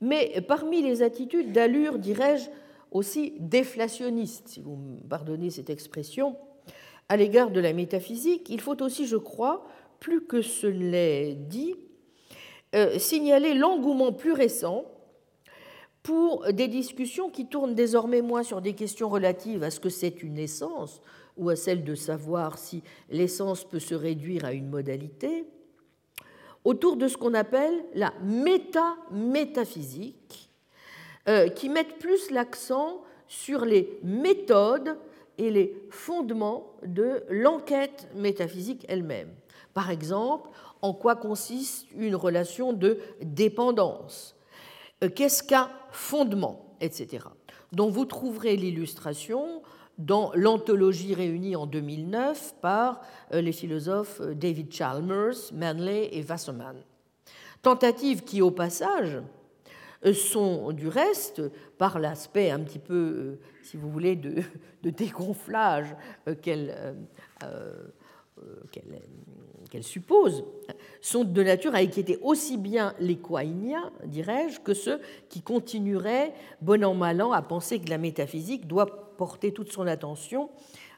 Mais 0.02 0.41
parmi 0.48 0.82
les 0.82 1.02
attitudes 1.02 1.52
d'allure, 1.52 1.98
dirais-je, 1.98 2.50
aussi 2.91 3.34
déflationniste, 3.39 4.48
si 4.48 4.62
vous 4.62 4.76
me 4.76 5.00
pardonnez 5.08 5.50
cette 5.50 5.70
expression, 5.70 6.38
à 7.10 7.18
l'égard 7.18 7.52
de 7.52 7.60
la 7.60 7.74
métaphysique, 7.74 8.50
il 8.50 8.62
faut 8.62 8.82
aussi, 8.82 9.08
je 9.08 9.18
crois, 9.18 9.66
plus 10.00 10.26
que 10.26 10.41
ce 10.41 10.68
l'est 10.68 11.36
dit, 11.36 11.76
euh, 12.76 13.00
signaler 13.00 13.54
l'engouement 13.54 14.12
plus 14.12 14.34
récent 14.34 14.86
pour 16.04 16.45
des 16.54 16.68
discussions 16.68 17.30
qui 17.30 17.48
tournent 17.48 17.76
désormais 17.76 18.22
moins 18.22 18.43
sur 18.43 18.62
des 18.62 18.74
questions 18.74 19.10
relatives 19.10 19.64
à 19.64 19.72
ce 19.72 19.80
que 19.80 19.89
c'est 19.89 20.24
une 20.24 20.38
essence 20.38 21.02
ou 21.38 21.50
à 21.50 21.56
celle 21.56 21.84
de 21.84 21.95
savoir 21.95 22.58
si 22.58 22.84
l'essence 23.10 23.64
peut 23.64 23.80
se 23.80 23.95
réduire 23.95 24.45
à 24.45 24.54
une 24.54 24.70
modalité, 24.70 25.45
autour 26.68 26.97
de 26.97 27.07
ce 27.07 27.15
qu'on 27.15 27.34
appelle 27.34 27.86
la 27.93 28.13
méta-métaphysique, 28.22 30.51
euh, 31.30 31.47
qui 31.47 31.70
mettent 31.70 31.97
plus 31.97 32.30
l'accent 32.30 33.03
sur 33.26 33.63
les 33.63 33.97
méthodes 34.03 34.97
et 35.38 35.49
les 35.49 35.82
fondements 35.89 36.74
de 36.86 37.24
l'enquête 37.30 38.09
métaphysique 38.15 38.86
elle-même. 38.89 39.30
Par 39.74 39.89
exemple, 39.89 40.49
en 40.82 40.93
quoi 40.93 41.15
consiste 41.15 41.86
une 41.95 42.15
relation 42.15 42.74
de 42.74 42.99
dépendance 43.22 44.36
euh, 45.05 45.09
Qu'est-ce 45.09 45.43
qu'un 45.43 45.70
fondement 45.91 46.76
etc. 46.82 47.24
dont 47.72 47.89
vous 47.89 48.05
trouverez 48.05 48.57
l'illustration 48.57 49.61
dans 49.98 50.32
l'anthologie 50.36 51.14
réunie 51.14 51.56
en 51.56 51.66
2009 51.66 52.56
par 52.62 53.02
euh, 53.34 53.41
les 53.41 53.52
philosophes 53.52 54.22
euh, 54.22 54.36
David 54.36 54.72
Chalmers, 54.72 55.52
Manley 55.54 56.10
et 56.12 56.24
Wasserman. 56.24 56.78
Tentatives 57.62 58.24
qui, 58.24 58.41
au 58.41 58.52
passage, 58.52 59.20
euh, 60.06 60.14
sont 60.14 60.72
du 60.72 60.88
reste, 60.88 61.41
par 61.78 62.00
l'aspect 62.00 62.52
un 62.52 62.60
petit 62.60 62.80
peu, 62.80 63.39
si 63.64 63.78
vous 63.78 63.89
voulez, 63.89 64.16
de, 64.16 64.43
dégonflage 64.84 65.95
qu'elles 66.41 66.95
qu'elle 69.70 69.84
suppose, 69.84 70.45
sont 71.02 71.24
de 71.24 71.43
nature 71.43 71.76
à 71.76 71.80
inquiéter 71.80 72.20
aussi 72.22 72.58
bien 72.58 72.93
les 73.00 73.18
quaïniens, 73.18 73.91
dirais-je, 74.06 74.60
que 74.60 74.74
ceux 74.74 75.02
qui 75.28 75.41
continueraient, 75.41 76.34
bon 76.62 76.84
an 76.86 76.93
mal 76.93 77.22
an, 77.22 77.32
à 77.32 77.41
penser 77.41 77.80
que 77.80 77.89
la 77.89 77.98
métaphysique 77.98 78.68
doit 78.68 79.07
porter 79.18 79.51
toute 79.51 79.72
son 79.72 79.88
attention 79.88 80.49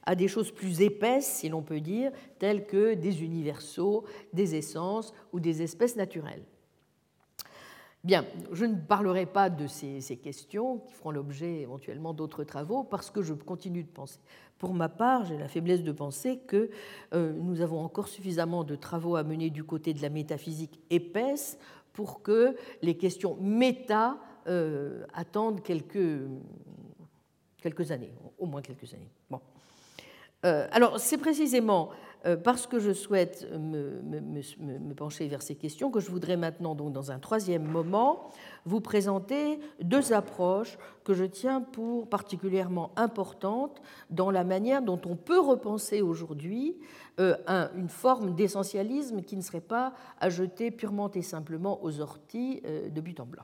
à 0.04 0.16
des 0.16 0.28
choses 0.28 0.52
plus 0.52 0.82
épaisses, 0.82 1.28
si 1.28 1.50
l'on 1.50 1.62
peut 1.62 1.82
dire, 1.82 2.12
telles 2.40 2.66
que 2.66 2.94
des 2.94 3.24
universaux, 3.24 4.06
des 4.34 4.56
essences 4.56 5.14
ou 5.34 5.40
des 5.40 5.62
espèces 5.62 5.96
naturelles. 5.96 6.44
Bien, 8.04 8.26
je 8.54 8.64
ne 8.64 8.76
parlerai 8.76 9.26
pas 9.26 9.50
de 9.50 9.68
ces, 9.68 10.00
questions 10.24 10.78
qui 10.80 10.94
feront 10.94 11.12
l'objet 11.12 11.60
éventuellement 11.60 12.14
d'autres 12.14 12.46
travaux 12.46 12.84
parce 12.84 13.12
que 13.12 13.22
je 13.22 13.34
continue 13.34 13.84
de 13.84 13.90
penser. 13.90 14.20
Pour 14.58 14.74
ma 14.74 14.88
part, 14.88 15.26
j'ai 15.26 15.38
la 15.38 15.50
faiblesse 15.50 15.84
de 15.84 15.92
penser 15.92 16.40
que 16.48 16.70
euh, 17.14 17.34
nous 17.34 17.60
avons 17.60 17.82
encore 17.82 18.08
suffisamment 18.08 18.64
de 18.64 18.76
travaux 18.76 19.18
à 19.18 19.24
mener 19.24 19.50
du 19.50 19.66
côté 19.66 19.94
de 19.94 20.02
la 20.02 20.10
métaphysique 20.10 20.80
épaisse 20.90 21.60
pour 21.92 22.22
que 22.22 22.56
les 22.82 22.96
questions 22.96 23.36
méta 23.42 24.18
euh, 24.48 25.06
attendent 25.14 25.62
quelques, 25.62 26.22
quelques 27.62 27.92
années, 27.92 28.14
au 28.38 28.46
moins 28.46 28.62
quelques 28.62 28.94
années. 28.94 29.12
Bon. 29.30 29.40
Euh, 30.46 30.68
alors, 30.72 31.00
c'est 31.00 31.18
précisément 31.18 31.90
euh, 32.26 32.38
parce 32.38 32.68
que 32.68 32.80
je 32.80 32.92
souhaite 32.92 33.48
me, 33.52 34.94
pencher 34.94 35.28
vers 35.28 35.42
ces 35.42 35.56
questions 35.56 35.92
que 35.92 36.00
je 36.00 36.10
voudrais 36.10 36.38
maintenant, 36.38 36.76
donc, 36.76 36.94
dans 36.94 37.12
un 37.12 37.20
troisième 37.20 37.64
moment, 37.64 38.30
vous 38.66 38.82
présenter 38.82 39.60
deux 39.82 40.14
approches 40.14 40.78
que 41.04 41.14
je 41.14 41.24
tiens 41.26 41.62
pour 41.62 42.08
particulièrement 42.08 42.92
importantes 42.96 43.82
dans 44.10 44.32
la 44.32 44.44
manière 44.44 44.82
dont 44.82 45.00
on 45.06 45.16
peut 45.16 45.40
repenser 45.40 46.02
aujourd'hui 46.02 46.78
euh, 47.20 47.36
une 47.76 47.90
forme 47.90 48.36
d'essentialisme 48.36 49.22
qui 49.22 49.36
ne 49.36 49.42
serait 49.42 49.62
pas 49.62 49.94
à 50.20 50.30
jeter 50.30 50.72
purement 50.72 51.12
et 51.12 51.22
simplement 51.22 51.84
aux 51.84 52.00
orties 52.00 52.62
de 52.62 53.02
but 53.02 53.20
en 53.20 53.26
blanc. 53.26 53.44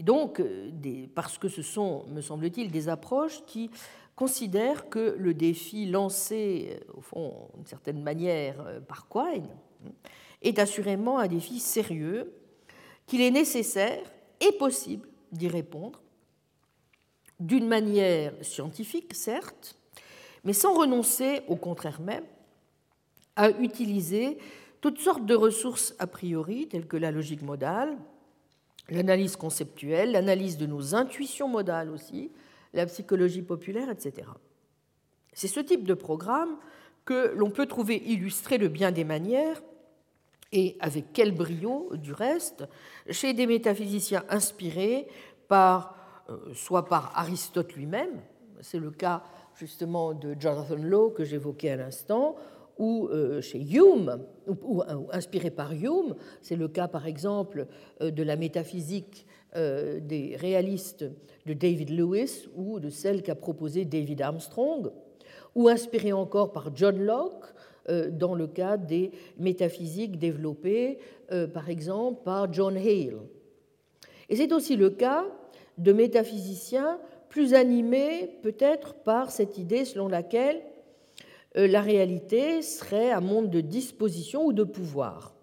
Et 0.00 0.02
donc, 0.02 0.40
euh, 0.40 0.70
parce 1.14 1.36
que 1.36 1.50
ce 1.50 1.60
sont, 1.60 2.06
me 2.06 2.22
semble-t-il, 2.22 2.70
des 2.70 2.88
approches 2.88 3.44
qui 3.44 3.70
considèrent 4.16 4.88
que 4.88 5.14
le 5.18 5.34
défi 5.34 5.84
lancé, 5.84 6.70
euh, 6.70 6.92
au 6.96 7.02
fond, 7.02 7.50
d'une 7.54 7.66
certaine 7.66 8.02
manière, 8.02 8.54
euh, 8.66 8.80
par 8.80 9.08
Quine, 9.10 9.50
est 10.40 10.58
assurément 10.58 11.18
un 11.18 11.28
défi 11.28 11.60
sérieux, 11.60 12.32
qu'il 13.06 13.20
est 13.20 13.30
nécessaire 13.30 14.00
et 14.40 14.52
possible 14.52 15.06
d'y 15.32 15.48
répondre, 15.48 16.00
d'une 17.38 17.68
manière 17.68 18.32
scientifique, 18.40 19.12
certes, 19.12 19.76
mais 20.44 20.54
sans 20.54 20.72
renoncer, 20.72 21.42
au 21.46 21.56
contraire 21.56 22.00
même, 22.00 22.24
à 23.36 23.50
utiliser 23.50 24.38
toutes 24.80 24.98
sortes 24.98 25.26
de 25.26 25.34
ressources 25.34 25.94
a 25.98 26.06
priori, 26.06 26.68
telles 26.68 26.86
que 26.86 26.96
la 26.96 27.10
logique 27.10 27.42
modale, 27.42 27.98
l'analyse 28.90 29.36
conceptuelle, 29.36 30.12
l'analyse 30.12 30.56
de 30.56 30.66
nos 30.66 30.94
intuitions 30.94 31.48
modales 31.48 31.90
aussi, 31.90 32.30
la 32.72 32.86
psychologie 32.86 33.42
populaire, 33.42 33.90
etc. 33.90 34.28
C'est 35.32 35.48
ce 35.48 35.60
type 35.60 35.84
de 35.84 35.94
programme 35.94 36.56
que 37.04 37.32
l'on 37.34 37.50
peut 37.50 37.66
trouver 37.66 37.96
illustré 37.96 38.58
de 38.58 38.68
bien 38.68 38.92
des 38.92 39.04
manières, 39.04 39.62
et 40.52 40.76
avec 40.80 41.12
quel 41.12 41.32
brio 41.32 41.90
du 41.94 42.12
reste, 42.12 42.64
chez 43.08 43.32
des 43.32 43.46
métaphysiciens 43.46 44.24
inspirés 44.28 45.06
par, 45.46 45.94
euh, 46.28 46.52
soit 46.54 46.86
par 46.86 47.16
Aristote 47.16 47.72
lui-même, 47.74 48.20
c'est 48.60 48.78
le 48.78 48.90
cas 48.90 49.22
justement 49.54 50.12
de 50.12 50.34
Jonathan 50.38 50.76
Law 50.76 51.10
que 51.10 51.24
j'évoquais 51.24 51.70
à 51.70 51.76
l'instant, 51.76 52.36
ou 52.80 53.08
euh, 53.08 53.42
chez 53.42 53.60
Hume, 53.60 54.18
ou, 54.48 54.82
inspiré 55.12 55.50
par 55.50 55.72
Hume. 55.72 56.16
C'est 56.40 56.56
le 56.56 56.66
cas, 56.66 56.88
par 56.88 57.06
exemple, 57.06 57.66
euh, 58.00 58.10
de 58.10 58.22
la 58.22 58.36
métaphysique 58.36 59.26
euh, 59.54 60.00
des 60.00 60.34
réalistes 60.34 61.04
de 61.44 61.52
David 61.52 61.90
Lewis 61.90 62.48
ou 62.56 62.80
de 62.80 62.88
celle 62.88 63.22
qu'a 63.22 63.34
proposée 63.34 63.84
David 63.84 64.22
Armstrong, 64.22 64.90
ou 65.54 65.68
inspiré 65.68 66.12
encore 66.12 66.52
par 66.52 66.74
John 66.74 66.98
Locke 66.98 67.44
dans 68.12 68.34
le 68.34 68.46
cas 68.46 68.76
des 68.76 69.10
métaphysiques 69.36 70.16
développées, 70.16 70.98
par 71.52 71.68
exemple, 71.70 72.22
par 72.22 72.52
John 72.52 72.76
Hale. 72.76 73.16
Et 74.28 74.36
c'est 74.36 74.52
aussi 74.52 74.76
le 74.76 74.90
cas 74.90 75.24
de 75.76 75.92
métaphysiciens 75.92 77.00
plus 77.28 77.54
animés 77.54 78.30
peut-être 78.42 78.94
par 78.94 79.32
cette 79.32 79.58
idée 79.58 79.84
selon 79.84 80.06
laquelle 80.06 80.56
euh, 80.58 80.69
la 81.54 81.80
réalité 81.80 82.62
serait 82.62 83.10
un 83.10 83.20
monde 83.20 83.50
de 83.50 83.60
disposition 83.60 84.46
ou 84.46 84.52
de 84.52 84.64
pouvoir. 84.64 85.34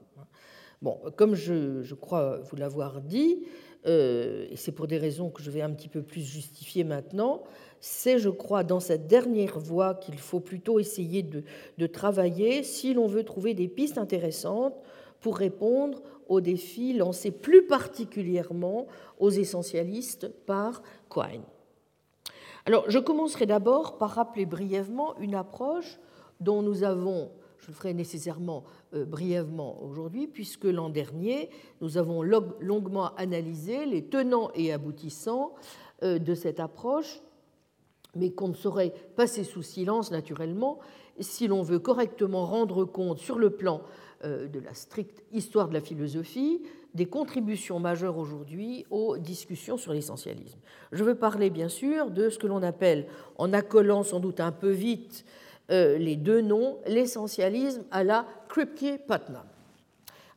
Bon, 0.81 0.99
comme 1.15 1.33
je, 1.33 1.93
crois 1.95 2.37
vous 2.37 2.55
l'avoir 2.55 3.01
dit, 3.01 3.45
euh, 3.87 4.45
et 4.49 4.55
c'est 4.55 4.71
pour 4.71 4.87
des 4.87 4.97
raisons 4.97 5.29
que 5.29 5.41
je 5.41 5.49
vais 5.49 5.61
un 5.61 5.71
petit 5.71 5.87
peu 5.89 6.03
plus 6.03 6.21
justifier 6.21 6.83
maintenant, 6.83 7.43
c'est, 7.79 8.19
je 8.19 8.29
crois, 8.29 8.63
dans 8.63 8.79
cette 8.79 9.07
dernière 9.07 9.59
voie 9.59 9.95
qu'il 9.95 10.17
faut 10.17 10.39
plutôt 10.39 10.79
essayer 10.79 11.23
de, 11.23 11.43
de 11.77 11.87
travailler 11.87 12.63
si 12.63 12.93
l'on 12.93 13.07
veut 13.07 13.23
trouver 13.23 13.53
des 13.53 13.67
pistes 13.67 13.97
intéressantes 13.97 14.75
pour 15.19 15.37
répondre 15.37 16.03
aux 16.27 16.41
défis 16.41 16.93
lancés 16.93 17.31
plus 17.31 17.65
particulièrement 17.65 18.87
aux 19.19 19.31
essentialistes 19.31 20.29
par 20.45 20.83
Quine. 21.09 21.43
Alors, 22.67 22.83
je 22.89 22.99
commencerai 22.99 23.45
d'abord 23.45 23.97
par 23.97 24.09
rappeler 24.09 24.45
brièvement 24.45 25.17
une 25.19 25.35
approche 25.35 26.01
dont 26.41 26.61
nous 26.61 26.83
avons, 26.83 27.31
je 27.59 27.67
le 27.67 27.73
ferai 27.73 27.93
nécessairement 27.93 28.65
euh, 28.93 29.05
brièvement 29.05 29.81
aujourd'hui, 29.81 30.27
puisque 30.27 30.65
l'an 30.65 30.89
dernier, 30.89 31.49
nous 31.79 31.97
avons 31.97 32.21
longuement 32.23 33.15
analysé 33.15 33.85
les 33.85 34.03
tenants 34.03 34.51
et 34.53 34.73
aboutissants 34.73 35.55
euh, 36.03 36.19
de 36.19 36.35
cette 36.35 36.59
approche, 36.59 37.21
mais 38.17 38.31
qu'on 38.31 38.49
ne 38.49 38.53
saurait 38.53 38.93
passer 39.15 39.45
sous 39.45 39.61
silence 39.61 40.11
naturellement 40.11 40.79
si 41.21 41.47
l'on 41.47 41.61
veut 41.61 41.79
correctement 41.79 42.45
rendre 42.45 42.83
compte 42.83 43.19
sur 43.19 43.39
le 43.39 43.51
plan 43.51 43.81
euh, 44.25 44.49
de 44.49 44.59
la 44.59 44.73
stricte 44.73 45.23
histoire 45.31 45.69
de 45.69 45.73
la 45.73 45.81
philosophie 45.81 46.63
des 46.93 47.05
contributions 47.05 47.79
majeures 47.79 48.17
aujourd'hui 48.17 48.85
aux 48.89 49.17
discussions 49.17 49.77
sur 49.77 49.93
l'essentialisme. 49.93 50.59
Je 50.91 51.03
veux 51.03 51.15
parler 51.15 51.49
bien 51.49 51.69
sûr 51.69 52.11
de 52.11 52.29
ce 52.29 52.39
que 52.39 52.47
l'on 52.47 52.63
appelle, 52.63 53.07
en 53.37 53.53
accolant 53.53 54.03
sans 54.03 54.19
doute 54.19 54.39
un 54.39 54.51
peu 54.51 54.71
vite 54.71 55.25
euh, 55.69 55.97
les 55.97 56.15
deux 56.15 56.41
noms, 56.41 56.79
l'essentialisme 56.87 57.83
à 57.91 58.03
la 58.03 58.25
Kripke-Putnam. 58.49 59.45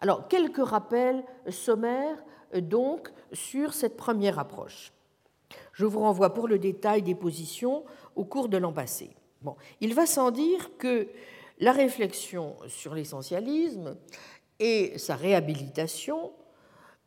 Alors, 0.00 0.28
quelques 0.28 0.66
rappels 0.66 1.22
sommaires 1.48 2.22
euh, 2.54 2.60
donc 2.60 3.10
sur 3.32 3.72
cette 3.72 3.96
première 3.96 4.38
approche. 4.38 4.92
Je 5.72 5.86
vous 5.86 6.00
renvoie 6.00 6.34
pour 6.34 6.48
le 6.48 6.58
détail 6.58 7.02
des 7.02 7.14
positions 7.14 7.84
au 8.16 8.24
cours 8.24 8.48
de 8.48 8.56
l'an 8.56 8.72
passé. 8.72 9.10
Bon, 9.42 9.56
il 9.80 9.94
va 9.94 10.06
sans 10.06 10.30
dire 10.30 10.76
que 10.78 11.08
la 11.58 11.72
réflexion 11.72 12.56
sur 12.68 12.94
l'essentialisme 12.94 13.96
et 14.58 14.98
sa 14.98 15.16
réhabilitation 15.16 16.32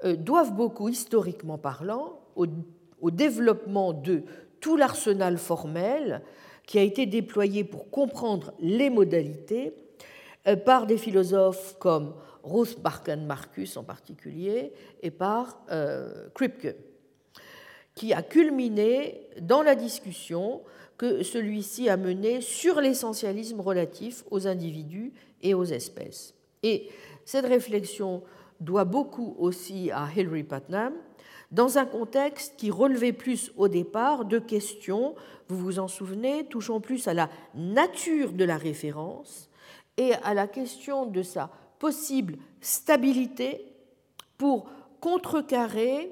doivent 0.03 0.53
beaucoup, 0.53 0.89
historiquement 0.89 1.57
parlant, 1.57 2.19
au, 2.35 2.47
développement 3.11 3.93
de 3.93 4.23
tout 4.59 4.77
l'arsenal 4.77 5.37
formel 5.37 6.21
qui 6.65 6.79
a 6.79 6.81
été 6.81 7.05
déployé 7.05 7.63
pour 7.63 7.89
comprendre 7.89 8.53
les 8.59 8.89
modalités 8.89 9.73
euh, 10.47 10.55
par 10.55 10.85
des 10.85 10.97
philosophes 10.97 11.75
comme 11.79 12.13
Ruth 12.43 12.79
Barken 12.79 13.25
Marcus 13.25 13.77
en 13.77 13.83
particulier 13.83 14.71
et 15.01 15.11
par 15.11 15.61
euh, 15.71 16.29
Kripke, 16.33 16.75
qui 17.95 18.13
a 18.13 18.21
culminé 18.21 19.27
dans 19.41 19.61
la 19.61 19.75
discussion 19.75 20.61
que 20.97 21.23
celui-ci 21.23 21.89
a 21.89 21.97
menée 21.97 22.41
sur 22.41 22.79
l'essentialisme 22.79 23.59
relatif 23.59 24.23
aux 24.31 24.47
individus 24.47 25.13
et 25.41 25.53
aux 25.53 25.65
espèces. 25.65 26.33
Et 26.63 26.89
cette 27.25 27.45
réflexion 27.45 28.23
doit 28.59 28.85
beaucoup 28.85 29.35
aussi 29.37 29.91
à 29.91 30.07
Hilary 30.15 30.43
Putnam, 30.43 30.93
dans 31.51 31.77
un 31.77 31.85
contexte 31.85 32.55
qui 32.57 32.71
relevait 32.71 33.13
plus 33.13 33.51
au 33.57 33.67
départ 33.67 34.25
de 34.25 34.39
questions, 34.39 35.13
vous 35.47 35.57
vous 35.57 35.79
en 35.79 35.87
souvenez, 35.87 36.45
touchant 36.45 36.79
plus 36.79 37.07
à 37.07 37.13
la 37.13 37.29
nature 37.53 38.33
de 38.33 38.43
la 38.43 38.57
référence 38.57 39.49
et 39.97 40.13
à 40.23 40.33
la 40.33 40.47
question 40.47 41.05
de 41.05 41.21
sa 41.21 41.51
possible 41.77 42.37
stabilité 42.59 43.73
pour 44.37 44.67
contrecarrer 44.99 46.11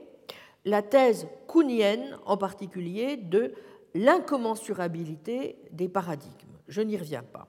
la 0.66 0.82
thèse 0.84 1.28
kuhnienne 1.48 2.18
en 2.26 2.38
particulier 2.38 3.18
de 3.18 3.54
l'incommensurabilité 3.96 5.58
des 5.72 5.90
paradigmes. 5.90 6.58
Je 6.68 6.82
n'y 6.82 6.98
reviens 6.98 7.24
pas. 7.24 7.48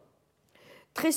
Très, 0.95 1.13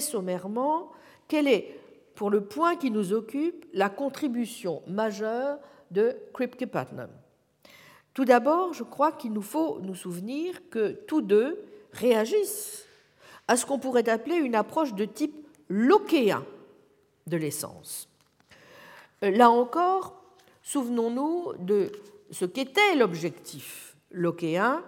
sommairement, 0.00 0.90
quelle 1.28 1.48
est 1.48 1.78
pour 2.20 2.28
le 2.28 2.44
point 2.44 2.76
qui 2.76 2.90
nous 2.90 3.14
occupe, 3.14 3.64
la 3.72 3.88
contribution 3.88 4.82
majeure 4.86 5.58
de 5.90 6.14
Kripke-Putnam. 6.34 7.08
Tout 8.12 8.26
d'abord, 8.26 8.74
je 8.74 8.82
crois 8.82 9.10
qu'il 9.10 9.32
nous 9.32 9.40
faut 9.40 9.80
nous 9.80 9.94
souvenir 9.94 10.68
que 10.68 10.90
tous 11.06 11.22
deux 11.22 11.64
réagissent 11.92 12.84
à 13.48 13.56
ce 13.56 13.64
qu'on 13.64 13.78
pourrait 13.78 14.10
appeler 14.10 14.34
une 14.34 14.54
approche 14.54 14.92
de 14.92 15.06
type 15.06 15.34
lockéen 15.70 16.44
de 17.26 17.38
l'essence. 17.38 18.06
Là 19.22 19.48
encore, 19.48 20.22
souvenons-nous 20.60 21.54
de 21.58 21.90
ce 22.30 22.44
qu'était 22.44 22.96
l'objectif 22.96 23.96
lockéen, 24.10 24.82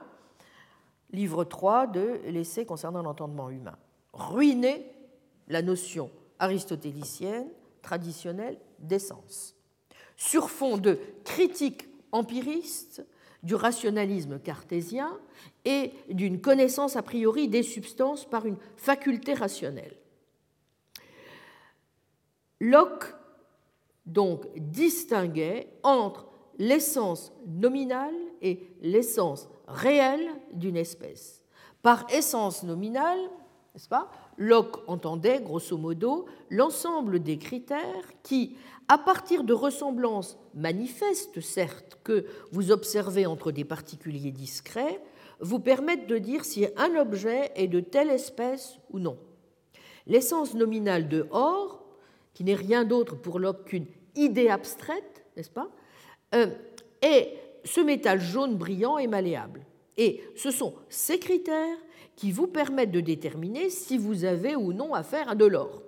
livre 1.12 1.45
3 1.45 1.87
de 1.87 2.20
l'essai 2.26 2.66
concernant 2.66 3.01
l'entendement 3.01 3.49
humain. 3.49 3.78
Ruiner 4.12 4.85
la 5.49 5.62
notion 5.62 6.11
aristotélicienne 6.43 7.49
traditionnelle 7.82 8.59
d'essence, 8.80 9.55
sur 10.16 10.51
fond 10.51 10.76
de 10.76 10.99
critique 11.24 11.88
empiriste 12.11 13.07
du 13.45 13.55
rationalisme 13.55 14.40
cartésien 14.40 15.18
et 15.64 15.93
d'une 16.11 16.40
connaissance 16.40 16.97
a 16.97 17.03
priori 17.03 17.49
des 17.49 17.62
substances 17.62 18.28
par 18.28 18.45
une 18.45 18.57
faculté 18.76 19.34
rationnelle. 19.34 19.97
Locke 22.61 23.14
donc 24.07 24.47
distinguait 24.57 25.68
entre 25.84 26.26
l'essence 26.59 27.32
nominale 27.47 28.14
et 28.40 28.68
l'essence 28.80 29.49
réelle 29.68 30.28
d'une 30.53 30.76
espèce. 30.76 31.43
Par 31.82 32.05
essence 32.12 32.64
nominale, 32.64 33.20
n'est-ce 33.74 33.88
pas 33.88 34.11
Locke 34.39 34.83
entendait, 34.87 35.41
grosso 35.41 35.76
modo, 35.76 36.26
l'ensemble 36.51 37.22
des 37.22 37.39
critères 37.39 38.11
qui, 38.22 38.57
à 38.89 38.99
partir 38.99 39.45
de 39.45 39.53
ressemblances 39.53 40.39
manifestes, 40.55 41.41
certes, 41.41 41.99
que 42.05 42.26
vous 42.51 42.70
observez 42.70 43.26
entre 43.26 43.53
des 43.53 43.64
particuliers 43.64 44.33
discrets, 44.33 45.01
vous 45.41 45.59
permettent 45.59 46.07
de 46.07 46.18
dire 46.18 46.45
si 46.45 46.66
un 46.76 46.97
objet 46.97 47.53
est 47.57 47.68
de 47.68 47.80
telle 47.80 48.11
espèce 48.11 48.78
ou 48.91 48.99
non. 48.99 49.18
L'essence 50.07 50.55
nominale 50.55 51.09
de 51.09 51.26
or, 51.30 51.85
qui 52.35 52.45
n'est 52.45 52.55
rien 52.55 52.85
d'autre 52.85 53.16
pour 53.16 53.39
Locke 53.39 53.64
qu'une 53.64 53.87
idée 54.14 54.49
abstraite, 54.49 55.24
n'est-ce 55.37 55.51
pas, 55.51 55.70
euh, 56.35 56.47
est 57.03 57.35
ce 57.64 57.80
métal 57.80 58.20
jaune 58.20 58.57
brillant 58.57 58.99
et 58.99 59.07
malléable. 59.07 59.64
Et 59.97 60.22
ce 60.37 60.51
sont 60.51 60.74
ces 60.89 61.18
critères 61.18 61.76
qui 62.16 62.32
vous 62.32 62.46
permettent 62.46 62.90
de 62.90 63.00
déterminer 63.00 63.70
si 63.70 63.98
vous 63.98 64.24
avez 64.24 64.56
ou 64.56 64.72
non 64.72 64.94
affaire 64.94 65.28
à 65.28 65.34
de 65.34 65.44
l'or. 65.44 65.82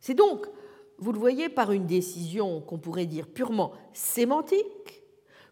C'est 0.00 0.14
donc, 0.14 0.46
vous 0.98 1.12
le 1.12 1.18
voyez, 1.18 1.48
par 1.48 1.72
une 1.72 1.86
décision 1.86 2.60
qu'on 2.60 2.78
pourrait 2.78 3.06
dire 3.06 3.26
purement 3.26 3.72
sémantique, 3.92 5.02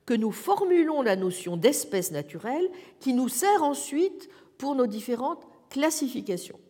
que 0.07 0.15
nous 0.15 0.33
formulons 0.33 1.03
la 1.03 1.17
notion 1.17 1.57
d'espèce 1.57 2.13
naturelle 2.13 2.69
qui 3.01 3.15
nous 3.15 3.29
sert 3.29 3.63
ensuite 3.63 4.29
pour 4.59 4.75
nos 4.75 4.87
différentes 4.87 5.47
classifications. 5.71 6.61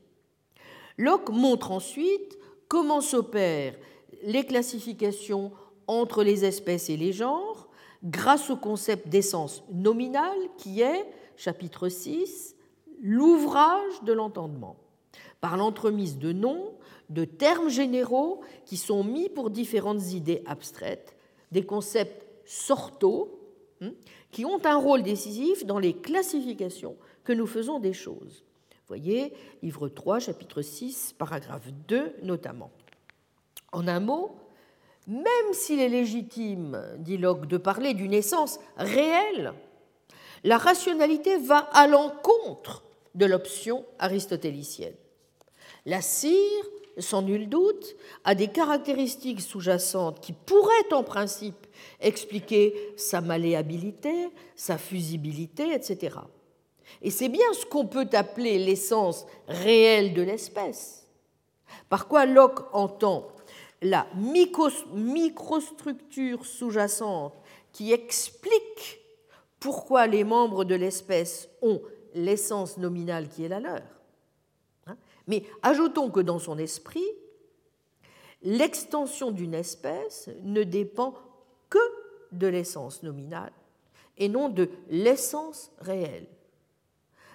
Locke 0.99 1.31
montre 1.31 1.73
ensuite 1.73 2.39
comment 2.69 3.01
s'opèrent 3.01 3.77
les 4.23 4.45
classifications 4.45 5.53
entre 5.87 6.23
les 6.23 6.45
espèces 6.45 6.89
et 6.89 6.97
les 6.97 7.13
genres 7.13 7.69
grâce 8.05 8.51
au 8.51 8.57
concept 8.57 9.09
d'essence 9.09 9.65
nominale 9.73 10.39
qui 10.57 10.81
est, 10.81 11.05
chapitre 11.37 11.89
6, 11.89 12.55
l'ouvrage 13.03 14.03
de 14.03 14.13
l'entendement, 14.13 14.77
par 15.41 15.57
l'entremise 15.57 16.19
de 16.19 16.33
noms, 16.33 16.73
de 17.11 17.25
termes 17.25 17.69
généraux 17.69 18.41
qui 18.65 18.77
sont 18.77 19.05
mis 19.05 19.29
pour 19.29 19.51
différentes 19.51 20.13
idées 20.13 20.43
abstraites, 20.47 21.17
des 21.53 21.65
concepts 21.65 22.27
sortaux, 22.45 23.41
hein, 23.81 23.93
qui 24.31 24.45
ont 24.45 24.65
un 24.65 24.77
rôle 24.77 25.03
décisif 25.03 25.65
dans 25.65 25.79
les 25.79 25.95
classifications 25.95 26.97
que 27.23 27.33
nous 27.33 27.47
faisons 27.47 27.79
des 27.79 27.93
choses. 27.93 28.45
Voyez, 28.89 29.33
livre 29.63 29.89
3, 29.89 30.19
chapitre 30.19 30.61
6, 30.61 31.15
paragraphe 31.17 31.73
2 31.89 32.17
notamment. 32.23 32.71
En 33.73 33.89
un 33.89 34.01
mot, 34.01 34.37
même 35.07 35.53
s'il 35.53 35.81
est 35.81 35.89
légitime, 35.89 36.83
dit 36.99 37.17
Locke, 37.17 37.47
de 37.47 37.57
parler 37.57 37.95
d'une 37.95 38.13
essence 38.13 38.59
réelle, 38.77 39.55
la 40.45 40.59
rationalité 40.59 41.39
va 41.39 41.59
à 41.73 41.87
l'encontre 41.87 42.85
de 43.15 43.25
l'option 43.27 43.85
aristotélicienne. 43.99 44.95
La 45.87 46.03
cire, 46.03 46.65
sans 46.99 47.23
nul 47.23 47.49
doute, 47.49 47.97
a 48.25 48.35
des 48.35 48.49
caractéristiques 48.49 49.41
sous-jacentes 49.41 50.21
qui 50.21 50.33
pourraient 50.33 50.93
en 50.93 51.03
principe 51.03 51.67
expliquer 52.01 52.75
sa 52.97 53.21
malléabilité, 53.21 54.29
sa 54.55 54.79
fusibilité, 54.79 55.73
etc. 55.73 56.19
Et 57.03 57.11
c'est 57.11 57.29
bien 57.29 57.53
ce 57.55 57.67
qu'on 57.67 57.87
peut 57.87 58.09
appeler 58.13 58.59
l'essence 58.59 59.27
réelle 59.49 60.15
de 60.15 60.23
l'espèce. 60.23 61.09
Par 61.89 62.07
quoi 62.07 62.27
Locke 62.27 62.61
entend 62.73 63.27
la 63.83 64.07
microstructure 64.15 66.47
sous-jacente 66.47 67.35
qui 67.73 67.93
explique 67.93 69.01
pourquoi 69.65 70.07
les 70.07 70.25
membres 70.25 70.67
de 70.67 70.75
l'espèce 70.75 71.49
ont 71.63 71.81
l'essence 72.13 72.77
nominale 72.77 73.31
qui 73.31 73.45
est 73.45 73.49
la 73.49 73.61
leur. 73.61 73.81
Hein. 74.87 74.99
Mais 75.27 75.43
ajoutons 75.63 76.11
que 76.11 76.21
dans 76.21 76.39
son 76.39 76.59
esprit, 76.59 77.09
l'extension 78.43 79.31
d'une 79.31 79.55
espèce 79.55 80.29
ne 80.43 80.65
dépend 80.65 81.15
que 81.71 81.79
de 82.33 82.47
l'essence 82.47 83.03
nominale 83.03 83.55
et 84.19 84.29
non 84.29 84.51
de 84.51 84.69
l'essence 84.91 85.73
réelle. 85.79 86.27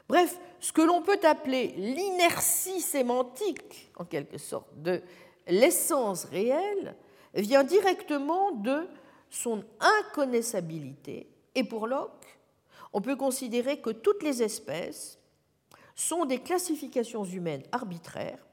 Bref, 0.08 0.40
ce 0.60 0.72
que 0.72 0.84
l'on 0.84 1.02
peut 1.02 1.20
appeler 1.24 1.74
l'inertie 1.78 2.80
sémantique, 2.80 3.92
en 3.96 4.06
quelque 4.06 4.38
sorte, 4.38 4.70
de 4.80 5.02
l'essence 5.48 6.26
réelle, 6.26 6.96
vient 7.34 7.64
directement 7.64 8.52
de 8.52 8.88
son 9.32 9.64
inconnaissabilité. 9.80 11.28
Et 11.56 11.64
pour 11.64 11.88
Locke, 11.88 12.40
on 12.94 13.02
peut 13.02 13.16
considérer 13.16 13.82
que 13.82 13.90
toutes 13.90 14.24
les 14.24 14.42
espèces 14.44 15.20
sont 15.96 16.26
des 16.26 16.40
classifications 16.40 17.26
humaines 17.26 17.64
arbitraires 17.72 18.46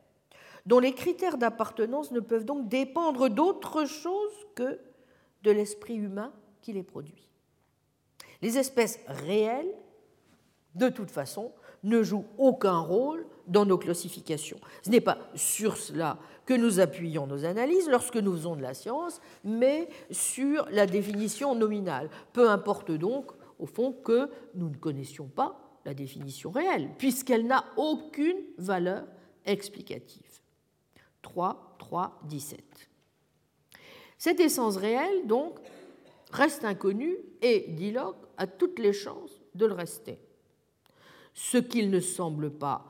dont 0.66 0.80
les 0.80 0.94
critères 0.94 1.38
d'appartenance 1.38 2.11
ne 2.11 2.20
peuvent 2.20 2.44
donc 2.44 2.68
dépendre 2.68 3.30
d'autre 3.30 3.86
chose 3.86 4.32
que 4.55 4.80
de 5.44 5.51
l'esprit 5.53 5.94
humain 5.94 6.32
qui 6.61 6.72
les 6.72 6.82
produit. 6.82 7.28
Les 8.42 8.59
espèces 8.59 8.99
réelles, 9.07 9.72
de 10.74 10.88
toute 10.88 11.11
façon, 11.11 11.53
ne 11.84 12.03
jouent 12.03 12.26
aucun 12.36 12.78
rôle 12.80 13.26
dans 13.47 13.64
nos 13.64 13.78
classifications. 13.78 14.59
Ce 14.82 14.90
n'est 14.90 15.01
pas 15.01 15.18
sur 15.36 15.76
cela 15.76 16.18
que 16.47 16.55
nous 16.55 16.80
appuyons 16.80 17.26
nos 17.26 17.44
analyses 17.44 17.88
lorsque 17.88 18.16
nous 18.16 18.32
faisons 18.32 18.57
de 18.57 18.62
la 18.62 18.72
science, 18.72 19.20
mais 19.44 19.88
sur 20.11 20.66
la 20.70 20.86
définition 20.86 21.55
nominale. 21.55 22.09
Peu 22.32 22.49
importe 22.49 22.92
donc, 22.92 23.32
au 23.59 23.66
fond, 23.66 23.92
que 23.92 24.30
nous 24.55 24.70
ne 24.70 24.76
connaissions 24.76 25.26
pas 25.26 25.80
la 25.84 25.92
définition 25.92 26.51
réelle, 26.51 26.90
puisqu'elle 26.99 27.47
n'a 27.47 27.64
aucune 27.76 28.38
valeur 28.59 29.05
explicative. 29.44 30.40
3, 31.22 31.76
3, 31.78 32.20
17. 32.24 32.61
Cette 34.18 34.40
essence 34.40 34.76
réelle, 34.76 35.26
donc, 35.26 35.59
reste 36.30 36.64
inconnue 36.64 37.16
et, 37.42 37.66
dit 37.68 37.92
Locke, 37.92 38.16
a 38.36 38.47
toutes 38.47 38.78
les 38.78 38.92
chances 38.92 39.40
de 39.55 39.66
le 39.66 39.74
rester. 39.74 40.18
Ce 41.34 41.59
qu'il 41.59 41.90
ne 41.90 42.01
semble 42.01 42.51
pas 42.51 42.84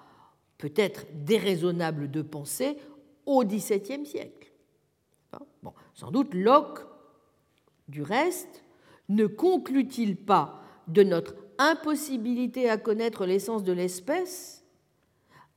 peut-être 0.58 1.06
déraisonnable 1.12 2.10
de 2.10 2.22
penser 2.22 2.76
au 3.26 3.44
XVIIe 3.44 4.06
siècle. 4.06 4.52
Bon, 5.62 5.72
sans 5.94 6.10
doute 6.10 6.32
Locke, 6.32 6.80
du 7.88 8.02
reste, 8.02 8.64
ne 9.08 9.26
conclut-il 9.26 10.16
pas 10.16 10.62
de 10.88 11.02
notre 11.02 11.34
impossibilité 11.58 12.70
à 12.70 12.76
connaître 12.76 13.26
l'essence 13.26 13.62
de 13.64 13.72
l'espèce 13.72 14.64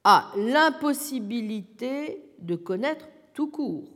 à 0.03 0.32
l'impossibilité 0.38 2.24
de 2.39 2.55
connaître 2.55 3.07
tout 3.34 3.49
court, 3.49 3.91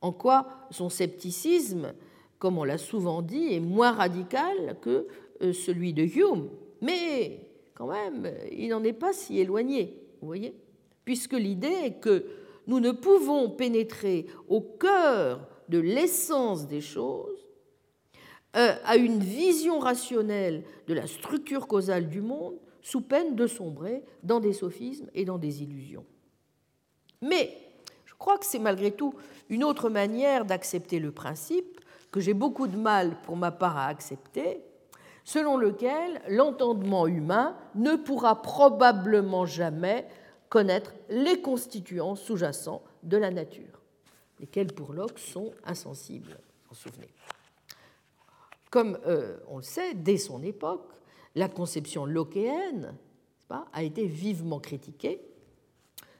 en 0.00 0.12
quoi 0.12 0.66
son 0.70 0.88
scepticisme, 0.88 1.94
comme 2.38 2.58
on 2.58 2.64
l'a 2.64 2.78
souvent 2.78 3.22
dit, 3.22 3.54
est 3.54 3.60
moins 3.60 3.92
radical 3.92 4.76
que 4.82 5.06
euh, 5.40 5.52
celui 5.52 5.94
de 5.94 6.02
Hume, 6.02 6.48
mais 6.80 7.48
quand 7.74 7.86
même, 7.86 8.30
il 8.52 8.68
n'en 8.68 8.84
est 8.84 8.92
pas 8.92 9.12
si 9.12 9.38
éloigné, 9.38 10.02
vous 10.20 10.26
voyez, 10.26 10.54
puisque 11.04 11.32
l'idée 11.32 11.74
est 11.84 12.00
que 12.00 12.26
nous 12.66 12.80
ne 12.80 12.90
pouvons 12.90 13.50
pénétrer 13.50 14.26
au 14.48 14.60
cœur 14.60 15.48
de 15.68 15.78
l'essence 15.78 16.66
des 16.66 16.80
choses 16.80 17.46
euh, 18.56 18.74
à 18.84 18.96
une 18.96 19.20
vision 19.20 19.78
rationnelle 19.78 20.64
de 20.86 20.94
la 20.94 21.06
structure 21.06 21.66
causale 21.66 22.08
du 22.08 22.20
monde 22.20 22.58
sous 22.82 23.00
peine 23.00 23.36
de 23.36 23.46
sombrer 23.46 24.04
dans 24.22 24.40
des 24.40 24.52
sophismes 24.52 25.08
et 25.14 25.24
dans 25.24 25.38
des 25.38 25.62
illusions. 25.62 26.04
Mais 27.22 27.56
je 28.04 28.14
crois 28.18 28.38
que 28.38 28.44
c'est 28.44 28.58
malgré 28.58 28.90
tout 28.90 29.14
une 29.48 29.64
autre 29.64 29.88
manière 29.88 30.44
d'accepter 30.44 30.98
le 30.98 31.12
principe 31.12 31.80
que 32.10 32.20
j'ai 32.20 32.34
beaucoup 32.34 32.66
de 32.66 32.76
mal 32.76 33.16
pour 33.22 33.36
ma 33.36 33.50
part 33.50 33.78
à 33.78 33.86
accepter, 33.86 34.60
selon 35.24 35.56
lequel 35.56 36.20
l'entendement 36.28 37.06
humain 37.06 37.56
ne 37.74 37.96
pourra 37.96 38.42
probablement 38.42 39.46
jamais 39.46 40.06
connaître 40.52 40.92
les 41.08 41.40
constituants 41.40 42.14
sous-jacents 42.14 42.82
de 43.02 43.16
la 43.16 43.30
nature, 43.30 43.80
lesquels 44.38 44.70
pour 44.70 44.92
Locke 44.92 45.18
sont 45.18 45.50
insensibles, 45.64 46.38
vous 46.68 46.74
souvenez. 46.74 47.08
Comme 48.70 48.98
euh, 49.06 49.38
on 49.48 49.56
le 49.56 49.62
sait, 49.62 49.94
dès 49.94 50.18
son 50.18 50.42
époque, 50.42 50.92
la 51.36 51.48
conception 51.48 52.04
lockéenne 52.04 52.94
a 53.72 53.82
été 53.82 54.04
vivement 54.04 54.60
critiquée, 54.60 55.22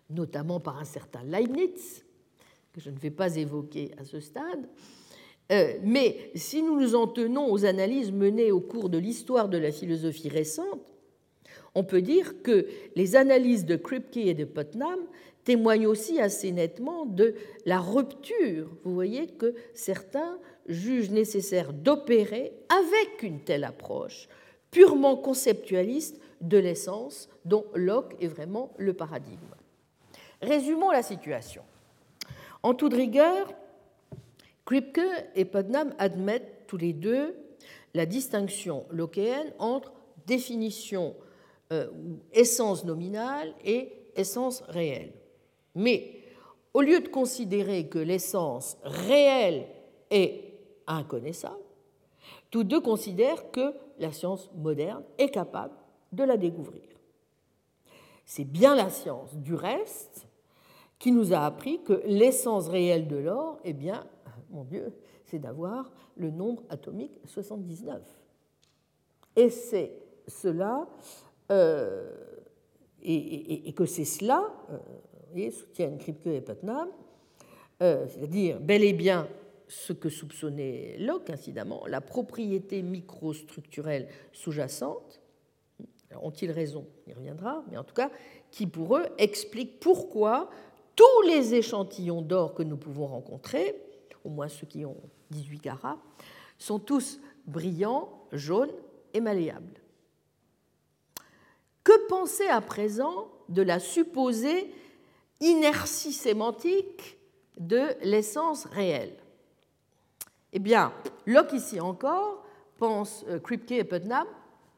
notamment 0.08 0.60
par 0.60 0.78
un 0.78 0.86
certain 0.86 1.22
Leibniz, 1.24 2.02
que 2.72 2.80
je 2.80 2.88
ne 2.88 2.98
vais 2.98 3.10
pas 3.10 3.36
évoquer 3.36 3.90
à 3.98 4.04
ce 4.06 4.18
stade. 4.18 4.66
Euh, 5.50 5.78
mais 5.82 6.30
si 6.34 6.62
nous 6.62 6.80
nous 6.80 6.94
en 6.94 7.06
tenons 7.06 7.52
aux 7.52 7.66
analyses 7.66 8.12
menées 8.12 8.50
au 8.50 8.60
cours 8.60 8.88
de 8.88 8.96
l'histoire 8.96 9.50
de 9.50 9.58
la 9.58 9.72
philosophie 9.72 10.30
récente, 10.30 10.91
on 11.74 11.84
peut 11.84 12.02
dire 12.02 12.42
que 12.42 12.66
les 12.96 13.16
analyses 13.16 13.64
de 13.64 13.76
Kripke 13.76 14.18
et 14.18 14.34
de 14.34 14.44
Putnam 14.44 14.98
témoignent 15.44 15.86
aussi 15.86 16.20
assez 16.20 16.52
nettement 16.52 17.06
de 17.06 17.34
la 17.66 17.80
rupture, 17.80 18.68
vous 18.84 18.94
voyez, 18.94 19.26
que 19.26 19.54
certains 19.74 20.38
jugent 20.66 21.10
nécessaire 21.10 21.72
d'opérer 21.72 22.52
avec 22.68 23.22
une 23.22 23.40
telle 23.40 23.64
approche 23.64 24.28
purement 24.70 25.16
conceptualiste 25.16 26.20
de 26.40 26.58
l'essence 26.58 27.28
dont 27.44 27.64
Locke 27.74 28.16
est 28.20 28.28
vraiment 28.28 28.72
le 28.78 28.94
paradigme. 28.94 29.54
Résumons 30.40 30.90
la 30.90 31.02
situation. 31.02 31.62
En 32.62 32.74
toute 32.74 32.94
rigueur, 32.94 33.52
Kripke 34.64 35.00
et 35.34 35.44
Putnam 35.44 35.94
admettent 35.98 36.66
tous 36.66 36.76
les 36.76 36.92
deux 36.92 37.34
la 37.94 38.06
distinction 38.06 38.86
lockéenne 38.90 39.52
entre 39.58 39.92
définition 40.26 41.14
essence 42.32 42.84
nominale 42.84 43.54
et 43.64 43.92
essence 44.16 44.62
réelle. 44.68 45.12
Mais 45.74 46.16
au 46.74 46.80
lieu 46.80 47.00
de 47.00 47.08
considérer 47.08 47.88
que 47.88 47.98
l'essence 47.98 48.76
réelle 48.82 49.66
est 50.10 50.54
inconnaissable, 50.86 51.56
tous 52.50 52.64
deux 52.64 52.80
considèrent 52.80 53.50
que 53.50 53.74
la 53.98 54.12
science 54.12 54.50
moderne 54.54 55.04
est 55.18 55.30
capable 55.30 55.74
de 56.12 56.24
la 56.24 56.36
découvrir. 56.36 56.82
C'est 58.24 58.44
bien 58.44 58.74
la 58.74 58.90
science 58.90 59.34
du 59.36 59.54
reste 59.54 60.26
qui 60.98 61.12
nous 61.12 61.32
a 61.32 61.40
appris 61.40 61.82
que 61.82 62.02
l'essence 62.06 62.68
réelle 62.68 63.08
de 63.08 63.16
l'or, 63.16 63.58
eh 63.64 63.72
bien, 63.72 64.06
mon 64.50 64.64
Dieu, 64.64 64.94
c'est 65.24 65.38
d'avoir 65.38 65.90
le 66.16 66.30
nombre 66.30 66.62
atomique 66.68 67.18
79. 67.24 68.00
Et 69.36 69.50
c'est 69.50 69.92
cela, 70.28 70.86
euh, 71.52 72.10
et, 73.02 73.72
que 73.74 73.84
c'est 73.84 74.04
cela, 74.04 74.50
euh, 74.70 74.78
voyez, 75.32 75.50
soutiennent 75.50 75.98
Kripke 75.98 76.28
et 76.28 76.40
Putnam, 76.40 76.88
euh, 77.82 78.06
c'est-à-dire 78.08 78.58
bel 78.60 78.82
et 78.84 78.92
bien 78.92 79.28
ce 79.68 79.92
que 79.92 80.08
soupçonnait 80.08 80.96
Locke, 80.98 81.30
incidemment, 81.30 81.84
la 81.86 82.00
propriété 82.00 82.80
microstructurelle 82.82 84.08
sous-jacente, 84.32 85.20
ont-ils 86.20 86.50
raison? 86.50 86.86
Il 87.06 87.14
reviendra, 87.14 87.64
mais 87.70 87.76
en 87.76 87.84
tout 87.84 87.94
cas, 87.94 88.10
qui 88.50 88.66
pour 88.66 88.96
eux 88.96 89.06
explique 89.18 89.80
pourquoi 89.80 90.48
tous 90.94 91.22
les 91.26 91.54
échantillons 91.54 92.22
d'or 92.22 92.54
que 92.54 92.62
nous 92.62 92.76
pouvons 92.76 93.06
rencontrer, 93.06 93.76
au 94.24 94.28
moins 94.30 94.48
ceux 94.48 94.66
qui 94.66 94.84
ont 94.84 94.96
18 95.30 95.58
carats, 95.58 95.98
sont 96.58 96.78
tous 96.78 97.20
brillants, 97.46 98.26
jaunes 98.30 98.72
et 99.12 99.20
malléables. 99.20 99.81
Que 101.84 102.06
penser 102.08 102.46
à 102.48 102.60
présent 102.60 103.28
de 103.48 103.62
la 103.62 103.80
supposée 103.80 104.72
inertie 105.40 106.12
sémantique 106.12 107.18
de 107.58 107.88
l'essence 108.02 108.66
réelle? 108.66 109.16
Eh 110.52 110.58
bien, 110.58 110.92
Locke 111.26 111.52
ici 111.54 111.80
encore 111.80 112.44
pense, 112.78 113.24
euh, 113.28 113.38
Kripke 113.38 113.72
et 113.72 113.84
Putnam 113.84 114.26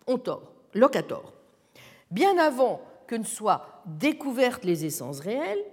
ont 0.06 0.18
tort. 0.18 0.52
Locke 0.74 0.96
a 0.96 1.02
tort. 1.02 1.32
Bien 2.10 2.38
avant 2.38 2.80
que 3.06 3.14
ne 3.14 3.24
soient 3.24 3.82
découvertes 3.86 4.64
les 4.64 4.84
essences 4.84 5.20
réelles, 5.20 5.64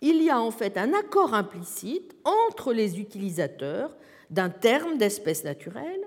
il 0.00 0.22
y 0.22 0.30
a 0.30 0.40
en 0.40 0.50
fait 0.50 0.76
un 0.76 0.92
accord 0.94 1.34
implicite 1.34 2.16
entre 2.24 2.72
les 2.72 2.98
utilisateurs 3.00 3.96
d'un 4.30 4.50
terme 4.50 4.96
d'espèce 4.96 5.44
naturelle 5.44 6.06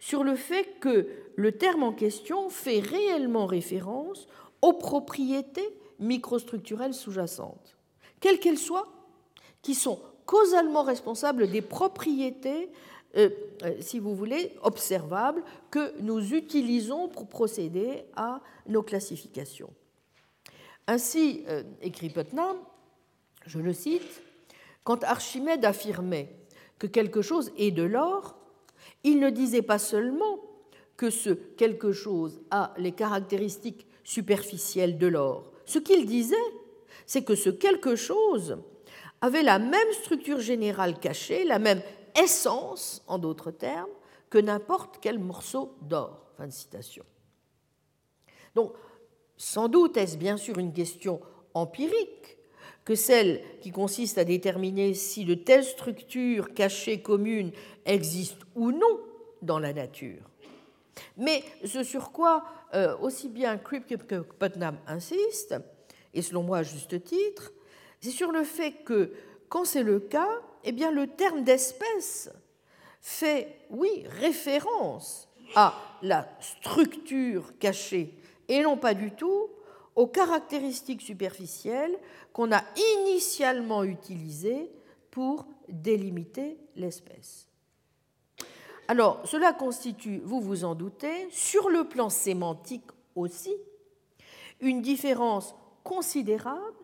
sur 0.00 0.24
le 0.24 0.34
fait 0.34 0.80
que 0.80 1.08
le 1.36 1.52
terme 1.52 1.84
en 1.84 1.92
question 1.92 2.50
fait 2.50 2.80
réellement 2.80 3.46
référence 3.46 4.26
aux 4.62 4.72
propriétés 4.72 5.68
microstructurelles 6.00 6.94
sous-jacentes, 6.94 7.76
quelles 8.18 8.40
qu'elles 8.40 8.58
soient, 8.58 8.88
qui 9.62 9.74
sont 9.74 10.00
causalement 10.24 10.82
responsable 10.82 11.50
des 11.50 11.60
propriétés, 11.60 12.70
euh, 13.16 13.30
euh, 13.62 13.74
si 13.80 13.98
vous 13.98 14.14
voulez, 14.14 14.56
observables 14.62 15.42
que 15.70 15.92
nous 16.00 16.34
utilisons 16.34 17.08
pour 17.08 17.28
procéder 17.28 18.04
à 18.16 18.40
nos 18.66 18.82
classifications. 18.82 19.72
Ainsi, 20.86 21.44
euh, 21.48 21.62
écrit 21.82 22.08
Putnam, 22.10 22.56
je 23.46 23.58
le 23.58 23.72
cite, 23.72 24.22
quand 24.84 25.04
Archimède 25.04 25.64
affirmait 25.64 26.34
que 26.78 26.86
quelque 26.86 27.22
chose 27.22 27.52
est 27.58 27.70
de 27.70 27.82
l'or, 27.82 28.39
il 29.04 29.18
ne 29.18 29.30
disait 29.30 29.62
pas 29.62 29.78
seulement 29.78 30.40
que 30.96 31.10
ce 31.10 31.30
quelque 31.30 31.92
chose 31.92 32.40
a 32.50 32.74
les 32.76 32.92
caractéristiques 32.92 33.86
superficielles 34.04 34.98
de 34.98 35.06
l'or. 35.06 35.52
Ce 35.64 35.78
qu'il 35.78 36.06
disait, 36.06 36.34
c'est 37.06 37.24
que 37.24 37.34
ce 37.34 37.50
quelque 37.50 37.96
chose 37.96 38.58
avait 39.20 39.42
la 39.42 39.58
même 39.58 39.92
structure 39.92 40.40
générale 40.40 40.98
cachée, 40.98 41.44
la 41.44 41.58
même 41.58 41.82
essence, 42.22 43.02
en 43.06 43.18
d'autres 43.18 43.50
termes, 43.50 43.90
que 44.28 44.38
n'importe 44.38 44.98
quel 45.00 45.18
morceau 45.18 45.74
d'or. 45.82 46.26
Donc, 48.54 48.72
sans 49.36 49.68
doute 49.68 49.96
est-ce 49.96 50.16
bien 50.16 50.36
sûr 50.36 50.58
une 50.58 50.72
question 50.72 51.20
empirique 51.54 52.38
que 52.90 52.96
celle 52.96 53.40
qui 53.60 53.70
consiste 53.70 54.18
à 54.18 54.24
déterminer 54.24 54.94
si 54.94 55.24
de 55.24 55.34
telles 55.34 55.62
structures 55.62 56.52
cachées 56.54 57.00
communes 57.00 57.52
existent 57.86 58.44
ou 58.56 58.72
non 58.72 59.00
dans 59.42 59.60
la 59.60 59.72
nature. 59.72 60.28
Mais 61.16 61.44
ce 61.64 61.84
sur 61.84 62.10
quoi 62.10 62.42
euh, 62.74 62.98
aussi 62.98 63.28
bien 63.28 63.58
Kripke 63.58 63.96
que 64.08 64.22
Putnam 64.22 64.76
insiste, 64.88 65.54
et 66.14 66.20
selon 66.20 66.42
moi 66.42 66.58
à 66.58 66.62
juste 66.64 67.04
titre, 67.04 67.52
c'est 68.00 68.10
sur 68.10 68.32
le 68.32 68.42
fait 68.42 68.72
que 68.84 69.12
quand 69.48 69.64
c'est 69.64 69.84
le 69.84 70.00
cas, 70.00 70.40
eh 70.64 70.72
bien 70.72 70.90
le 70.90 71.06
terme 71.06 71.44
d'espèce 71.44 72.28
fait, 73.00 73.66
oui, 73.70 74.04
référence 74.20 75.28
à 75.54 75.74
la 76.02 76.28
structure 76.40 77.56
cachée 77.60 78.18
et 78.48 78.62
non 78.62 78.76
pas 78.76 78.94
du 78.94 79.12
tout 79.12 79.48
aux 80.00 80.06
caractéristiques 80.06 81.02
superficielles 81.02 81.94
qu'on 82.32 82.52
a 82.52 82.62
initialement 83.02 83.84
utilisées 83.84 84.70
pour 85.10 85.44
délimiter 85.68 86.56
l'espèce. 86.74 87.46
Alors, 88.88 89.20
cela 89.26 89.52
constitue, 89.52 90.22
vous 90.24 90.40
vous 90.40 90.64
en 90.64 90.74
doutez, 90.74 91.28
sur 91.30 91.68
le 91.68 91.84
plan 91.84 92.08
sémantique 92.08 92.90
aussi, 93.14 93.54
une 94.60 94.80
différence 94.80 95.54
considérable 95.84 96.78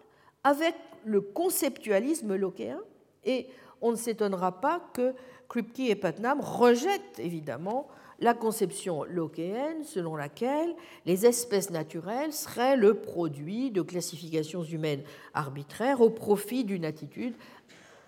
avec 0.45 0.75
le 1.07 1.23
conceptualisme 1.23 2.37
lockéen 2.37 2.81
et 3.25 3.47
on 3.81 3.93
ne 3.93 3.97
s'étonnera 3.97 4.61
pas 4.61 4.81
que 4.93 5.15
Kripke 5.49 5.81
et 5.81 5.97
Putnam 5.97 6.43
rejettent 6.43 7.19
évidemment 7.19 7.89
la 8.21 8.35
conception 8.35 9.05
lockéenne 9.05 9.85
selon 9.85 10.17
laquelle 10.17 10.75
les 11.05 11.27
espèces 11.27 11.71
naturelles 11.71 12.33
seraient 12.33 12.77
le 12.77 12.95
produit 12.95 13.71
de 13.71 13.83
classifications 13.83 14.63
humaines 14.63 15.03
arbitraires 15.35 16.01
au 16.01 16.11
profit 16.11 16.65
d'une 16.65 16.85
attitude 16.85 17.35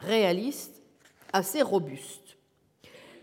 réaliste 0.00 0.82
assez 1.32 1.62
robuste. 1.62 2.36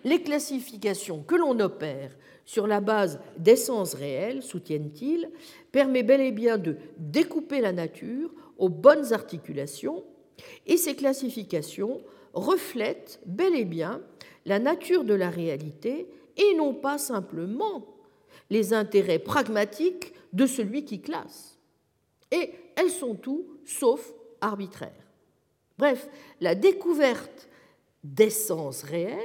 Les 0.04 0.22
classifications 0.22 1.24
que 1.24 1.36
l'on 1.36 1.60
opère 1.60 2.12
sur 2.46 2.68
la 2.68 2.80
base 2.80 3.20
d'essences 3.38 3.96
réelles, 3.96 4.44
soutiennent-ils, 4.44 5.32
permet 5.72 6.04
bel 6.04 6.22
et 6.22 6.32
bien 6.32 6.60
de 6.60 6.78
découper 6.98 7.60
la 7.60 7.72
nature 7.72 8.32
aux 8.58 8.70
bonnes 8.70 9.14
articulations, 9.14 10.04
et 10.68 10.78
ces 10.78 10.96
classifications 10.96 12.02
reflètent 12.34 13.20
bel 13.26 13.56
et 13.56 13.66
bien 13.66 14.02
la 14.46 14.60
nature 14.60 15.04
de 15.04 15.16
la 15.16 15.30
réalité 15.30 16.08
et 16.38 16.56
non 16.56 16.74
pas 16.74 16.98
simplement 16.98 17.86
les 18.50 18.74
intérêts 18.74 19.20
pragmatiques 19.20 20.14
de 20.34 20.46
celui 20.46 20.86
qui 20.86 21.02
classe. 21.02 21.58
Et 22.32 22.52
elles 22.76 22.92
sont 22.92 23.16
tout 23.16 23.46
sauf 23.66 24.14
arbitraires. 24.42 24.92
Bref, 25.78 26.08
la 26.42 26.56
découverte 26.56 27.48
d'essence 28.04 28.84
réelle 28.84 29.20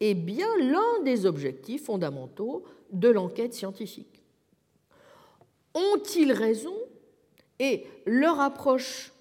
est 0.00 0.14
bien 0.14 0.48
l'un 0.58 1.02
des 1.04 1.26
objectifs 1.26 1.84
fondamentaux 1.84 2.64
de 2.92 3.08
l'enquête 3.08 3.54
scientifique. 3.54 4.22
Ont-ils 5.74 6.32
raison 6.32 6.74
et 7.58 7.86
leur 8.06 8.40
approche 8.40 9.12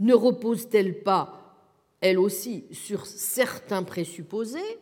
ne 0.00 0.14
repose-t-elle 0.14 1.04
pas, 1.04 1.56
elle 2.00 2.18
aussi, 2.18 2.64
sur 2.72 3.06
certains 3.06 3.84
présupposés 3.84 4.78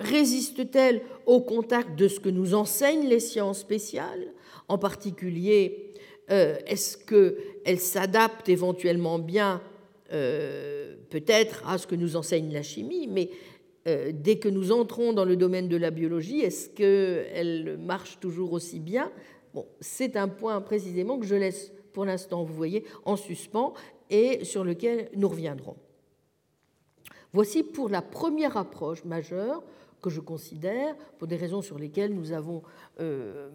Résiste-t-elle 0.00 1.02
au 1.26 1.40
contact 1.40 1.94
de 1.94 2.08
ce 2.08 2.20
que 2.20 2.30
nous 2.30 2.54
enseignent 2.54 3.06
les 3.06 3.20
sciences 3.20 3.60
spéciales 3.60 4.32
En 4.68 4.78
particulier, 4.78 5.92
euh, 6.30 6.56
est-ce 6.66 6.96
qu'elle 6.96 7.78
s'adapte 7.78 8.48
éventuellement 8.48 9.18
bien 9.18 9.60
euh, 10.12 10.96
peut-être 11.10 11.68
à 11.68 11.76
ce 11.76 11.86
que 11.86 11.94
nous 11.94 12.16
enseigne 12.16 12.50
la 12.50 12.62
chimie, 12.62 13.08
mais 13.08 13.30
euh, 13.86 14.10
dès 14.14 14.38
que 14.38 14.48
nous 14.48 14.72
entrons 14.72 15.12
dans 15.12 15.26
le 15.26 15.36
domaine 15.36 15.68
de 15.68 15.76
la 15.76 15.90
biologie, 15.90 16.40
est-ce 16.40 16.70
qu'elle 16.70 17.76
marche 17.78 18.18
toujours 18.20 18.54
aussi 18.54 18.80
bien? 18.80 19.12
Bon, 19.52 19.66
C'est 19.80 20.16
un 20.16 20.28
point 20.28 20.60
précisément 20.62 21.18
que 21.18 21.26
je 21.26 21.34
laisse 21.34 21.72
pour 21.92 22.06
l'instant, 22.06 22.42
vous 22.42 22.54
voyez, 22.54 22.84
en 23.04 23.16
suspens 23.16 23.74
et 24.08 24.44
sur 24.44 24.64
lequel 24.64 25.10
nous 25.14 25.28
reviendrons. 25.28 25.76
Voici 27.32 27.62
pour 27.62 27.88
la 27.88 28.02
première 28.02 28.56
approche 28.56 29.04
majeure 29.04 29.62
que 30.00 30.10
je 30.10 30.20
considère, 30.20 30.96
pour 31.18 31.28
des 31.28 31.36
raisons 31.36 31.62
sur 31.62 31.78
lesquelles 31.78 32.14
nous 32.14 32.32
avons 32.32 32.62
euh, 33.00 33.50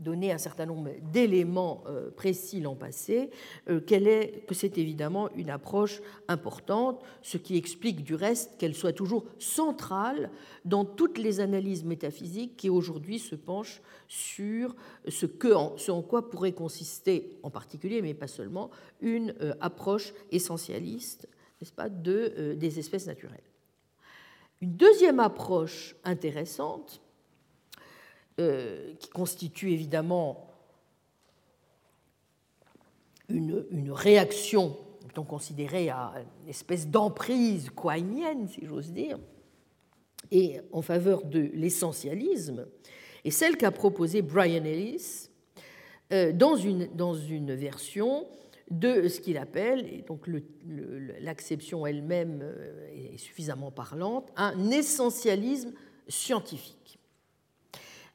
donné 0.00 0.32
un 0.32 0.38
certain 0.38 0.66
nombre 0.66 0.90
d'éléments 1.12 1.82
euh, 1.86 2.10
précis 2.10 2.60
l'an 2.60 2.74
passé, 2.74 3.30
euh, 3.68 3.80
que 3.80 4.54
c'est 4.54 4.78
évidemment 4.78 5.28
une 5.34 5.50
approche 5.50 6.00
importante, 6.28 7.02
ce 7.22 7.36
qui 7.36 7.56
explique 7.56 8.04
du 8.04 8.14
reste 8.14 8.56
qu'elle 8.58 8.74
soit 8.74 8.92
toujours 8.92 9.24
centrale 9.38 10.30
dans 10.64 10.84
toutes 10.84 11.18
les 11.18 11.40
analyses 11.40 11.84
métaphysiques 11.84 12.56
qui 12.56 12.70
aujourd'hui 12.70 13.18
se 13.18 13.34
penchent 13.34 13.82
sur 14.06 14.74
ce, 15.08 15.26
que, 15.26 15.52
en 15.52 16.02
quoi 16.02 16.30
pourrait 16.30 16.52
consister 16.52 17.38
en 17.42 17.50
particulier, 17.50 18.02
mais 18.02 18.14
pas 18.14 18.26
seulement, 18.26 18.70
une 19.00 19.34
approche 19.60 20.14
essentialiste 20.30 21.28
n'est-ce 21.60 21.72
pas, 21.72 21.88
de, 21.88 22.54
des 22.56 22.78
espèces 22.78 23.06
naturelles. 23.08 23.47
Une 24.60 24.76
deuxième 24.76 25.20
approche 25.20 25.94
intéressante, 26.04 27.00
euh, 28.40 28.94
qui 29.00 29.08
constitue 29.10 29.72
évidemment 29.72 30.48
une, 33.28 33.90
réaction, 33.90 34.76
peut 35.12 35.22
considérée 35.22 35.88
à 35.88 36.12
une 36.42 36.48
espèce 36.48 36.86
d'emprise 36.86 37.70
quainienne, 37.70 38.48
si 38.48 38.64
j'ose 38.64 38.92
dire, 38.92 39.18
et 40.30 40.60
en 40.72 40.82
faveur 40.82 41.24
de 41.24 41.50
l'essentialisme, 41.52 42.66
est 43.24 43.30
celle 43.30 43.56
qu'a 43.56 43.72
proposée 43.72 44.22
Brian 44.22 44.64
Ellis 44.64 45.30
euh, 46.12 46.32
dans 46.32 46.54
une 46.56 47.54
version 47.54 48.26
de 48.70 49.08
ce 49.08 49.20
qu'il 49.20 49.38
appelle, 49.38 49.86
et 49.92 50.02
donc 50.02 50.28
l'acception 51.20 51.86
elle-même 51.86 52.40
euh, 52.42 53.12
est 53.14 53.16
suffisamment 53.16 53.70
parlante, 53.70 54.30
un 54.36 54.70
essentialisme 54.70 55.72
scientifique. 56.08 56.98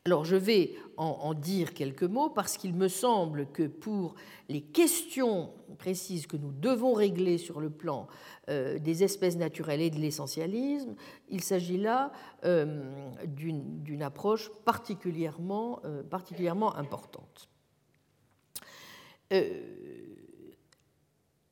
Alors 0.06 0.26
je 0.26 0.36
vais 0.36 0.76
en, 0.98 1.34
dire 1.34 1.74
quelques 1.74 2.04
mots 2.04 2.30
parce 2.30 2.58
qu'il 2.58 2.74
me 2.74 2.90
semble 2.90 3.48
que 3.48 3.64
pour 3.64 4.16
les 4.50 4.62
questions 4.62 5.52
précises 5.78 6.28
que 6.28 6.36
nous 6.36 6.52
devons 6.52 6.94
régler 6.94 7.38
sur 7.38 7.62
le 7.62 7.70
plan 7.70 8.08
euh, 8.50 8.80
des 8.80 9.06
espèces 9.06 9.38
naturelles 9.38 9.80
et 9.80 9.90
de 9.90 10.00
l'essentialisme, 10.00 10.96
il 11.30 11.42
s'agit 11.42 11.78
là 11.78 12.12
euh, 12.44 12.84
d'une 13.26 14.04
approche 14.04 14.52
particulièrement, 14.66 15.82
particulièrement 16.10 16.76
importante. 16.76 17.48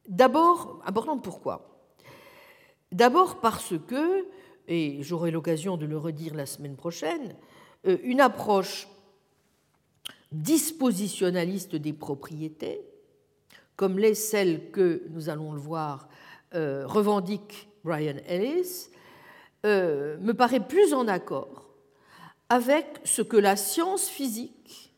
D'abord, 0.08 0.82
importante 0.86 1.24
pourquoi? 1.24 1.86
D'abord 2.92 3.40
parce 3.40 3.74
que, 3.88 4.26
et 4.68 5.02
j'aurai 5.02 5.32
l'occasion 5.32 5.78
de 5.78 5.86
le 5.86 5.98
redire 5.98 6.34
la 6.34 6.46
semaine 6.46 6.76
prochaine, 6.76 7.36
euh, 7.88 7.98
une 8.04 8.20
approche 8.20 8.88
dispositionnaliste 10.32 11.76
des 11.76 11.94
propriétés, 11.94 12.82
comme 13.76 14.00
l'est 14.00 14.16
celle 14.16 14.72
que, 14.72 15.04
nous 15.10 15.30
allons 15.30 15.54
le 15.54 15.60
voir, 15.60 16.08
euh, 16.54 16.86
revendique 16.86 17.70
Brian 17.84 18.18
Ellis, 18.28 18.90
euh, 19.66 20.18
me 20.20 20.34
paraît 20.34 20.66
plus 20.66 20.94
en 20.94 21.08
accord 21.08 21.70
avec 22.50 22.86
ce 23.06 23.22
que 23.22 23.38
la 23.38 23.56
science 23.56 24.10
physique, 24.10 24.94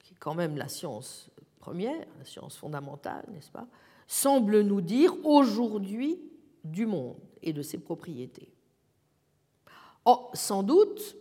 qui 0.00 0.14
est 0.14 0.18
quand 0.18 0.34
même 0.34 0.56
la 0.56 0.68
science 0.68 1.30
première, 1.58 2.06
la 2.18 2.24
science 2.24 2.56
fondamentale, 2.56 3.24
n'est-ce 3.32 3.50
pas, 3.50 3.66
semble 4.06 4.62
nous 4.62 4.80
dire 4.80 5.14
aujourd'hui 5.24 6.18
du 6.64 6.86
monde 6.86 7.16
et 7.42 7.52
de 7.52 7.62
ses 7.62 7.78
propriétés. 7.78 8.48
Oh, 10.04 10.30
sans 10.32 10.62
doute, 10.62 11.16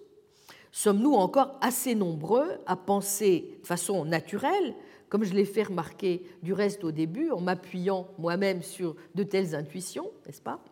sommes-nous 0.72 1.14
encore 1.14 1.58
assez 1.62 1.96
nombreux 1.96 2.48
à 2.66 2.76
penser 2.76 3.60
de 3.62 3.68
façon 3.68 4.06
naturelle, 4.06 4.76
comme 5.10 5.24
je 5.24 5.34
l'ai 5.34 5.46
fait 5.46 5.64
remarquer 5.64 6.24
du 6.44 6.54
reste 6.54 6.84
au 6.84 6.92
début, 6.92 7.32
en 7.32 7.42
m'appuyant 7.42 8.08
moi-même 8.18 8.62
sur 8.62 8.96
de 9.16 9.24
telles 9.24 9.56
intuitions, 9.56 10.12
n'est-ce 10.26 10.42
pas, 10.42 10.64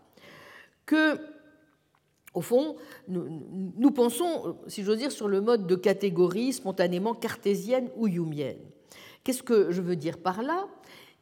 que, 0.85 1.19
au 2.33 2.41
fond, 2.41 2.75
nous, 3.07 3.91
pensons, 3.91 4.57
si 4.67 4.83
j'ose 4.83 4.97
dire, 4.97 5.11
sur 5.11 5.27
le 5.27 5.41
mode 5.41 5.67
de 5.67 5.75
catégorie 5.75 6.53
spontanément 6.53 7.13
cartésienne 7.13 7.89
ou 7.95 8.07
humienne. 8.07 8.59
Qu'est-ce 9.25 9.41
que 9.41 9.71
je 9.71 9.81
veux 9.81 9.95
dire 9.95 10.19
par 10.19 10.43
là? 10.43 10.67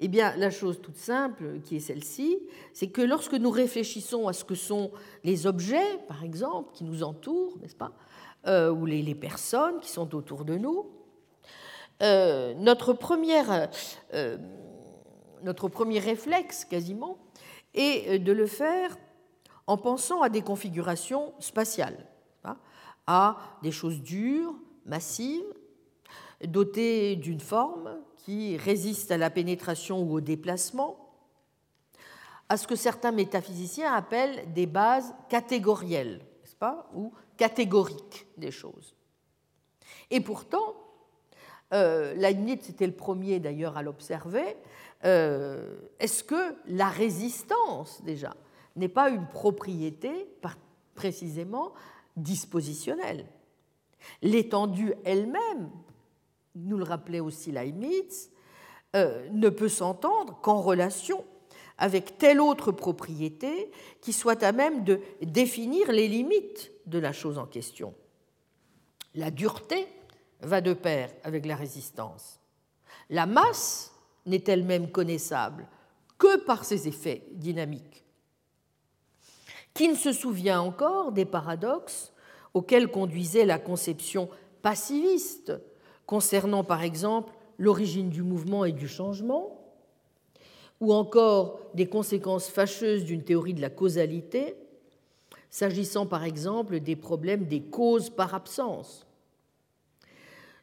Eh 0.01 0.09
bien, 0.09 0.35
la 0.35 0.51
chose 0.51 0.81
toute 0.81 0.97
simple, 0.97 1.61
qui 1.63 1.77
est 1.77 1.79
celle-ci, 1.79 2.37
c'est 2.73 2.89
que 2.89 3.01
lorsque 3.01 3.33
nous 3.33 3.49
réfléchissons 3.49 4.27
à 4.27 4.33
ce 4.33 4.43
que 4.43 4.55
sont 4.55 4.91
les 5.23 5.47
objets, 5.47 5.99
par 6.09 6.25
exemple, 6.25 6.73
qui 6.73 6.83
nous 6.83 7.01
entourent, 7.01 7.57
n'est-ce 7.61 7.77
pas, 7.77 7.93
euh, 8.45 8.69
ou 8.71 8.85
les, 8.85 9.15
personnes 9.15 9.79
qui 9.79 9.89
sont 9.89 10.13
autour 10.15 10.43
de 10.43 10.57
nous, 10.57 10.91
euh, 12.01 12.53
notre, 12.55 12.91
première, 12.91 13.69
euh, 14.13 14.37
notre 15.43 15.69
premier 15.69 15.99
réflexe, 15.99 16.65
quasiment, 16.65 17.17
est 17.73 18.19
de 18.19 18.33
le 18.33 18.47
faire 18.47 18.97
en 19.65 19.77
pensant 19.77 20.21
à 20.21 20.27
des 20.27 20.41
configurations 20.41 21.33
spatiales, 21.39 22.05
à 23.07 23.37
des 23.61 23.71
choses 23.71 24.01
dures, 24.01 24.53
massives, 24.85 25.45
dotées 26.47 27.15
d'une 27.15 27.39
forme 27.39 27.99
qui 28.17 28.57
résiste 28.57 29.11
à 29.11 29.17
la 29.17 29.29
pénétration 29.29 30.01
ou 30.01 30.13
au 30.13 30.21
déplacement, 30.21 30.97
à 32.49 32.57
ce 32.57 32.67
que 32.67 32.75
certains 32.75 33.11
métaphysiciens 33.11 33.93
appellent 33.93 34.51
des 34.53 34.65
bases 34.65 35.13
catégorielles, 35.29 36.21
n'est-ce 36.41 36.55
pas, 36.55 36.89
ou 36.93 37.11
catégoriques 37.37 38.27
des 38.37 38.51
choses. 38.51 38.95
Et 40.11 40.21
pourtant, 40.21 40.75
euh, 41.73 42.13
Leibniz 42.13 42.69
était 42.69 42.87
le 42.87 42.93
premier 42.93 43.39
d'ailleurs 43.39 43.77
à 43.77 43.81
l'observer, 43.81 44.55
euh, 45.05 45.75
est-ce 45.99 46.23
que 46.23 46.55
la 46.67 46.87
résistance 46.87 48.01
déjà 48.03 48.35
n'est 48.75 48.87
pas 48.87 49.09
une 49.09 49.27
propriété 49.27 50.11
précisément 50.95 51.73
dispositionnelle? 52.15 53.25
L'étendue 54.21 54.93
elle-même 55.03 55.69
nous 56.55 56.77
le 56.77 56.83
rappelait 56.83 57.19
aussi 57.19 57.51
Leibniz, 57.51 58.29
euh, 58.95 59.27
ne 59.31 59.49
peut 59.49 59.69
s'entendre 59.69 60.39
qu'en 60.41 60.61
relation 60.61 61.23
avec 61.77 62.17
telle 62.17 62.39
autre 62.39 62.71
propriété 62.71 63.71
qui 64.01 64.13
soit 64.13 64.43
à 64.43 64.51
même 64.51 64.83
de 64.83 64.99
définir 65.21 65.91
les 65.91 66.07
limites 66.07 66.71
de 66.85 66.99
la 66.99 67.11
chose 67.11 67.37
en 67.37 67.45
question. 67.45 67.95
La 69.15 69.31
dureté 69.31 69.87
va 70.41 70.61
de 70.61 70.73
pair 70.73 71.09
avec 71.23 71.45
la 71.45 71.55
résistance. 71.55 72.39
La 73.09 73.25
masse 73.25 73.91
n'est 74.25 74.43
elle-même 74.47 74.91
connaissable 74.91 75.67
que 76.17 76.37
par 76.45 76.63
ses 76.63 76.87
effets 76.87 77.23
dynamiques. 77.31 78.05
Qui 79.73 79.87
ne 79.87 79.95
se 79.95 80.13
souvient 80.13 80.61
encore 80.61 81.11
des 81.11 81.25
paradoxes 81.25 82.13
auxquels 82.53 82.91
conduisait 82.91 83.45
la 83.45 83.57
conception 83.57 84.29
passiviste 84.61 85.53
concernant 86.05 86.63
par 86.63 86.83
exemple 86.83 87.33
l'origine 87.57 88.09
du 88.09 88.23
mouvement 88.23 88.65
et 88.65 88.71
du 88.71 88.87
changement, 88.87 89.59
ou 90.79 90.93
encore 90.93 91.59
des 91.73 91.87
conséquences 91.87 92.49
fâcheuses 92.49 93.05
d'une 93.05 93.23
théorie 93.23 93.53
de 93.53 93.61
la 93.61 93.69
causalité, 93.69 94.55
s'agissant 95.49 96.05
par 96.05 96.23
exemple 96.23 96.79
des 96.79 96.95
problèmes 96.95 97.45
des 97.45 97.61
causes 97.61 98.09
par 98.09 98.33
absence. 98.33 99.05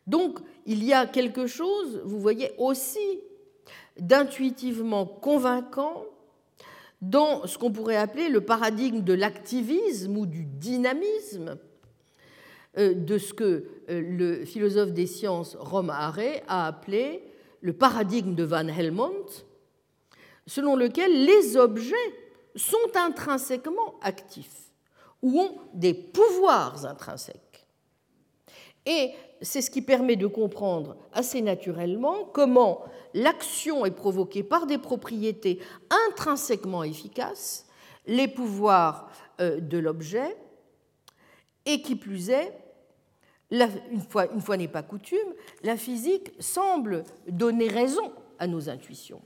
Donc 0.06 0.40
il 0.66 0.84
y 0.84 0.92
a 0.92 1.06
quelque 1.06 1.46
chose, 1.46 2.02
vous 2.04 2.20
voyez, 2.20 2.50
aussi 2.58 3.20
d'intuitivement 3.98 5.06
convaincant 5.06 6.04
dans 7.00 7.46
ce 7.46 7.56
qu'on 7.56 7.72
pourrait 7.72 7.96
appeler 7.96 8.28
le 8.28 8.40
paradigme 8.40 9.00
de 9.00 9.14
l'activisme 9.14 10.18
ou 10.18 10.26
du 10.26 10.44
dynamisme, 10.44 11.56
de 12.76 13.18
ce 13.18 13.34
que 13.34 13.64
euh, 13.88 14.00
le 14.00 14.44
philosophe 14.44 14.92
des 14.92 15.06
sciences 15.06 15.56
Rome 15.58 15.90
Haré 15.90 16.42
a 16.46 16.66
appelé 16.66 17.24
le 17.60 17.72
paradigme 17.72 18.34
de 18.34 18.44
Van 18.44 18.68
Helmont, 18.68 19.26
selon 20.46 20.76
lequel 20.76 21.24
les 21.24 21.56
objets 21.56 21.94
sont 22.54 22.76
intrinsèquement 22.94 23.94
actifs 24.02 24.72
ou 25.22 25.40
ont 25.40 25.58
des 25.74 25.94
pouvoirs 25.94 26.86
intrinsèques. 26.86 27.66
Et 28.86 29.10
c'est 29.42 29.62
ce 29.62 29.70
qui 29.70 29.82
permet 29.82 30.16
de 30.16 30.26
comprendre 30.26 30.96
assez 31.12 31.42
naturellement 31.42 32.24
comment 32.32 32.84
l'action 33.14 33.84
est 33.84 33.90
provoquée 33.90 34.42
par 34.42 34.66
des 34.66 34.78
propriétés 34.78 35.58
intrinsèquement 36.08 36.82
efficaces, 36.84 37.66
les 38.06 38.28
pouvoirs 38.28 39.10
euh, 39.40 39.60
de 39.60 39.78
l'objet, 39.78 40.36
et 41.66 41.82
qui 41.82 41.96
plus 41.96 42.30
est, 42.30 42.52
une 43.50 44.00
fois, 44.08 44.32
une 44.32 44.40
fois 44.40 44.56
n'est 44.56 44.68
pas 44.68 44.82
coutume, 44.82 45.18
la 45.62 45.76
physique 45.76 46.32
semble 46.38 47.04
donner 47.28 47.68
raison 47.68 48.12
à 48.38 48.46
nos 48.46 48.68
intuitions. 48.68 49.22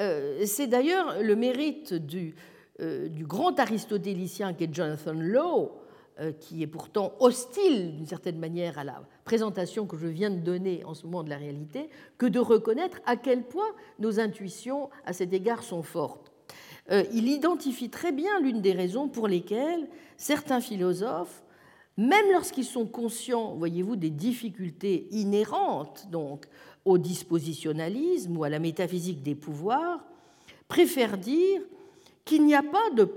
Euh, 0.00 0.44
c'est 0.44 0.66
d'ailleurs 0.66 1.22
le 1.22 1.36
mérite 1.36 1.94
du, 1.94 2.34
euh, 2.80 3.08
grand 3.10 3.58
aristotélicien 3.58 4.52
qu'est 4.52 4.72
Jonathan 4.72 5.14
Lowe, 5.14 5.72
euh, 6.20 6.32
qui 6.32 6.62
est 6.62 6.66
pourtant 6.66 7.14
hostile 7.20 7.96
d'une 7.96 8.06
certaine 8.06 8.38
manière 8.38 8.78
à 8.78 8.84
la 8.84 9.02
présentation 9.24 9.86
que 9.86 9.96
je 9.96 10.06
viens 10.06 10.30
de 10.30 10.40
donner 10.40 10.84
en 10.84 10.94
ce 10.94 11.04
moment 11.06 11.22
de 11.22 11.30
la 11.30 11.36
réalité, 11.36 11.88
que 12.18 12.26
de 12.26 12.38
reconnaître 12.38 13.00
à 13.06 13.16
quel 13.16 13.44
point 13.44 13.68
nos 13.98 14.20
intuitions 14.20 14.90
à 15.04 15.12
cet 15.12 15.32
égard 15.32 15.62
sont 15.62 15.82
fortes. 15.82 16.32
Il 16.90 17.28
identifie 17.28 17.90
très 17.90 18.12
bien 18.12 18.40
l'une 18.40 18.60
des 18.60 18.72
raisons 18.72 19.08
pour 19.08 19.26
lesquelles 19.26 19.88
certains 20.16 20.60
philosophes 20.60 21.42
même 21.96 22.30
lorsqu'ils 22.32 22.64
sont 22.64 22.86
conscients, 22.86 23.54
voyez-vous, 23.54 23.96
des 23.96 24.10
difficultés 24.10 25.08
inhérentes 25.12 26.08
donc 26.10 26.46
au 26.84 26.98
dispositionnalisme 26.98 28.36
ou 28.36 28.44
à 28.44 28.48
la 28.48 28.58
métaphysique 28.58 29.22
des 29.22 29.34
pouvoirs, 29.34 30.04
préfèrent 30.68 31.18
dire 31.18 31.62
qu'il 32.24 32.44
n'y 32.44 32.54
a 32.54 32.62
pas 32.62 32.90
de, 32.94 33.08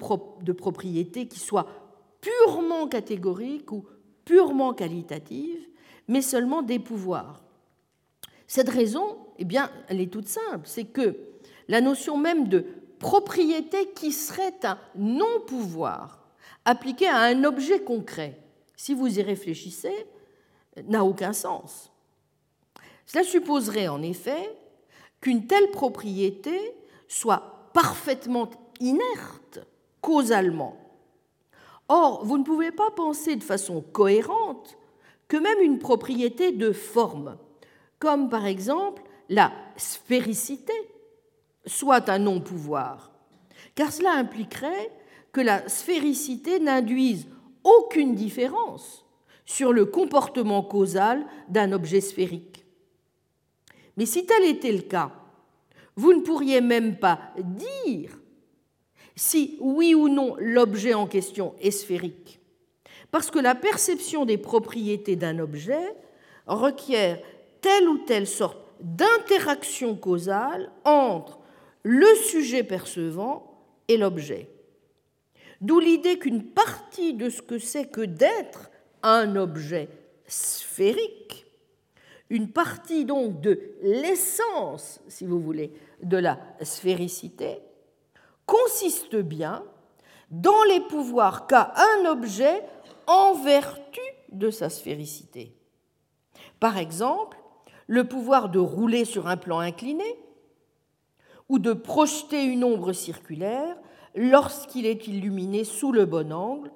de 0.43 0.51
propriété 0.51 1.27
qui 1.27 1.39
soit 1.39 1.67
purement 2.21 2.87
catégorique 2.87 3.71
ou 3.71 3.85
purement 4.23 4.73
qualitative, 4.73 5.67
mais 6.07 6.21
seulement 6.21 6.61
des 6.61 6.79
pouvoirs. 6.79 7.43
Cette 8.47 8.69
raison, 8.69 9.17
eh 9.37 9.45
bien, 9.45 9.69
elle 9.87 10.01
est 10.01 10.11
toute 10.11 10.27
simple, 10.27 10.63
c'est 10.65 10.85
que 10.85 11.17
la 11.67 11.81
notion 11.81 12.17
même 12.17 12.47
de 12.47 12.65
propriété 12.99 13.91
qui 13.95 14.11
serait 14.11 14.59
un 14.63 14.77
non-pouvoir 14.95 16.19
appliqué 16.65 17.07
à 17.07 17.21
un 17.21 17.43
objet 17.43 17.81
concret, 17.81 18.37
si 18.75 18.93
vous 18.93 19.19
y 19.19 19.21
réfléchissez, 19.21 20.05
n'a 20.87 21.03
aucun 21.03 21.33
sens. 21.33 21.91
Cela 23.05 23.23
supposerait 23.23 23.87
en 23.87 24.03
effet 24.03 24.55
qu'une 25.21 25.47
telle 25.47 25.71
propriété 25.71 26.75
soit 27.07 27.71
parfaitement 27.73 28.49
inerte 28.79 29.59
causalement. 30.01 30.77
Or, 31.87 32.23
vous 32.23 32.37
ne 32.37 32.43
pouvez 32.43 32.71
pas 32.71 32.91
penser 32.91 33.35
de 33.35 33.43
façon 33.43 33.81
cohérente 33.81 34.77
que 35.27 35.37
même 35.37 35.59
une 35.61 35.79
propriété 35.79 36.51
de 36.51 36.71
forme, 36.71 37.37
comme 37.97 38.29
par 38.29 38.45
exemple 38.45 39.01
la 39.27 39.51
sphéricité, 39.75 40.73
soit 41.65 42.09
un 42.09 42.19
non-pouvoir, 42.19 43.11
car 43.75 43.91
cela 43.91 44.13
impliquerait 44.13 44.91
que 45.31 45.41
la 45.41 45.67
sphéricité 45.69 46.59
n'induise 46.59 47.27
aucune 47.63 48.15
différence 48.15 49.05
sur 49.45 49.73
le 49.73 49.85
comportement 49.85 50.61
causal 50.61 51.25
d'un 51.47 51.71
objet 51.71 52.01
sphérique. 52.01 52.65
Mais 53.97 54.05
si 54.05 54.25
tel 54.25 54.43
était 54.45 54.71
le 54.71 54.81
cas, 54.81 55.11
vous 55.95 56.13
ne 56.13 56.21
pourriez 56.21 56.61
même 56.61 56.97
pas 56.97 57.19
dire 57.37 58.17
si 59.15 59.57
oui 59.59 59.93
ou 59.93 60.07
non 60.07 60.35
l'objet 60.39 60.93
en 60.93 61.07
question 61.07 61.53
est 61.59 61.71
sphérique, 61.71 62.39
parce 63.11 63.29
que 63.29 63.39
la 63.39 63.55
perception 63.55 64.23
des 64.23 64.37
propriétés 64.37 65.15
d'un 65.15 65.39
objet 65.39 65.95
requiert 66.47 67.19
telle 67.59 67.89
ou 67.89 67.97
telle 67.97 68.27
sorte 68.27 68.59
d'interaction 68.79 69.95
causale 69.95 70.71
entre 70.85 71.38
le 71.83 72.15
sujet 72.15 72.63
percevant 72.63 73.63
et 73.87 73.97
l'objet. 73.97 74.49
D'où 75.61 75.79
l'idée 75.79 76.19
qu'une 76.19 76.43
partie 76.43 77.13
de 77.13 77.29
ce 77.29 77.41
que 77.41 77.57
c'est 77.59 77.87
que 77.87 78.01
d'être 78.01 78.69
un 79.03 79.35
objet 79.35 79.89
sphérique 80.27 81.49
une 82.29 82.51
partie 82.51 83.05
donc 83.05 83.41
de 83.41 83.59
l'essence, 83.81 85.01
si 85.07 85.25
vous 85.25 85.39
voulez, 85.39 85.73
de 86.03 86.17
la 86.17 86.39
sphéricité, 86.61 87.59
consiste 88.45 89.15
bien 89.15 89.63
dans 90.29 90.63
les 90.63 90.79
pouvoirs 90.79 91.47
qu'a 91.47 91.73
un 91.75 92.05
objet 92.05 92.63
en 93.07 93.33
vertu 93.33 94.01
de 94.31 94.51
sa 94.51 94.69
sphéricité. 94.69 95.55
Par 96.59 96.77
exemple, 96.77 97.37
le 97.87 98.07
pouvoir 98.07 98.49
de 98.49 98.59
rouler 98.59 99.05
sur 99.05 99.27
un 99.27 99.37
plan 99.37 99.59
incliné 99.59 100.19
ou 101.49 101.59
de 101.59 101.73
projeter 101.73 102.43
une 102.45 102.63
ombre 102.63 102.93
circulaire 102.93 103.75
lorsqu'il 104.15 104.85
est 104.85 105.07
illuminé 105.07 105.63
sous 105.63 105.91
le 105.91 106.05
bon 106.05 106.31
angle 106.31 106.71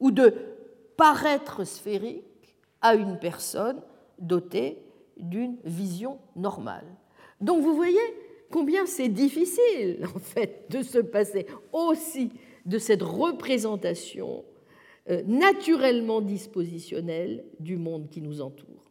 ou 0.00 0.10
de 0.10 0.34
paraître 0.96 1.64
sphérique 1.64 2.56
à 2.80 2.94
une 2.94 3.18
personne 3.18 3.80
dotée 4.18 4.82
d'une 5.16 5.56
vision 5.64 6.18
normale. 6.36 6.86
Donc 7.40 7.62
vous 7.62 7.74
voyez 7.74 7.98
combien 8.50 8.86
c'est 8.86 9.08
difficile 9.08 10.06
en 10.14 10.18
fait 10.18 10.66
de 10.70 10.82
se 10.82 10.98
passer 10.98 11.46
aussi 11.72 12.32
de 12.66 12.78
cette 12.78 13.02
représentation 13.02 14.44
euh, 15.08 15.22
naturellement 15.26 16.20
dispositionnelle 16.20 17.44
du 17.60 17.76
monde 17.76 18.10
qui 18.10 18.20
nous 18.20 18.42
entoure. 18.42 18.90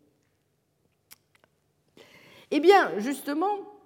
Eh 2.49 2.59
bien, 2.59 2.97
justement, 2.97 3.76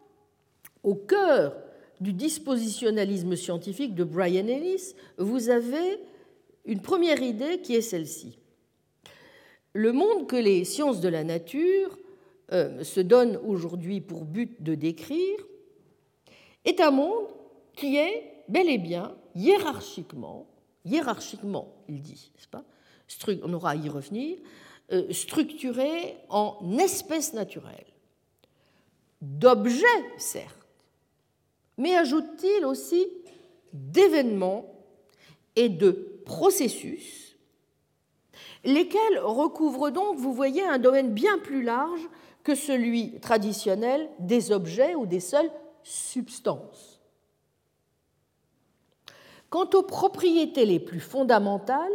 au 0.83 0.95
cœur 0.95 1.55
du 1.99 2.13
dispositionnalisme 2.13 3.35
scientifique 3.35 3.93
de 3.93 4.03
Brian 4.03 4.47
Ellis, 4.47 4.95
vous 5.17 5.49
avez 5.49 5.99
une 6.65 6.81
première 6.81 7.21
idée 7.21 7.61
qui 7.61 7.75
est 7.75 7.81
celle-ci. 7.81 8.37
Le 9.73 9.91
monde 9.91 10.27
que 10.27 10.35
les 10.35 10.65
sciences 10.65 10.99
de 10.99 11.09
la 11.09 11.23
nature 11.23 11.97
euh, 12.51 12.83
se 12.83 12.99
donnent 12.99 13.37
aujourd'hui 13.45 14.01
pour 14.01 14.25
but 14.25 14.61
de 14.61 14.75
décrire 14.75 15.37
est 16.65 16.81
un 16.81 16.91
monde 16.91 17.27
qui 17.75 17.97
est 17.97 18.43
bel 18.49 18.69
et 18.69 18.77
bien 18.77 19.15
hiérarchiquement, 19.35 20.47
hiérarchiquement, 20.83 21.73
il 21.87 22.01
dit, 22.01 22.31
n'est-ce 22.35 22.47
pas 22.47 22.65
On 23.43 23.53
aura 23.53 23.71
à 23.71 23.75
y 23.75 23.87
revenir, 23.87 24.37
euh, 24.91 25.11
structuré 25.13 26.17
en 26.29 26.77
espèces 26.79 27.33
naturelles, 27.33 27.85
d'objets, 29.21 29.85
certes, 30.17 30.60
mais 31.81 31.95
ajoute-t-il 31.95 32.63
aussi 32.63 33.07
d'événements 33.73 34.71
et 35.55 35.67
de 35.67 36.21
processus, 36.25 37.35
lesquels 38.63 39.17
recouvrent 39.19 39.89
donc, 39.89 40.17
vous 40.17 40.31
voyez, 40.31 40.61
un 40.61 40.77
domaine 40.77 41.11
bien 41.11 41.39
plus 41.39 41.63
large 41.63 42.07
que 42.43 42.53
celui 42.53 43.19
traditionnel 43.19 44.07
des 44.19 44.51
objets 44.51 44.93
ou 44.93 45.07
des 45.07 45.19
seules 45.19 45.51
substances. 45.81 47.01
Quant 49.49 49.69
aux 49.73 49.83
propriétés 49.83 50.65
les 50.65 50.79
plus 50.79 50.99
fondamentales, 50.99 51.91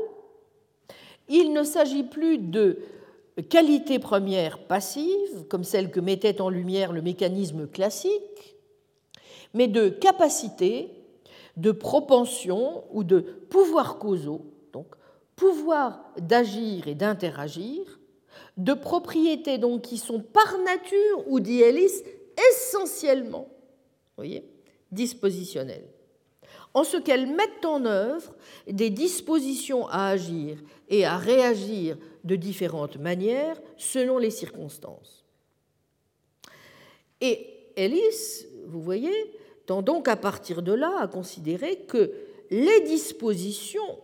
il 1.28 1.52
ne 1.52 1.62
s'agit 1.62 2.02
plus 2.02 2.38
de 2.38 2.80
qualités 3.48 4.00
premières 4.00 4.66
passives, 4.66 5.46
comme 5.48 5.62
celles 5.62 5.92
que 5.92 6.00
mettait 6.00 6.40
en 6.40 6.48
lumière 6.48 6.92
le 6.92 7.02
mécanisme 7.02 7.68
classique, 7.68 8.55
mais 9.56 9.68
de 9.68 9.88
capacités, 9.88 10.90
de 11.56 11.72
propensions 11.72 12.84
ou 12.92 13.04
de 13.04 13.20
pouvoirs 13.20 13.98
causaux, 13.98 14.44
donc 14.74 14.86
pouvoir 15.34 16.04
d'agir 16.18 16.88
et 16.88 16.94
d'interagir, 16.94 17.98
de 18.58 18.74
propriétés 18.74 19.56
donc 19.56 19.80
qui 19.80 19.96
sont 19.96 20.20
par 20.20 20.58
nature, 20.58 21.24
ou 21.26 21.40
dit 21.40 21.62
Ellis, 21.62 22.02
essentiellement 22.50 23.48
dispositionnelles, 24.92 25.88
en 26.74 26.84
ce 26.84 26.98
qu'elles 26.98 27.26
mettent 27.26 27.64
en 27.64 27.86
œuvre 27.86 28.34
des 28.68 28.90
dispositions 28.90 29.88
à 29.88 30.08
agir 30.08 30.58
et 30.90 31.06
à 31.06 31.16
réagir 31.16 31.96
de 32.24 32.36
différentes 32.36 32.98
manières 32.98 33.58
selon 33.78 34.18
les 34.18 34.30
circonstances. 34.30 35.24
Et 37.22 37.72
Ellis, 37.76 38.46
vous 38.66 38.82
voyez, 38.82 39.14
tend 39.66 39.82
donc 39.82 40.08
à 40.08 40.16
partir 40.16 40.62
de 40.62 40.72
là 40.72 40.92
à 41.00 41.08
considérer 41.08 41.76
que 41.88 42.12
les 42.50 42.80
dispositions 42.82 43.98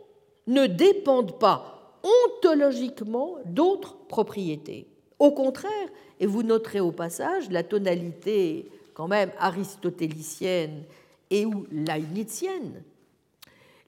ne 0.47 0.67
dépendent 0.67 1.39
pas 1.39 2.01
ontologiquement 2.03 3.39
d'autres 3.45 3.97
propriétés. 4.09 4.89
Au 5.19 5.31
contraire, 5.31 5.89
et 6.19 6.27
vous 6.27 6.43
noterez 6.43 6.81
au 6.81 6.91
passage 6.91 7.49
la 7.51 7.63
tonalité 7.63 8.69
quand 8.95 9.09
même 9.09 9.31
aristotélicienne 9.39 10.85
et 11.31 11.47
ou 11.47 11.67
leibnizienne, 11.71 12.83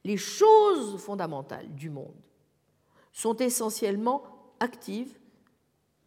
les 0.05 0.17
choses 0.17 0.97
fondamentales 0.99 1.69
du 1.75 1.91
monde 1.91 2.15
sont 3.13 3.37
essentiellement 3.37 4.23
actives 4.61 5.19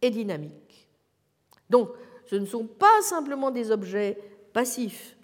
et 0.00 0.10
dynamiques. 0.10 0.88
Donc, 1.68 1.90
ce 2.26 2.36
ne 2.36 2.46
sont 2.46 2.66
pas 2.66 3.02
simplement 3.02 3.50
des 3.50 3.70
objets 3.70 4.18
passifs 4.52 5.17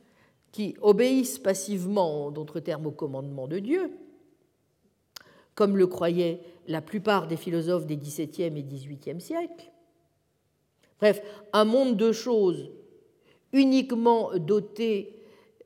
qui 0.55 0.77
obéissent 0.83 1.41
passivement, 1.41 2.27
en 2.27 2.31
d'autres 2.31 2.61
termes, 2.61 2.87
au 2.87 2.93
commandement 2.93 3.49
de 3.49 3.59
Dieu, 3.59 3.91
comme 5.57 5.77
le 5.77 5.89
croyaient 5.89 6.39
la 6.69 6.81
plupart 6.81 7.27
des 7.27 7.37
philosophes 7.37 7.87
des 7.87 7.97
XVIIe 7.97 8.57
et 8.57 8.63
XVIIIe 8.63 9.21
siècles. 9.21 9.73
Bref, 11.01 11.21
un 11.53 11.65
monde 11.65 11.97
de 11.97 12.13
choses 12.13 12.71
uniquement 13.53 14.31
doté 14.39 15.17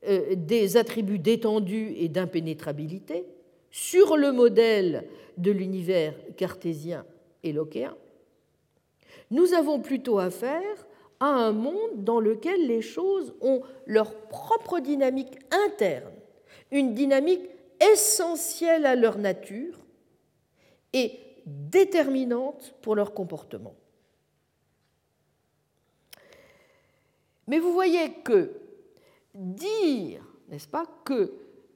euh, 0.09 0.35
des 0.35 0.79
attributs 0.79 1.19
d'étendue 1.19 1.93
et 1.99 2.09
d'impénétrabilité, 2.09 3.27
sur 3.71 4.17
le 4.17 4.33
modèle 4.33 5.05
de 5.37 5.51
l'univers 5.51 6.15
cartésien 6.39 7.05
et 7.43 7.53
lockéen, 7.53 7.95
nous 9.31 9.53
avons 9.53 9.81
plutôt 9.81 10.19
affaire 10.19 10.88
à 11.21 11.27
un 11.27 11.53
monde 11.53 12.05
dans 12.05 12.21
lequel 12.21 12.67
les 12.67 12.83
choses 12.83 13.35
ont 13.41 13.63
leur 13.87 14.15
propre 14.29 14.81
dynamique 14.81 15.39
interne, 15.51 16.15
une 16.71 16.95
dynamique 16.95 17.49
essentielle 17.93 18.87
à 18.87 18.95
leur 18.95 19.19
nature 19.19 19.79
et 20.93 21.19
déterminante 21.47 22.75
pour 22.83 22.95
leur 22.95 23.15
comportement. 23.15 23.75
Mais 27.47 27.59
vous 27.59 27.73
voyez 27.73 28.13
que 28.25 28.53
dire, 29.35 30.23
n'est-ce 30.49 30.69
pas, 30.69 30.85
que 31.05 31.33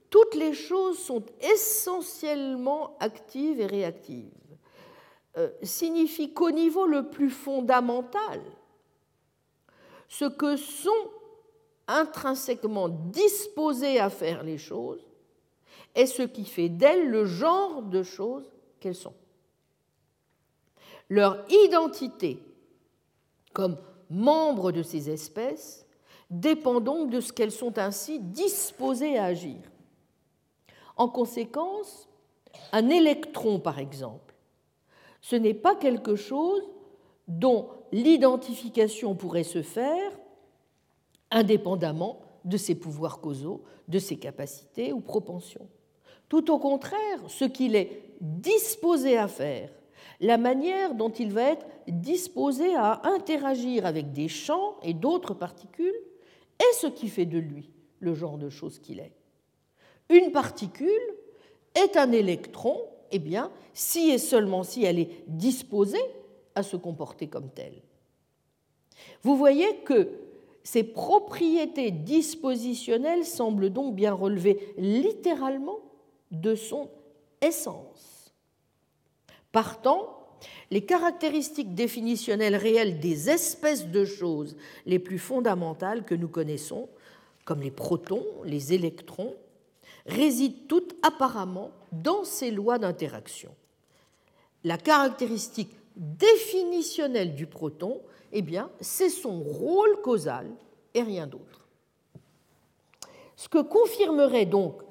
toutes 0.09 0.35
les 0.35 0.53
choses 0.53 0.99
sont 0.99 1.23
essentiellement 1.41 2.95
actives 2.99 3.59
et 3.59 3.65
réactives 3.65 4.29
euh, 5.37 5.49
signifie 5.63 6.31
qu'au 6.31 6.51
niveau 6.51 6.85
le 6.85 7.09
plus 7.09 7.31
fondamental, 7.31 8.39
ce 10.17 10.25
que 10.25 10.57
sont 10.57 11.09
intrinsèquement 11.87 12.87
disposées 12.87 13.99
à 13.99 14.11
faire 14.11 14.43
les 14.43 14.59
choses 14.59 15.03
est 15.95 16.05
ce 16.05 16.21
qui 16.21 16.45
fait 16.45 16.69
d'elles 16.69 17.09
le 17.09 17.25
genre 17.25 17.81
de 17.81 18.03
choses 18.03 18.47
qu'elles 18.79 18.95
sont. 18.95 19.15
Leur 21.09 21.43
identité 21.49 22.39
comme 23.53 23.77
membres 24.11 24.71
de 24.71 24.83
ces 24.83 25.09
espèces 25.09 25.87
dépend 26.29 26.79
donc 26.79 27.09
de 27.09 27.19
ce 27.19 27.33
qu'elles 27.33 27.51
sont 27.51 27.79
ainsi 27.79 28.19
disposées 28.19 29.17
à 29.17 29.25
agir. 29.25 29.61
En 30.95 31.07
conséquence, 31.09 32.07
un 32.71 32.89
électron, 32.89 33.59
par 33.59 33.79
exemple, 33.79 34.35
ce 35.21 35.35
n'est 35.35 35.55
pas 35.55 35.75
quelque 35.75 36.15
chose 36.15 36.63
dont 37.27 37.69
l'identification 37.91 39.15
pourrait 39.15 39.43
se 39.43 39.61
faire 39.61 40.11
indépendamment 41.31 42.21
de 42.45 42.57
ses 42.57 42.75
pouvoirs 42.75 43.19
causaux, 43.19 43.63
de 43.87 43.99
ses 43.99 44.17
capacités 44.17 44.93
ou 44.93 44.99
propensions. 44.99 45.67
Tout 46.29 46.51
au 46.51 46.59
contraire, 46.59 47.19
ce 47.27 47.45
qu'il 47.45 47.75
est 47.75 48.01
disposé 48.21 49.17
à 49.17 49.27
faire, 49.27 49.69
la 50.19 50.37
manière 50.37 50.95
dont 50.95 51.09
il 51.09 51.31
va 51.31 51.51
être 51.51 51.65
disposé 51.87 52.75
à 52.75 53.01
interagir 53.05 53.85
avec 53.85 54.11
des 54.11 54.27
champs 54.27 54.75
et 54.83 54.93
d'autres 54.93 55.33
particules, 55.33 55.93
est 56.59 56.73
ce 56.75 56.87
qui 56.87 57.09
fait 57.09 57.25
de 57.25 57.39
lui 57.39 57.71
le 57.99 58.13
genre 58.13 58.37
de 58.37 58.49
chose 58.49 58.79
qu'il 58.79 58.99
est. 58.99 59.13
Une 60.09 60.31
particule 60.31 60.89
est 61.75 61.97
un 61.97 62.11
électron, 62.11 62.77
eh 63.11 63.19
bien, 63.19 63.51
si 63.73 64.11
et 64.11 64.17
seulement 64.17 64.63
si 64.63 64.83
elle 64.83 64.99
est 64.99 65.23
disposée 65.27 66.03
à 66.55 66.63
se 66.63 66.77
comporter 66.77 67.27
comme 67.27 67.49
telle. 67.49 67.81
Vous 69.23 69.35
voyez 69.35 69.77
que 69.85 70.09
ces 70.63 70.83
propriétés 70.83 71.91
dispositionnelles 71.91 73.25
semblent 73.25 73.69
donc 73.69 73.95
bien 73.95 74.13
relever 74.13 74.73
littéralement 74.77 75.79
de 76.31 76.55
son 76.55 76.89
essence. 77.41 78.33
Partant, 79.51 80.19
les 80.71 80.85
caractéristiques 80.85 81.75
définitionnelles 81.75 82.55
réelles 82.55 82.99
des 82.99 83.29
espèces 83.29 83.87
de 83.87 84.05
choses 84.05 84.55
les 84.85 84.99
plus 84.99 85.19
fondamentales 85.19 86.05
que 86.05 86.15
nous 86.15 86.27
connaissons, 86.27 86.89
comme 87.45 87.61
les 87.61 87.71
protons, 87.71 88.25
les 88.45 88.73
électrons, 88.73 89.35
résident 90.05 90.55
toutes 90.67 90.95
apparemment 91.03 91.71
dans 91.91 92.23
ces 92.23 92.51
lois 92.51 92.79
d'interaction. 92.79 93.53
La 94.63 94.77
caractéristique 94.77 95.75
définitionnelle 95.95 97.35
du 97.35 97.47
proton, 97.47 98.01
eh 98.31 98.41
bien, 98.41 98.71
c'est 98.81 99.09
son 99.09 99.41
rôle 99.41 100.01
causal 100.01 100.49
et 100.93 101.01
rien 101.01 101.27
d'autre. 101.27 101.67
Ce 103.35 103.49
que 103.49 103.61
confirmerait 103.61 104.45
donc 104.45 104.81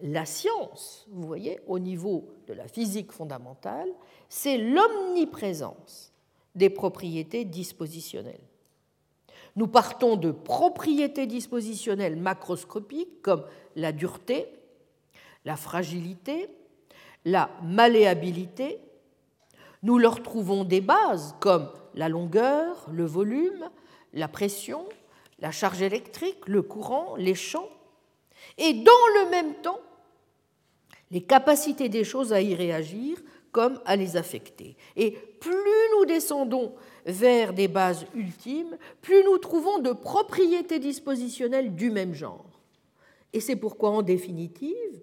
la 0.00 0.24
science, 0.24 1.06
vous 1.10 1.26
voyez, 1.26 1.60
au 1.66 1.78
niveau 1.78 2.28
de 2.46 2.54
la 2.54 2.66
physique 2.68 3.12
fondamentale, 3.12 3.88
c'est 4.28 4.58
l'omniprésence 4.58 6.12
des 6.54 6.70
propriétés 6.70 7.44
dispositionnelles. 7.44 8.40
Nous 9.54 9.68
partons 9.68 10.16
de 10.16 10.30
propriétés 10.30 11.26
dispositionnelles 11.26 12.16
macroscopiques 12.16 13.22
comme 13.22 13.44
la 13.76 13.92
dureté, 13.92 14.48
la 15.44 15.56
fragilité, 15.56 16.48
la 17.24 17.50
malléabilité. 17.62 18.80
Nous 19.82 19.98
leur 19.98 20.22
trouvons 20.22 20.64
des 20.64 20.80
bases 20.80 21.34
comme 21.40 21.68
la 21.94 22.08
longueur, 22.08 22.88
le 22.92 23.04
volume, 23.04 23.68
la 24.12 24.28
pression, 24.28 24.84
la 25.38 25.50
charge 25.50 25.82
électrique, 25.82 26.46
le 26.46 26.62
courant, 26.62 27.16
les 27.16 27.34
champs. 27.34 27.68
Et 28.58 28.74
dans 28.74 29.06
le 29.22 29.30
même 29.30 29.54
temps, 29.56 29.80
les 31.10 31.22
capacités 31.22 31.88
des 31.88 32.04
choses 32.04 32.32
à 32.32 32.40
y 32.40 32.54
réagir 32.54 33.18
comme 33.50 33.80
à 33.84 33.96
les 33.96 34.16
affecter. 34.16 34.76
Et 34.96 35.10
plus 35.10 35.52
nous 35.96 36.06
descendons 36.06 36.74
vers 37.04 37.52
des 37.52 37.68
bases 37.68 38.06
ultimes, 38.14 38.78
plus 39.02 39.22
nous 39.24 39.38
trouvons 39.38 39.78
de 39.78 39.92
propriétés 39.92 40.78
dispositionnelles 40.78 41.74
du 41.74 41.90
même 41.90 42.14
genre. 42.14 42.46
Et 43.32 43.40
c'est 43.40 43.56
pourquoi, 43.56 43.90
en 43.90 44.02
définitive, 44.02 45.02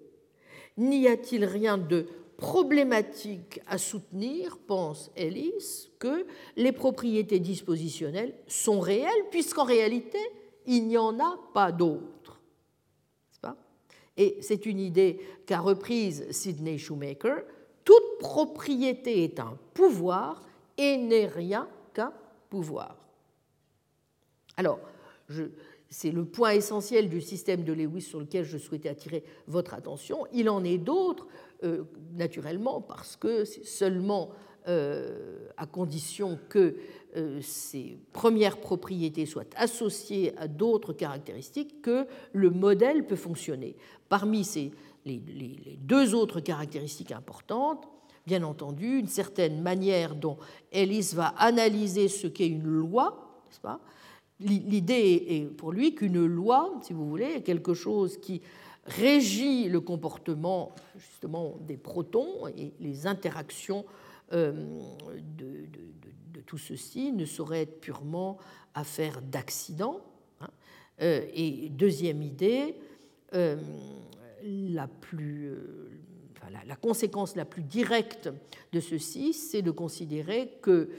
n'y 0.76 1.06
a-t-il 1.06 1.44
rien 1.44 1.78
de 1.78 2.06
problématique 2.40 3.60
à 3.66 3.78
soutenir, 3.78 4.58
pense 4.66 5.12
Ellis, 5.14 5.90
que 5.98 6.26
les 6.56 6.72
propriétés 6.72 7.38
dispositionnelles 7.38 8.34
sont 8.48 8.80
réelles, 8.80 9.26
puisqu'en 9.30 9.64
réalité, 9.64 10.18
il 10.66 10.88
n'y 10.88 10.98
en 10.98 11.20
a 11.20 11.38
pas 11.54 11.70
d'autres. 11.70 12.40
Et 14.16 14.36
c'est 14.42 14.66
une 14.66 14.80
idée 14.80 15.18
qu'a 15.46 15.60
reprise 15.60 16.30
Sidney 16.30 16.76
Shoemaker. 16.76 17.42
Toute 17.84 18.18
propriété 18.18 19.24
est 19.24 19.40
un 19.40 19.56
pouvoir 19.72 20.42
et 20.76 20.98
n'est 20.98 21.26
rien 21.26 21.66
qu'un 21.94 22.12
pouvoir. 22.50 22.96
Alors, 24.58 24.78
c'est 25.88 26.10
le 26.10 26.26
point 26.26 26.50
essentiel 26.50 27.08
du 27.08 27.22
système 27.22 27.64
de 27.64 27.72
Lewis 27.72 28.02
sur 28.02 28.20
lequel 28.20 28.44
je 28.44 28.58
souhaitais 28.58 28.90
attirer 28.90 29.24
votre 29.46 29.72
attention. 29.72 30.26
Il 30.34 30.50
en 30.50 30.64
est 30.64 30.76
d'autres, 30.76 31.26
euh, 31.62 31.84
naturellement, 32.14 32.80
parce 32.80 33.16
que 33.16 33.44
c'est 33.44 33.66
seulement 33.66 34.30
euh, 34.68 35.48
à 35.56 35.66
condition 35.66 36.38
que 36.48 36.76
euh, 37.16 37.40
ces 37.42 37.98
premières 38.12 38.58
propriétés 38.60 39.24
soient 39.24 39.44
associées 39.56 40.36
à 40.36 40.48
d'autres 40.48 40.92
caractéristiques 40.92 41.82
que 41.82 42.06
le 42.32 42.50
modèle 42.50 43.06
peut 43.06 43.16
fonctionner. 43.16 43.74
Parmi 44.08 44.44
ces, 44.44 44.70
les, 45.06 45.78
deux 45.80 46.14
autres 46.14 46.40
caractéristiques 46.40 47.12
importantes, 47.12 47.88
bien 48.26 48.42
entendu, 48.42 48.98
une 48.98 49.08
certaine 49.08 49.62
manière 49.62 50.14
dont 50.14 50.36
Ellis 50.72 51.12
va 51.14 51.28
analyser 51.38 52.08
ce 52.08 52.26
qu'est 52.26 52.48
une 52.48 52.68
loi, 52.68 53.42
n'est-ce 53.48 53.60
pas? 53.60 53.80
L'idée 54.40 55.26
est 55.28 55.54
pour 55.54 55.72
lui 55.72 55.94
qu'une 55.94 56.24
loi, 56.24 56.78
si 56.82 56.92
vous 56.92 57.08
voulez, 57.08 57.32
est 57.36 57.42
quelque 57.42 57.74
chose 57.74 58.18
qui 58.18 58.40
régit 58.84 59.68
le 59.68 59.80
comportement 59.80 60.74
justement 60.96 61.56
des 61.60 61.76
protons 61.76 62.46
et 62.48 62.72
les 62.80 63.06
interactions 63.06 63.84
euh, 64.32 64.52
de, 65.36 65.66
tout 66.46 66.58
ceci 66.58 67.12
ne 67.12 67.26
saurait 67.26 67.62
être 67.62 67.80
purement 67.80 68.38
affaire 68.74 69.22
d'accident. 69.22 70.00
Hein. 70.40 70.48
Euh, 71.02 71.24
et 71.32 71.68
deuxième 71.68 72.22
idée, 72.22 72.76
euh, 73.34 73.56
la, 74.42 74.88
plus, 74.88 75.52
la, 76.66 76.74
conséquence 76.76 77.36
la 77.36 77.44
plus 77.44 77.62
directe 77.62 78.30
de 78.72 78.80
ceci, 78.80 79.32
c'est 79.32 79.62
de 79.62 79.70
considérer 79.70 80.58
que, 80.62 80.90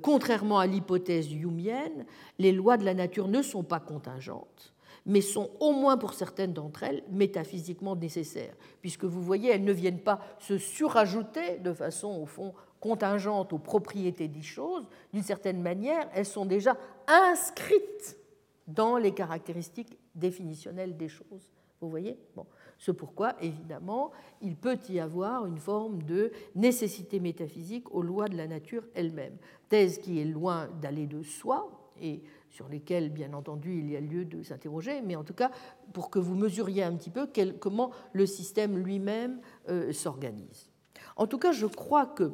contrairement 0.00 0.58
à 0.58 0.66
l'hypothèse 0.66 1.30
humienne, 1.30 2.06
les 2.38 2.52
lois 2.52 2.78
de 2.78 2.84
la 2.84 2.94
nature 2.94 3.28
ne 3.28 3.42
sont 3.42 3.64
pas 3.64 3.80
contingentes 3.80 4.72
mais 5.06 5.20
sont 5.20 5.50
au 5.60 5.72
moins 5.72 5.96
pour 5.96 6.14
certaines 6.14 6.52
d'entre 6.52 6.82
elles 6.82 7.02
métaphysiquement 7.10 7.96
nécessaires, 7.96 8.54
puisque 8.80 9.04
vous 9.04 9.22
voyez, 9.22 9.50
elles 9.50 9.64
ne 9.64 9.72
viennent 9.72 10.02
pas 10.02 10.20
se 10.38 10.58
surajouter 10.58 11.58
de 11.58 11.72
façon, 11.72 12.20
au 12.20 12.26
fond, 12.26 12.52
contingentes 12.80 13.52
aux 13.52 13.58
propriétés 13.58 14.28
des 14.28 14.42
choses, 14.42 14.86
d'une 15.12 15.22
certaine 15.22 15.62
manière, 15.62 16.08
elles 16.12 16.26
sont 16.26 16.44
déjà 16.44 16.76
inscrites 17.06 18.18
dans 18.66 18.98
les 18.98 19.12
caractéristiques 19.12 19.96
définitionnelles 20.14 20.96
des 20.96 21.08
choses. 21.08 21.50
Vous 21.80 21.88
voyez? 21.88 22.18
Bon. 22.34 22.46
C'est 22.78 22.92
pourquoi, 22.92 23.34
évidemment, 23.40 24.10
il 24.42 24.56
peut 24.56 24.78
y 24.88 25.00
avoir 25.00 25.46
une 25.46 25.58
forme 25.58 26.02
de 26.02 26.30
nécessité 26.54 27.20
métaphysique 27.20 27.94
aux 27.94 28.02
lois 28.02 28.28
de 28.28 28.36
la 28.36 28.46
nature 28.46 28.82
elle-même. 28.94 29.36
Thèse 29.68 29.98
qui 29.98 30.20
est 30.20 30.24
loin 30.24 30.68
d'aller 30.80 31.06
de 31.06 31.22
soi 31.22 31.70
et 32.00 32.22
sur 32.50 32.68
lesquelles, 32.68 33.10
bien 33.10 33.32
entendu, 33.32 33.78
il 33.78 33.90
y 33.90 33.96
a 33.96 34.00
lieu 34.00 34.24
de 34.24 34.42
s'interroger, 34.42 35.02
mais 35.02 35.16
en 35.16 35.24
tout 35.24 35.34
cas, 35.34 35.50
pour 35.92 36.10
que 36.10 36.18
vous 36.18 36.34
mesuriez 36.34 36.82
un 36.82 36.94
petit 36.94 37.10
peu 37.10 37.28
comment 37.60 37.90
le 38.12 38.26
système 38.26 38.78
lui-même 38.78 39.40
euh, 39.68 39.92
s'organise. 39.92 40.70
En 41.16 41.26
tout 41.26 41.38
cas, 41.38 41.52
je 41.52 41.66
crois 41.66 42.06
que 42.06 42.32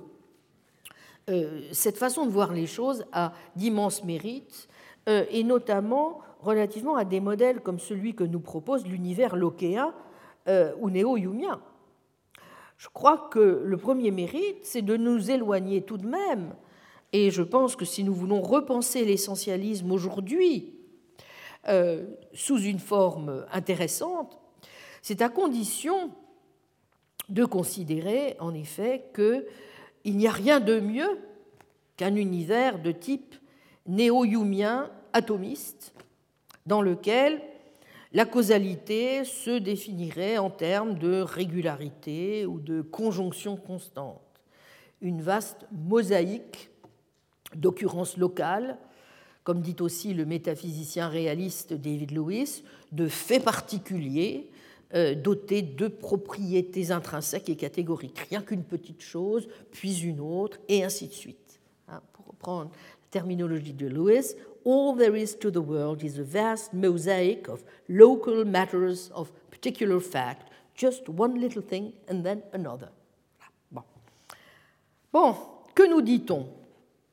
euh, 1.31 1.63
cette 1.73 1.99
façon 1.99 2.27
de 2.27 2.31
voir 2.31 2.53
les 2.53 2.67
choses 2.67 3.05
a 3.13 3.33
d'immenses 3.57 4.05
mérites, 4.05 4.69
euh, 5.09 5.25
et 5.31 5.43
notamment 5.43 6.21
relativement 6.41 6.97
à 6.97 7.05
des 7.05 7.21
modèles 7.21 7.61
comme 7.61 7.79
celui 7.79 8.15
que 8.15 8.25
nous 8.25 8.41
propose 8.41 8.87
l'univers 8.87 9.37
lochéen 9.37 9.93
ou 10.81 10.91
néo-yumien. 10.91 11.63
Je 12.77 12.89
crois 12.89 13.29
que 13.31 13.63
le 13.65 13.77
premier 13.77 14.11
mérite, 14.11 14.59
c'est 14.65 14.83
de 14.83 14.97
nous 14.97 15.31
éloigner 15.31 15.83
tout 15.83 15.99
de 15.99 16.09
même, 16.09 16.53
et 17.13 17.31
je 17.31 17.43
pense 17.43 17.77
que 17.77 17.85
si 17.85 18.05
nous 18.05 18.15
voulons 18.15 18.41
repenser 18.41 19.05
l'essentialisme 19.05 19.93
aujourd'hui 19.93 20.75
sous 22.35 22.59
une 22.59 22.81
forme 22.81 23.47
intéressante, 23.53 24.39
c'est 25.01 25.23
à 25.23 25.29
condition 25.29 26.11
de 27.29 27.45
considérer 27.45 28.37
en 28.41 28.53
effet 28.55 29.05
que 29.13 29.47
il 30.05 30.17
n'y 30.17 30.27
a 30.27 30.33
rien 30.33 30.59
de 30.59 30.81
mieux 30.81 31.21
qu'un 31.97 32.17
univers 32.17 32.81
de 32.81 32.91
type 32.91 33.37
néo-yumien 33.87 34.91
atomiste, 35.13 35.95
dans 36.67 36.83
lequel 36.83 37.41
la 38.13 38.25
causalité 38.25 39.25
se 39.25 39.59
définirait 39.59 40.39
en 40.39 40.51
termes 40.51 40.99
de 40.99 41.21
régularité 41.21 42.45
ou 42.45 42.59
de 42.59 42.83
conjonction 42.83 43.57
constante. 43.57 44.21
Une 45.01 45.23
vaste 45.23 45.67
mosaïque 45.71 46.71
d'occurrences 47.57 48.17
locales, 48.17 48.79
comme 49.45 49.61
dit 49.61 49.77
aussi 49.81 50.15
le 50.15 50.25
métaphysicien 50.25 51.09
réaliste 51.09 51.73
David 51.73 52.13
Lewis, 52.13 52.63
de 52.93 53.09
faits 53.09 53.45
particuliers 53.45 54.51
euh, 54.95 55.15
doté 55.15 55.63
de 55.63 55.89
propriétés 55.89 56.91
intrinsèques 56.91 57.49
et 57.49 57.57
catégoriques. 57.57 58.19
Rien 58.29 58.43
qu'une 58.43 58.63
petite 58.63 59.01
chose, 59.01 59.49
puis 59.71 60.03
une 60.03 60.21
autre, 60.21 60.59
et 60.69 60.85
ainsi 60.85 61.09
de 61.09 61.15
suite. 61.15 61.61
Hein, 61.89 62.03
pour 62.13 62.27
reprendre 62.27 62.71
la 62.71 63.09
terminologie 63.11 63.73
de 63.73 63.87
Lewis, 63.87 64.35
all 64.67 64.95
there 64.97 65.19
is 65.19 65.35
to 65.39 65.51
the 65.51 65.57
world 65.57 66.03
is 66.03 66.21
a 66.21 66.23
vast 66.23 66.75
mosaic 66.75 67.49
of 67.49 67.65
local 67.89 68.45
matters 68.45 69.11
of 69.15 69.33
particular 69.51 69.99
fact, 69.99 70.53
just 70.77 71.09
one 71.09 71.41
little 71.41 71.63
thing 71.63 71.93
and 72.11 72.23
then 72.23 72.43
another. 72.53 72.91
Bon. 73.71 73.83
bon, 75.11 75.35
que 75.75 75.89
nous 75.89 76.03
dit-on? 76.03 76.47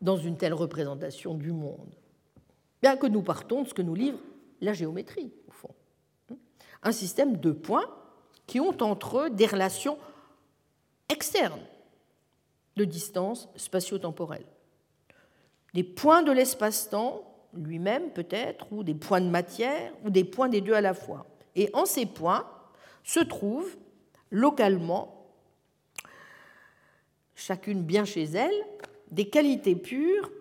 Dans 0.02 0.18
une 0.18 0.38
telle 0.38 0.54
représentation 0.54 1.34
du 1.34 1.52
monde 1.52 1.94
Bien 2.82 2.96
que 2.96 3.08
nous 3.08 3.22
partons 3.22 3.64
de 3.64 3.68
ce 3.68 3.74
que 3.74 3.82
nous 3.82 3.96
livre 3.96 4.20
la 4.62 4.74
géométrie 4.74 5.34
un 6.84 6.92
système 6.92 7.38
de 7.38 7.52
points 7.52 7.90
qui 8.48 8.60
ont 8.60 8.82
entre 8.82 9.20
eux 9.20 9.30
des 9.30 9.46
relations 9.46 9.98
externes 11.10 11.66
de 12.76 12.86
distance 12.86 13.50
spatio-temporelle. 13.56 14.46
Des 15.74 15.84
points 15.84 16.24
de 16.24 16.32
l'espace-temps 16.32 17.26
lui-même 17.54 18.12
peut-être, 18.12 18.72
ou 18.72 18.84
des 18.84 18.94
points 18.94 19.22
de 19.22 19.30
matière, 19.30 19.92
ou 20.04 20.10
des 20.10 20.24
points 20.24 20.50
des 20.50 20.62
deux 20.62 20.74
à 20.74 20.82
la 20.82 20.94
fois. 20.94 21.26
Et 21.56 21.70
en 21.74 21.86
ces 21.86 22.06
points 22.06 22.48
se 23.04 23.20
trouvent 23.20 23.76
localement, 24.30 25.28
chacune 27.36 27.84
bien 27.84 28.06
chez 28.06 28.24
elle, 28.24 28.54
des 29.12 29.30
qualités 29.30 29.76
pures, 29.76 30.32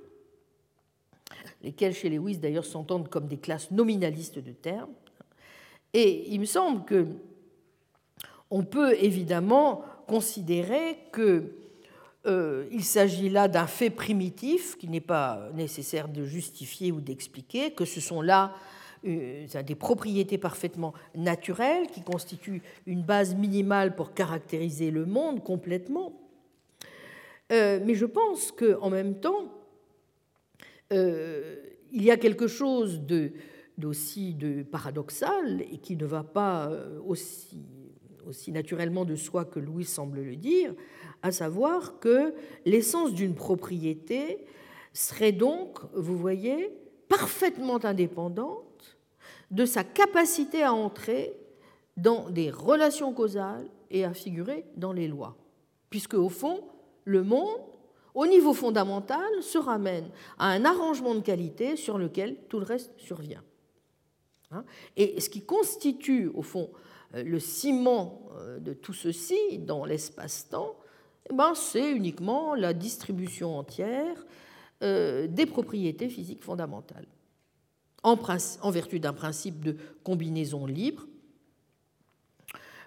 lesquelles 1.63 1.95
chez 1.95 2.09
Lewis 2.09 2.39
d'ailleurs 2.39 2.65
s'entendent 2.65 3.09
comme 3.09 3.27
des 3.27 3.39
classes 3.39 3.71
nominalistes 3.71 4.39
de 4.39 4.53
termes. 4.53 4.93
Et 5.95 6.33
il 6.33 6.41
me 6.41 6.45
semble 6.45 6.85
que 6.85 7.07
on 8.51 8.63
peut 8.65 8.95
évidemment 9.03 9.85
considérer 10.07 10.99
qu'il 11.15 11.51
euh, 12.27 12.81
s'agit 12.81 13.29
là 13.29 13.47
d'un 13.49 13.67
fait 13.67 13.91
primitif 13.91 14.77
qui 14.79 14.89
n'est 14.89 15.01
pas 15.01 15.51
nécessaire 15.55 16.09
de 16.09 16.25
justifier 16.25 16.93
ou 16.93 17.01
d'expliquer, 17.01 17.73
que 17.73 17.85
ce 17.85 18.01
sont 18.01 18.23
là 18.23 18.55
euh, 19.07 19.47
des 19.65 19.75
propriétés 19.75 20.39
parfaitement 20.39 20.95
naturelles 21.15 21.89
qui 21.89 22.03
constituent 22.03 22.63
une 22.87 23.03
base 23.03 23.35
minimale 23.35 23.95
pour 23.95 24.15
caractériser 24.15 24.91
le 24.91 25.05
monde 25.07 25.43
complètement. 25.45 26.13
Euh, 27.51 27.81
mais 27.85 27.95
je 27.95 28.07
pense 28.07 28.53
qu'en 28.53 28.91
même 28.91 29.21
temps, 29.21 29.55
il 30.91 32.03
y 32.03 32.11
a 32.11 32.17
quelque 32.17 32.47
chose 32.47 33.01
d'aussi 33.77 34.35
de 34.35 34.63
paradoxal 34.63 35.63
et 35.71 35.79
qui 35.79 35.97
ne 35.97 36.07
va 36.07 36.25
pas 36.25 36.71
aussi 37.07 37.59
aussi 38.29 38.53
naturellement 38.53 39.05
de 39.05 39.17
soi 39.17 39.45
que 39.45 39.59
Louis 39.59 39.85
semble 39.85 40.21
le 40.21 40.37
dire, 40.37 40.75
à 41.23 41.33
savoir 41.33 41.99
que 41.99 42.35
l'essence 42.65 43.15
d'une 43.15 43.35
propriété 43.35 44.45
serait 44.93 45.33
donc, 45.33 45.79
vous 45.95 46.17
voyez, 46.17 46.71
parfaitement 47.09 47.85
indépendante 47.85 48.99
de 49.51 49.65
sa 49.65 49.83
capacité 49.83 50.63
à 50.63 50.75
entrer 50.75 51.35
dans 51.97 52.31
des 52.31 52.51
relations 52.51 53.13
causales 53.13 53.67
et 53.91 54.05
à 54.05 54.13
figurer 54.13 54.65
dans 54.77 54.93
les 54.93 55.09
lois. 55.09 55.37
Puisque, 55.91 56.15
au 56.15 56.29
fond, 56.29 56.63
le 57.09 57.23
monde, 57.23 57.61
au 58.15 58.27
niveau 58.27 58.53
fondamental, 58.53 59.43
se 59.43 59.59
ramène 59.59 60.11
à 60.39 60.49
un 60.49 60.65
arrangement 60.65 61.15
de 61.15 61.21
qualité 61.21 61.77
sur 61.77 61.99
lequel 61.99 62.37
tout 62.49 62.59
le 62.59 62.67
reste 62.67 62.93
survient. 62.99 63.43
Hein? 64.51 64.65
Et 64.97 65.21
ce 65.21 65.31
qui 65.31 65.45
constitue, 65.45 66.29
au 66.35 66.43
fond, 66.43 66.71
euh, 67.15 67.23
le 67.23 67.41
ciment 67.41 68.29
euh, 68.37 68.59
de 68.59 68.75
tout 68.75 68.93
ceci 68.93 69.59
dans 69.59 69.87
l'espace-temps, 69.87 70.77
eh 71.31 71.35
ben, 71.35 71.55
c'est 71.55 71.91
uniquement 71.91 72.55
la 72.55 72.75
distribution 72.75 73.59
entière 73.59 74.27
euh, 74.83 75.27
des 75.27 75.47
propriétés 75.47 76.11
physiques 76.11 76.43
fondamentales, 76.43 77.07
en, 78.03 78.17
vertu 78.71 79.01
d'un 79.01 79.15
principe 79.15 79.65
de 79.65 79.77
combinaison 80.05 80.67
libre, 80.67 81.07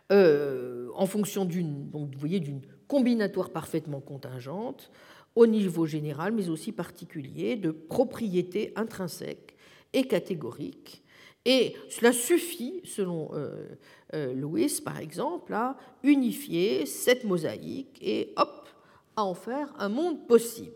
en 0.10 1.06
fonction 1.06 1.46
d'une, 1.46 1.90
d'une 1.90 2.62
combinatoire 2.92 3.52
parfaitement 3.52 4.02
contingente 4.02 4.92
au 5.36 5.48
niveau 5.48 5.86
général, 5.86 6.34
mais 6.34 6.50
aussi 6.50 6.74
particulier, 6.74 7.56
de 7.56 7.72
propriétés 7.72 8.74
intrinsèques 8.76 9.56
et 9.94 10.04
catégoriques. 10.10 11.02
Et 11.46 11.74
cela 11.90 12.12
suffit, 12.12 12.82
selon 12.84 13.30
euh, 13.34 14.34
Louis, 14.34 14.82
par 14.84 15.00
exemple, 15.00 15.54
a 15.54 15.78
unifié 16.04 16.86
cette 16.86 17.24
mosaïque 17.24 17.98
et 18.02 18.34
hop, 18.36 18.68
à 19.16 19.24
en 19.24 19.36
faire 19.36 19.74
un 19.80 19.88
monde 19.88 20.28
possible. 20.28 20.76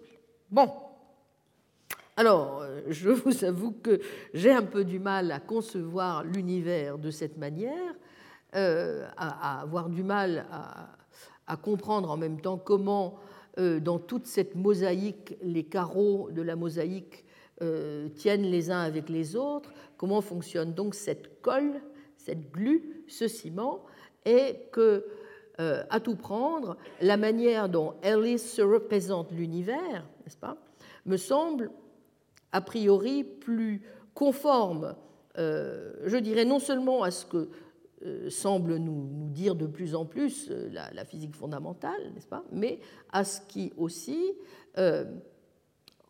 Bon. 0.50 0.72
Alors, 2.16 2.62
euh, 2.62 2.80
je 2.88 3.10
vous 3.10 3.44
avoue 3.44 3.74
que 3.74 4.00
j'ai 4.34 4.54
un 4.54 4.64
peu 4.64 4.86
du 4.86 5.00
mal 5.00 5.34
à 5.34 5.42
concevoir 5.42 6.24
l'univers 6.24 6.98
de 6.98 7.12
cette 7.12 7.38
manière, 7.38 7.94
euh, 8.56 9.06
à, 9.18 9.60
avoir 9.60 9.90
du 9.90 10.02
mal 10.02 10.46
à, 10.50 10.88
comprendre 11.56 12.10
en 12.10 12.18
même 12.18 12.42
temps 12.42 12.58
comment, 12.58 13.20
dans 13.58 14.00
toute 14.00 14.26
cette 14.26 14.56
mosaïque, 14.56 15.38
les 15.42 15.64
carreaux 15.64 16.30
de 16.32 16.42
la 16.42 16.56
mosaïque 16.56 17.26
tiennent 18.16 18.44
les 18.44 18.72
uns 18.72 18.82
avec 18.82 19.10
les 19.10 19.36
autres, 19.36 19.72
comment 19.98 20.22
fonctionne 20.22 20.74
donc 20.74 20.96
cette 20.96 21.42
colle 21.42 21.82
cette 22.26 22.52
glu, 22.52 23.04
ce 23.08 23.28
ciment, 23.28 23.84
et 24.26 24.58
que, 24.72 25.06
euh, 25.60 25.84
à 25.90 26.00
tout 26.00 26.16
prendre, 26.16 26.76
la 27.02 27.18
manière 27.18 27.70
dont 27.70 27.94
Ellis 28.02 28.40
se 28.40 28.62
représente 28.64 29.32
l'univers, 29.32 30.06
n'est-ce 30.24 30.38
pas, 30.38 30.58
me 31.06 31.18
semble 31.18 31.70
a 32.52 32.62
priori 32.62 33.24
plus 33.24 33.84
conforme, 34.16 34.96
euh, 35.38 35.94
je 36.06 36.18
dirais 36.18 36.46
non 36.46 36.60
seulement 36.60 37.04
à 37.04 37.12
ce 37.12 37.26
que 37.26 37.38
euh, 37.38 37.48
semble 38.30 38.78
nous, 38.78 39.30
dire 39.30 39.56
de 39.56 39.66
plus 39.66 39.96
en 39.96 40.06
plus 40.06 40.52
la, 40.72 40.92
la, 40.92 41.06
physique 41.06 41.36
fondamentale, 41.36 42.12
n'est-ce 42.14 42.28
pas, 42.28 42.44
mais 42.52 42.80
à 43.12 43.24
ce 43.24 43.42
qui 43.48 43.74
aussi, 43.78 44.34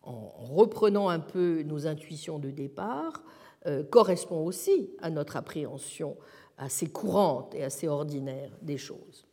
en 0.03 0.29
reprenant 0.53 1.09
un 1.09 1.19
peu 1.19 1.63
nos 1.63 1.87
intuitions 1.87 2.39
de 2.39 2.51
départ, 2.51 3.23
euh, 3.67 3.83
correspond 3.83 4.45
aussi 4.45 4.91
à 5.01 5.09
notre 5.09 5.37
appréhension 5.37 6.17
assez 6.59 6.85
courante 6.85 7.55
et 7.55 7.63
assez 7.63 7.87
ordinaire 7.87 8.51
des 8.61 8.77
choses. 8.77 9.25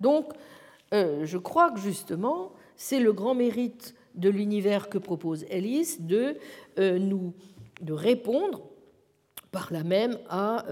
Donc, 0.00 0.32
euh, 0.94 1.26
je 1.26 1.36
crois 1.36 1.70
que 1.70 1.78
justement, 1.78 2.52
c'est 2.76 2.98
le 2.98 3.12
grand 3.12 3.34
mérite 3.34 3.94
de 4.14 4.30
l'univers 4.30 4.88
que 4.88 4.96
propose 4.96 5.44
Ellis 5.50 5.98
de 6.00 6.38
euh, 6.78 6.98
nous 6.98 7.34
de 7.82 7.92
répondre 7.92 8.62
par 9.52 9.72
là 9.72 9.82
même 9.82 10.18
à, 10.28 10.64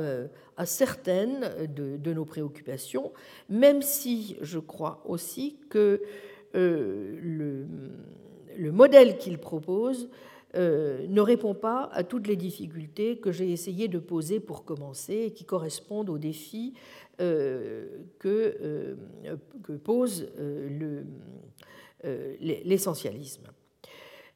à 0.57 0.67
certaines 0.67 1.51
de, 1.75 2.13
nos 2.13 2.25
préoccupations, 2.25 3.13
même 3.49 3.83
si 3.83 4.37
je 4.41 4.59
crois 4.59 5.03
aussi 5.05 5.59
que 5.69 6.01
le, 6.55 7.67
le, 8.57 8.73
modèle 8.73 9.19
qu'il 9.19 9.39
propose 9.39 10.09
euh, 10.57 11.07
ne 11.09 11.21
répond 11.21 11.55
pas 11.55 11.91
à 11.93 12.05
toutes 12.05 12.27
les 12.27 12.37
difficultés 12.37 13.19
que 13.19 13.33
j'ai 13.33 13.53
essayé 13.53 13.87
de 13.87 13.99
poser 13.99 14.41
pour 14.41 14.65
commencer 14.65 15.25
et 15.27 15.31
qui 15.33 15.45
correspondent 15.45 16.09
aux 16.09 16.17
défis 16.17 16.73
euh, 17.21 17.87
euh, 18.25 18.97
que, 19.63 19.73
pose 19.77 20.27
l'essentialisme. 22.41 23.43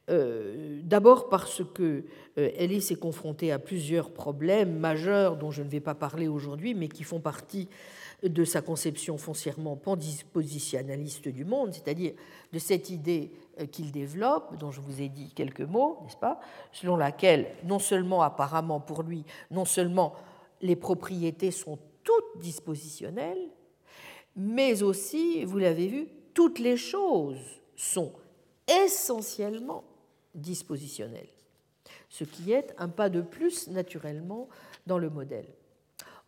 D'abord 0.07 1.29
parce 1.29 1.61
que 1.73 2.03
Ellis 2.35 2.87
est 2.91 2.99
confrontée 2.99 3.51
à 3.53 3.59
plusieurs 3.59 4.11
problèmes 4.11 4.77
majeurs 4.77 5.37
dont 5.37 5.49
je 5.49 5.63
ne 5.63 5.69
vais 5.69 5.79
pas 5.79 5.95
parler 5.95 6.27
aujourd'hui, 6.27 6.73
mais 6.73 6.89
qui 6.89 7.03
font 7.03 7.21
partie 7.21 7.69
de 8.23 8.45
sa 8.45 8.61
conception 8.61 9.17
foncièrement 9.17 9.75
pandispositionnaliste 9.75 11.27
du 11.27 11.45
monde, 11.45 11.73
c'est-à-dire 11.73 12.13
de 12.51 12.59
cette 12.59 12.89
idée 12.89 13.31
euh, 13.59 13.65
qu'il 13.65 13.91
développe, 13.91 14.57
dont 14.57 14.71
je 14.71 14.81
vous 14.81 15.01
ai 15.01 15.09
dit 15.09 15.31
quelques 15.33 15.61
mots, 15.61 15.99
n'est-ce 16.03 16.17
pas, 16.17 16.39
selon 16.71 16.95
laquelle, 16.95 17.47
non 17.65 17.79
seulement 17.79 18.21
apparemment 18.21 18.79
pour 18.79 19.03
lui, 19.03 19.25
non 19.51 19.65
seulement 19.65 20.13
les 20.61 20.75
propriétés 20.75 21.51
sont 21.51 21.77
toutes 22.03 22.41
dispositionnelles, 22.41 23.49
mais 24.35 24.83
aussi, 24.83 25.43
vous 25.43 25.57
l'avez 25.57 25.87
vu, 25.87 26.07
toutes 26.33 26.59
les 26.59 26.77
choses 26.77 27.61
sont 27.75 28.13
essentiellement 28.67 29.83
dispositionnelles, 30.35 31.29
ce 32.09 32.23
qui 32.23 32.51
est 32.51 32.73
un 32.77 32.89
pas 32.89 33.09
de 33.09 33.21
plus 33.21 33.67
naturellement 33.67 34.49
dans 34.87 34.97
le 34.97 35.09
modèle. 35.09 35.47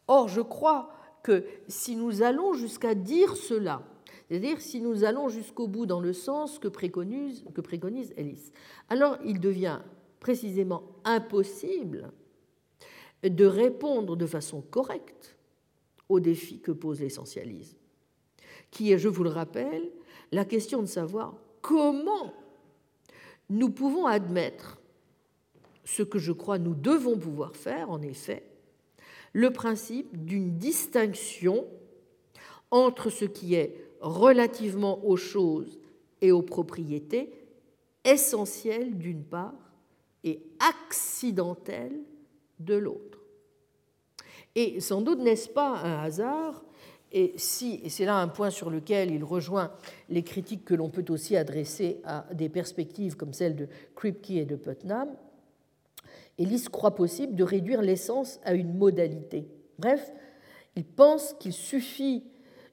Or, 0.07 0.27
je 0.27 0.41
crois 0.41 0.89
que 1.23 1.43
si 1.67 1.95
nous 1.95 2.21
allons 2.21 2.53
jusqu'à 2.53 2.93
dire 2.93 3.35
cela, 3.35 3.81
c'est-à-dire 4.27 4.61
si 4.61 4.81
nous 4.81 5.03
allons 5.03 5.29
jusqu'au 5.29 5.67
bout 5.67 5.85
dans 5.85 5.99
le 5.99 6.13
sens 6.13 6.59
que 6.59 6.67
préconise, 6.67 7.43
que 7.53 7.61
préconise 7.61 8.13
Ellis, 8.17 8.51
alors 8.89 9.17
il 9.25 9.39
devient 9.39 9.79
précisément 10.19 10.83
impossible 11.03 12.11
de 13.23 13.45
répondre 13.45 14.15
de 14.15 14.25
façon 14.25 14.61
correcte 14.61 15.35
aux 16.09 16.19
défis 16.19 16.59
que 16.59 16.71
pose 16.71 17.01
l'essentialisme, 17.01 17.77
qui 18.71 18.91
est, 18.91 18.97
je 18.97 19.07
vous 19.07 19.23
le 19.23 19.29
rappelle, 19.29 19.89
la 20.31 20.45
question 20.45 20.81
de 20.81 20.87
savoir 20.87 21.35
comment 21.61 22.33
nous 23.49 23.69
pouvons 23.69 24.05
admettre 24.05 24.79
ce 25.83 26.03
que 26.03 26.19
je 26.19 26.31
crois 26.31 26.57
nous 26.57 26.73
devons 26.73 27.17
pouvoir 27.17 27.55
faire, 27.55 27.91
en 27.91 28.01
effet, 28.01 28.43
le 29.33 29.51
principe 29.51 30.25
d'une 30.25 30.57
distinction 30.57 31.65
entre 32.71 33.09
ce 33.09 33.25
qui 33.25 33.55
est 33.55 33.75
relativement 34.01 35.05
aux 35.05 35.17
choses 35.17 35.79
et 36.21 36.31
aux 36.31 36.41
propriétés 36.41 37.31
essentielles 38.03 38.97
d'une 38.97 39.23
part 39.23 39.73
et 40.23 40.41
accidentelles 40.59 42.01
de 42.59 42.75
l'autre. 42.75 43.19
Et 44.55 44.79
sans 44.79 45.01
doute 45.01 45.19
n'est-ce 45.19 45.49
pas 45.49 45.79
un 45.79 46.03
hasard, 46.03 46.63
et, 47.15 47.33
si, 47.37 47.79
et 47.81 47.89
c'est 47.89 48.03
là 48.03 48.17
un 48.17 48.27
point 48.27 48.49
sur 48.49 48.69
lequel 48.69 49.09
il 49.09 49.23
rejoint 49.23 49.71
les 50.09 50.21
critiques 50.21 50.65
que 50.65 50.75
l'on 50.75 50.89
peut 50.89 51.05
aussi 51.07 51.37
adresser 51.37 52.01
à 52.03 52.25
des 52.33 52.49
perspectives 52.49 53.15
comme 53.15 53.31
celles 53.31 53.55
de 53.55 53.69
Kripke 53.95 54.31
et 54.31 54.45
de 54.45 54.57
Putnam, 54.57 55.15
Ellis 56.37 56.65
croit 56.69 56.93
possible 56.93 57.33
de 57.33 57.45
réduire 57.45 57.81
l'essence 57.81 58.41
à 58.43 58.53
une 58.53 58.77
modalité. 58.77 59.47
Bref, 59.79 60.11
il 60.75 60.83
pense 60.83 61.33
qu'il 61.39 61.53
suffit 61.53 62.25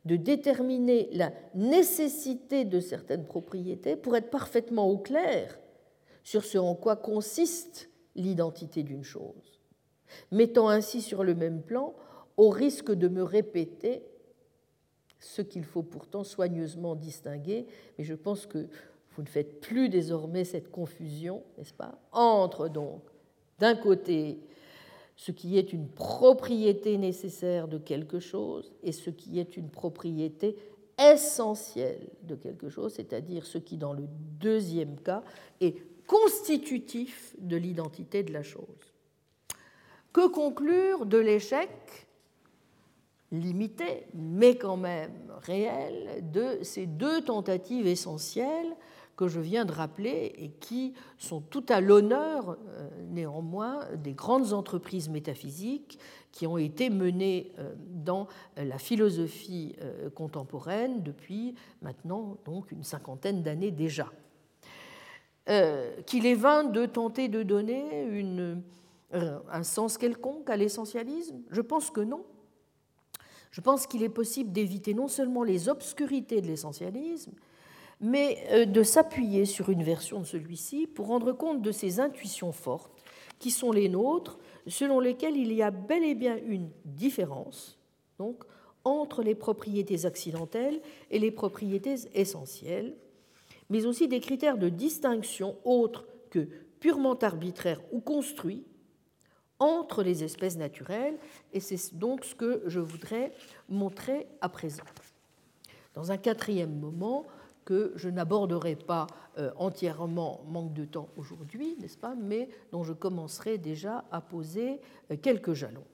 de 0.05 0.16
déterminer 0.16 1.09
la 1.12 1.32
nécessité 1.55 2.64
de 2.64 2.81
certaines 2.81 3.24
propriétés 3.24 3.94
pour 3.94 4.16
être 4.16 4.31
parfaitement 4.31 4.90
au 4.90 4.98
clair 4.98 5.56
sur 6.24 6.44
ce 6.44 6.59
en 6.59 6.74
quoi 6.74 6.97
consiste 6.97 7.90
l'identité 8.16 8.82
d'une 8.82 9.05
chose, 9.05 9.60
mettant 10.32 10.69
ainsi 10.69 11.01
sur 11.01 11.23
le 11.23 11.36
même 11.36 11.62
plan, 11.62 11.94
au 12.36 12.51
risque 12.51 12.90
de 12.90 13.06
me 13.06 13.23
répéter, 13.23 14.02
ce 15.23 15.40
qu'il 15.40 15.65
faut 15.65 15.82
pourtant 15.82 16.24
soigneusement 16.24 16.94
distinguer, 16.97 17.66
mais 17.97 18.05
je 18.05 18.15
pense 18.15 18.44
que 18.44 18.66
vous 19.15 19.23
ne 19.23 19.28
faites 19.28 19.61
plus 19.61 19.89
désormais 19.89 20.44
cette 20.44 20.70
confusion, 20.70 21.43
n'est-ce 21.57 21.74
pas, 21.74 21.99
entre 22.12 22.69
donc 22.69 23.03
d'un 23.59 23.77
côté 23.77 24.40
ce 25.15 25.31
qui 25.31 25.59
est 25.59 25.73
une 25.73 25.89
propriété 25.89 26.97
nécessaire 26.99 27.69
de 27.69 27.78
quelque 27.78 28.19
chose 28.19 28.73
et 28.82 28.90
ce 28.90 29.11
qui 29.11 29.39
est 29.39 29.57
une 29.57 29.69
propriété 29.69 30.57
essentielle 30.99 32.09
de 32.23 32.35
quelque 32.35 32.69
chose, 32.69 32.94
c'est-à-dire 32.94 33.47
ce 33.47 33.59
qui, 33.59 33.77
dans 33.77 33.93
le 33.93 34.09
deuxième 34.40 34.97
cas, 34.99 35.23
est 35.61 35.77
constitutif 36.07 37.36
de 37.39 37.57
l'identité 37.57 38.23
de 38.23 38.32
la 38.32 38.43
chose. 38.43 38.93
Que 40.12 40.28
conclure 40.28 41.07
de 41.07 41.19
l'échec? 41.19 41.70
Limité, 43.33 44.07
mais 44.15 44.57
quand 44.57 44.77
même 44.77 45.33
réel, 45.41 46.31
de 46.33 46.63
ces 46.63 46.87
deux 46.87 47.23
tentatives 47.23 47.87
essentielles 47.87 48.77
que 49.17 49.29
je 49.29 49.41
viens 49.41 49.65
de 49.65 49.73
rappeler 49.73 50.33
et 50.39 50.51
qui 50.61 50.95
sont 51.19 51.41
tout 51.41 51.65
à 51.69 51.81
l'honneur, 51.81 52.51
euh, 52.51 52.89
néanmoins, 53.11 53.81
des 53.97 54.13
grandes 54.13 54.53
entreprises 54.53 55.09
métaphysiques 55.09 55.99
qui 56.31 56.47
ont 56.47 56.59
été 56.59 56.89
menées 56.91 57.53
euh, 57.59 57.75
dans 57.89 58.27
la 58.57 58.79
philosophie 58.79 59.77
euh, 59.83 60.09
contemporaine 60.11 61.03
depuis 61.03 61.55
maintenant 61.83 62.37
donc 62.45 62.73
une 62.73 62.85
cinquantaine 62.85 63.43
d'années 63.43 63.71
déjà. 63.71 64.11
Qu'il 66.07 66.25
est 66.25 66.37
vain 66.37 66.63
de 66.63 66.87
tenter 66.87 67.27
de 67.27 67.43
donner 67.43 68.07
un 69.13 69.63
sens 69.65 69.99
quelconque 69.99 70.49
à 70.49 70.57
l'essentialisme? 70.57 71.41
Je 71.51 71.61
pense 71.61 71.91
que 71.91 72.01
non. 72.01 72.25
Je 73.53 73.61
pense 73.61 73.87
qu'il 73.87 74.03
est 74.03 74.09
possible 74.09 74.51
d'éviter 74.51 74.95
non 74.95 75.09
seulement 75.09 75.45
les 75.45 75.69
obscurités 75.69 76.41
de 76.41 76.47
l'essentialisme, 76.47 77.33
mais 78.01 78.39
euh, 78.51 78.65
de 78.65 78.83
s'appuyer 78.83 79.45
sur 79.45 79.69
une 79.69 79.85
version 79.85 80.20
de 80.20 80.24
celui-ci 80.24 80.87
pour 80.87 81.07
rendre 81.07 81.33
compte 81.33 81.62
de 81.62 81.70
ces 81.70 82.01
intuitions 82.01 82.53
fortes 82.53 82.93
qui 83.39 83.51
sont 83.51 83.70
les 83.70 83.89
nôtres, 83.89 84.39
selon 84.66 85.01
lesquelles 85.01 85.37
il 85.37 85.53
y 85.53 85.62
a 85.62 85.70
bel 85.70 86.03
et 86.03 86.15
bien 86.15 86.39
une 86.47 86.70
différence 86.85 87.79
entre 88.85 89.23
les 89.23 89.35
propriétés 89.35 90.07
accidentelles 90.07 90.81
et 91.11 91.19
les 91.19 91.31
propriétés 91.31 91.97
essentielles, 92.15 92.95
mais 93.69 93.85
aussi 93.85 94.09
des 94.09 94.20
critères 94.20 94.59
de 94.59 94.69
distinction 94.69 95.57
autres 95.65 96.05
que 96.31 96.49
purement 96.79 97.15
arbitraires 97.15 97.81
ou 97.91 98.01
construits 98.01 98.65
entre 99.62 100.02
les 100.02 100.24
espèces 100.24 100.56
naturelles, 100.56 101.16
et 101.52 101.60
c'est 101.60 101.97
donc 101.97 102.24
ce 102.24 102.34
que 102.34 102.62
je 102.66 102.80
voudrais 102.80 103.32
montrer 103.68 104.26
à 104.40 104.48
présent. 104.48 104.82
Dans 105.94 106.10
un 106.10 106.16
quatrième 106.16 106.78
moment, 106.80 107.26
que 107.64 107.93
je 107.94 108.09
n'aborderai 108.09 108.76
pas 108.76 109.06
euh, 109.39 109.51
entièrement, 109.56 110.44
manque 110.48 110.72
de 110.72 110.84
temps 110.84 111.09
aujourd'hui, 111.16 111.76
n'est-ce 111.80 111.97
pas, 111.97 112.14
mais 112.14 112.48
dont 112.72 112.82
je 112.82 112.93
commencerai 112.93 113.59
déjà 113.59 114.05
à 114.10 114.20
poser 114.20 114.80
euh, 115.10 115.16
quelques 115.16 115.52
jalons. 115.52 115.84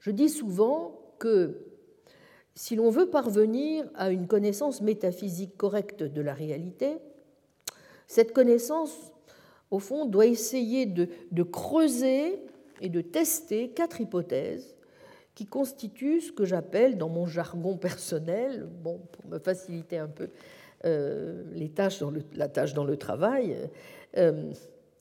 Je 0.00 0.10
dis 0.10 0.28
souvent 0.28 1.00
que 1.18 1.64
si 2.54 2.76
l'on 2.76 2.90
veut 2.90 3.08
parvenir 3.08 3.88
à 3.94 4.10
une 4.10 4.26
connaissance 4.26 4.80
métaphysique 4.80 5.56
correcte 5.56 6.02
de 6.02 6.20
la 6.20 6.34
réalité, 6.34 6.98
cette 8.06 8.32
connaissance, 8.32 9.12
au 9.70 9.78
fond, 9.78 10.06
doit 10.06 10.26
essayer 10.26 10.86
de, 10.86 11.42
creuser 11.42 12.38
et 12.80 12.88
de 12.88 13.00
tester 13.00 13.70
quatre 13.70 14.00
hypothèses 14.00 14.76
qui 15.34 15.46
constitue 15.46 16.20
ce 16.20 16.32
que 16.32 16.44
j'appelle, 16.44 16.98
dans 16.98 17.08
mon 17.08 17.26
jargon 17.26 17.76
personnel, 17.76 18.68
bon, 18.82 19.00
pour 19.12 19.26
me 19.26 19.38
faciliter 19.38 19.98
un 19.98 20.08
peu 20.08 20.30
euh, 20.84 21.44
les 21.52 21.68
tâches 21.68 22.00
dans 22.00 22.10
le, 22.10 22.22
la 22.34 22.48
tâche 22.48 22.74
dans 22.74 22.84
le 22.84 22.96
travail, 22.96 23.56
euh, 24.16 24.52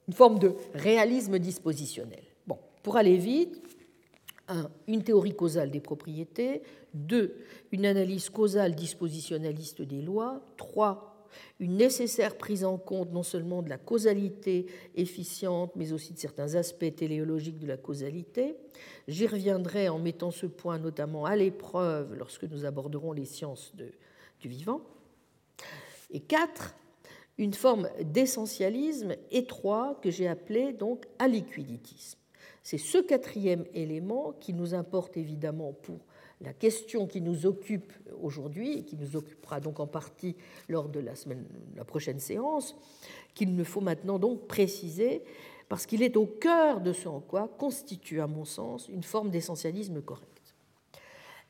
une 0.07 0.13
forme 0.13 0.39
de 0.39 0.53
réalisme 0.73 1.39
dispositionnel. 1.39 2.23
Bon, 2.45 2.57
pour 2.83 2.97
aller 2.97 3.17
vite, 3.17 3.61
un, 4.47 4.69
une 4.87 5.03
théorie 5.03 5.35
causale 5.35 5.71
des 5.71 5.79
propriétés, 5.79 6.61
deux, 6.93 7.35
une 7.71 7.85
analyse 7.85 8.29
causale 8.29 8.75
dispositionnaliste 8.75 9.81
des 9.81 10.01
lois, 10.01 10.41
trois, 10.55 11.16
une 11.59 11.77
nécessaire 11.77 12.37
prise 12.37 12.63
en 12.63 12.77
compte 12.77 13.11
non 13.11 13.23
seulement 13.23 13.61
de 13.61 13.69
la 13.69 13.77
causalité 13.77 14.67
efficiente, 14.95 15.71
mais 15.75 15.93
aussi 15.93 16.13
de 16.13 16.19
certains 16.19 16.55
aspects 16.55 16.95
téléologiques 16.95 17.59
de 17.59 17.67
la 17.67 17.77
causalité. 17.77 18.55
J'y 19.07 19.27
reviendrai 19.27 19.89
en 19.89 19.99
mettant 19.99 20.31
ce 20.31 20.45
point 20.45 20.77
notamment 20.77 21.25
à 21.25 21.35
l'épreuve 21.35 22.13
lorsque 22.15 22.43
nous 22.43 22.65
aborderons 22.65 23.11
les 23.11 23.25
sciences 23.25 23.73
du 24.39 24.47
vivant. 24.47 24.81
Et 26.11 26.19
quatre, 26.19 26.75
une 27.37 27.53
forme 27.53 27.89
d'essentialisme 28.01 29.15
étroit 29.31 29.99
que 30.01 30.09
j'ai 30.09 30.27
appelé 30.27 30.73
donc 30.73 31.05
aliquiditisme. 31.19 32.19
C'est 32.63 32.77
ce 32.77 32.97
quatrième 32.97 33.65
élément 33.73 34.33
qui 34.39 34.53
nous 34.53 34.73
importe 34.73 35.17
évidemment 35.17 35.73
pour 35.73 35.99
la 36.41 36.53
question 36.53 37.07
qui 37.07 37.21
nous 37.21 37.45
occupe 37.45 37.91
aujourd'hui, 38.21 38.79
et 38.79 38.83
qui 38.83 38.95
nous 38.95 39.15
occupera 39.15 39.59
donc 39.59 39.79
en 39.79 39.87
partie 39.87 40.35
lors 40.69 40.87
de 40.87 40.99
la, 40.99 41.83
prochaine 41.85 42.19
séance, 42.19 42.75
qu'il 43.33 43.49
me 43.49 43.63
faut 43.63 43.81
maintenant 43.81 44.19
donc 44.19 44.47
préciser, 44.47 45.23
parce 45.69 45.85
qu'il 45.85 46.03
est 46.03 46.15
au 46.15 46.25
cœur 46.25 46.79
de 46.81 46.93
ce 46.93 47.07
en 47.07 47.19
quoi 47.19 47.47
constitue, 47.57 48.21
à 48.21 48.27
mon 48.27 48.45
sens, 48.45 48.87
une 48.87 49.03
forme 49.03 49.29
d'essentialisme 49.29 50.01
correct. 50.01 50.55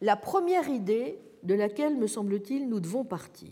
La 0.02 0.16
première 0.16 0.70
idée 0.70 1.20
de 1.44 1.54
laquelle, 1.54 1.98
me 1.98 2.08
semble-t-il, 2.08 2.70
nous 2.70 2.80
devons 2.80 3.04
partir, 3.04 3.52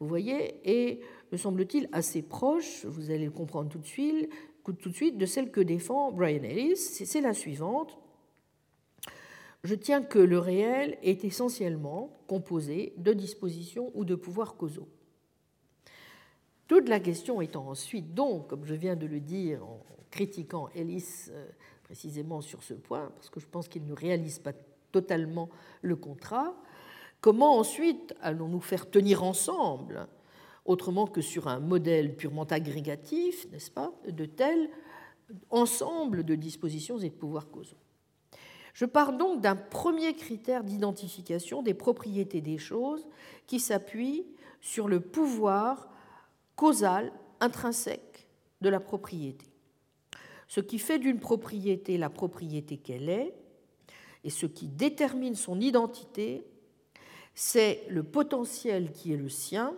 vous 0.00 0.08
voyez, 0.08 0.60
est, 0.64 1.00
me 1.30 1.36
semble-t-il, 1.36 1.88
assez 1.92 2.22
proche, 2.22 2.84
vous 2.84 3.10
allez 3.10 3.24
le 3.24 3.30
comprendre 3.30 3.70
tout 3.70 3.78
de 3.78 3.86
suite, 3.86 4.28
tout 4.64 4.88
de 4.88 4.94
suite 4.94 5.18
de 5.18 5.26
celle 5.26 5.50
que 5.50 5.60
défend 5.60 6.12
Brian 6.12 6.42
Ellis, 6.42 6.76
c'est 6.76 7.20
la 7.20 7.34
suivante 7.34 8.01
je 9.64 9.74
tiens 9.74 10.02
que 10.02 10.18
le 10.18 10.38
réel 10.38 10.98
est 11.02 11.24
essentiellement 11.24 12.20
composé 12.26 12.94
de 12.96 13.12
dispositions 13.12 13.90
ou 13.94 14.04
de 14.04 14.14
pouvoirs 14.14 14.56
causaux. 14.56 14.88
Toute 16.66 16.88
la 16.88 17.00
question 17.00 17.40
étant 17.40 17.68
ensuite 17.68 18.14
donc, 18.14 18.48
comme 18.48 18.64
je 18.64 18.74
viens 18.74 18.96
de 18.96 19.06
le 19.06 19.20
dire 19.20 19.62
en 19.64 19.84
critiquant 20.10 20.68
Ellis 20.74 21.28
euh, 21.30 21.46
précisément 21.84 22.40
sur 22.40 22.62
ce 22.62 22.74
point, 22.74 23.10
parce 23.16 23.30
que 23.30 23.40
je 23.40 23.46
pense 23.46 23.68
qu'il 23.68 23.84
ne 23.86 23.92
réalise 23.92 24.38
pas 24.38 24.52
totalement 24.90 25.48
le 25.80 25.96
contrat, 25.96 26.54
comment 27.20 27.58
ensuite 27.58 28.14
allons-nous 28.20 28.60
faire 28.60 28.90
tenir 28.90 29.22
ensemble, 29.22 30.06
autrement 30.64 31.06
que 31.06 31.20
sur 31.20 31.48
un 31.48 31.60
modèle 31.60 32.16
purement 32.16 32.44
agrégatif, 32.44 33.50
n'est-ce 33.50 33.70
pas, 33.70 33.92
de 34.08 34.24
tel 34.24 34.70
ensemble 35.50 36.24
de 36.24 36.34
dispositions 36.34 36.98
et 36.98 37.10
de 37.10 37.14
pouvoirs 37.14 37.50
causaux? 37.50 37.76
Je 38.72 38.84
pars 38.84 39.12
donc 39.12 39.40
d'un 39.40 39.56
premier 39.56 40.14
critère 40.14 40.64
d'identification 40.64 41.62
des 41.62 41.74
propriétés 41.74 42.40
des 42.40 42.58
choses 42.58 43.06
qui 43.46 43.60
s'appuie 43.60 44.26
sur 44.60 44.88
le 44.88 45.00
pouvoir 45.00 45.90
causal 46.56 47.12
intrinsèque 47.40 48.26
de 48.60 48.68
la 48.68 48.80
propriété. 48.80 49.46
Ce 50.48 50.60
qui 50.60 50.78
fait 50.78 50.98
d'une 50.98 51.18
propriété 51.18 51.98
la 51.98 52.10
propriété 52.10 52.76
qu'elle 52.76 53.08
est 53.08 53.34
et 54.24 54.30
ce 54.30 54.46
qui 54.46 54.68
détermine 54.68 55.34
son 55.34 55.60
identité, 55.60 56.44
c'est 57.34 57.84
le 57.88 58.02
potentiel 58.02 58.92
qui 58.92 59.12
est 59.12 59.16
le 59.16 59.28
sien 59.28 59.74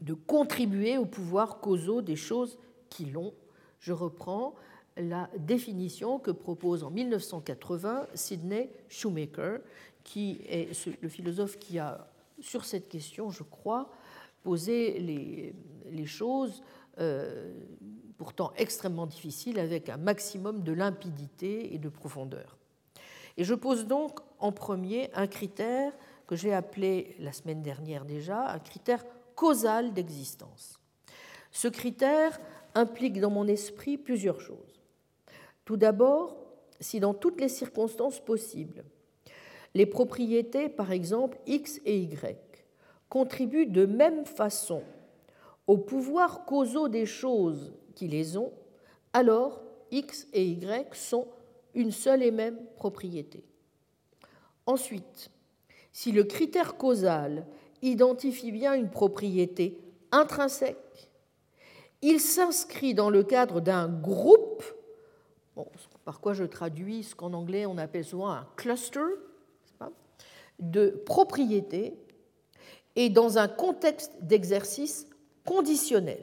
de 0.00 0.14
contribuer 0.14 0.96
au 0.96 1.04
pouvoir 1.04 1.60
causaux 1.60 2.00
des 2.00 2.16
choses 2.16 2.58
qui 2.88 3.04
l'ont. 3.04 3.34
Je 3.80 3.92
reprends 3.92 4.54
la 5.00 5.30
définition 5.36 6.18
que 6.18 6.30
propose 6.30 6.84
en 6.84 6.90
1980 6.90 8.06
Sidney 8.14 8.70
Shoemaker, 8.88 9.60
qui 10.04 10.40
est 10.48 10.86
le 11.02 11.08
philosophe 11.08 11.58
qui 11.58 11.78
a, 11.78 12.08
sur 12.40 12.64
cette 12.64 12.88
question, 12.88 13.30
je 13.30 13.42
crois, 13.42 13.90
posé 14.42 14.98
les, 14.98 16.06
choses 16.06 16.62
euh, 16.98 17.52
pourtant 18.16 18.52
extrêmement 18.56 19.06
difficiles 19.06 19.58
avec 19.58 19.88
un 19.88 19.96
maximum 19.96 20.62
de 20.62 20.72
limpidité 20.72 21.74
et 21.74 21.78
de 21.78 21.88
profondeur. 21.88 22.56
Et 23.36 23.44
je 23.44 23.54
pose 23.54 23.86
donc 23.86 24.20
en 24.38 24.52
premier 24.52 25.10
un 25.14 25.26
critère 25.26 25.92
que 26.26 26.36
j'ai 26.36 26.52
appelé 26.52 27.16
la 27.18 27.32
semaine 27.32 27.62
dernière 27.62 28.04
déjà 28.04 28.50
un 28.50 28.58
critère 28.58 29.04
causal 29.34 29.92
d'existence. 29.92 30.78
Ce 31.50 31.68
critère 31.68 32.38
implique 32.74 33.20
dans 33.20 33.30
mon 33.30 33.46
esprit 33.46 33.98
plusieurs 33.98 34.40
choses. 34.40 34.69
Tout 35.70 35.76
d'abord, 35.76 36.36
si 36.80 36.98
dans 36.98 37.14
toutes 37.14 37.40
les 37.40 37.48
circonstances 37.48 38.18
possibles, 38.18 38.82
les 39.72 39.86
propriétés, 39.86 40.68
par 40.68 40.90
exemple, 40.90 41.38
X 41.46 41.80
et 41.84 41.96
Y, 41.96 42.64
contribuent 43.08 43.66
de 43.66 43.86
même 43.86 44.26
façon 44.26 44.82
aux 45.68 45.78
pouvoirs 45.78 46.44
causaux 46.44 46.88
des 46.88 47.06
choses 47.06 47.72
qui 47.94 48.08
les 48.08 48.36
ont, 48.36 48.52
alors 49.12 49.62
X 49.92 50.26
et 50.32 50.44
Y 50.44 50.92
sont 50.92 51.28
une 51.74 51.92
seule 51.92 52.24
et 52.24 52.32
même 52.32 52.58
propriété. 52.74 53.44
Ensuite, 54.66 55.30
si 55.92 56.10
le 56.10 56.24
critère 56.24 56.78
causal 56.78 57.46
identifie 57.80 58.50
bien 58.50 58.74
une 58.74 58.90
propriété 58.90 59.78
intrinsèque, 60.10 61.12
il 62.02 62.18
s'inscrit 62.18 62.92
dans 62.92 63.08
le 63.08 63.22
cadre 63.22 63.60
d'un 63.60 63.86
groupe, 63.86 64.64
par 66.04 66.20
quoi 66.20 66.32
je 66.32 66.44
traduis 66.44 67.02
ce 67.02 67.14
qu'en 67.14 67.32
anglais 67.32 67.66
on 67.66 67.78
appelle 67.78 68.04
souvent 68.04 68.30
un 68.30 68.46
cluster, 68.56 69.00
de 70.60 71.02
propriétés 71.06 71.96
et 72.96 73.08
dans 73.08 73.38
un 73.38 73.48
contexte 73.48 74.12
d'exercice 74.20 75.06
conditionnel. 75.46 76.22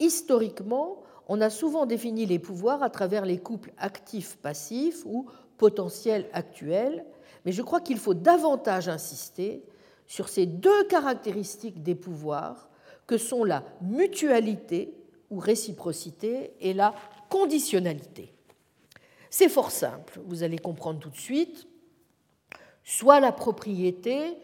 Historiquement, 0.00 1.02
on 1.28 1.40
a 1.40 1.48
souvent 1.48 1.86
défini 1.86 2.26
les 2.26 2.40
pouvoirs 2.40 2.82
à 2.82 2.90
travers 2.90 3.24
les 3.24 3.38
couples 3.38 3.72
actifs-passifs 3.78 5.04
ou 5.06 5.26
potentiels 5.58 6.28
actuels, 6.32 7.06
mais 7.44 7.52
je 7.52 7.62
crois 7.62 7.80
qu'il 7.80 7.98
faut 7.98 8.14
davantage 8.14 8.88
insister 8.88 9.64
sur 10.06 10.28
ces 10.28 10.46
deux 10.46 10.84
caractéristiques 10.84 11.82
des 11.82 11.94
pouvoirs 11.94 12.68
que 13.06 13.16
sont 13.16 13.44
la 13.44 13.64
mutualité 13.80 14.94
ou 15.30 15.38
réciprocité 15.38 16.52
et 16.60 16.74
la 16.74 16.94
conditionnalité. 17.32 18.30
C'est 19.30 19.48
fort 19.48 19.70
simple, 19.70 20.20
vous 20.26 20.42
allez 20.42 20.58
comprendre 20.58 21.00
tout 21.00 21.08
de 21.08 21.16
suite. 21.16 21.66
Soit 22.84 23.20
la 23.20 23.32
propriété 23.32 24.36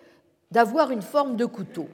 d'avoir 0.50 0.90
une 0.90 1.02
forme 1.02 1.36
de 1.36 1.44
couteau. 1.44 1.86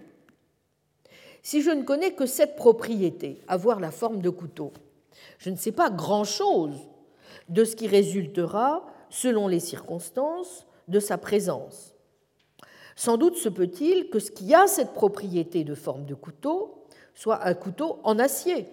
Si 1.42 1.62
je 1.62 1.70
ne 1.70 1.82
connais 1.82 2.12
que 2.12 2.26
cette 2.26 2.54
propriété, 2.54 3.42
avoir 3.48 3.80
la 3.80 3.90
forme 3.90 4.22
de 4.22 4.30
couteau, 4.30 4.72
je 5.38 5.50
ne 5.50 5.56
sais 5.56 5.72
pas 5.72 5.90
grand-chose 5.90 6.86
de 7.48 7.64
ce 7.64 7.74
qui 7.74 7.88
résultera, 7.88 8.86
selon 9.10 9.48
les 9.48 9.60
circonstances, 9.60 10.64
de 10.86 11.00
sa 11.00 11.18
présence. 11.18 11.96
Sans 12.94 13.16
doute 13.16 13.36
se 13.36 13.48
peut-il 13.48 14.10
que 14.10 14.20
ce 14.20 14.30
qui 14.30 14.54
a 14.54 14.68
cette 14.68 14.92
propriété 14.92 15.64
de 15.64 15.74
forme 15.74 16.04
de 16.04 16.14
couteau 16.14 16.84
soit 17.14 17.44
un 17.44 17.54
couteau 17.54 17.98
en 18.04 18.20
acier. 18.20 18.68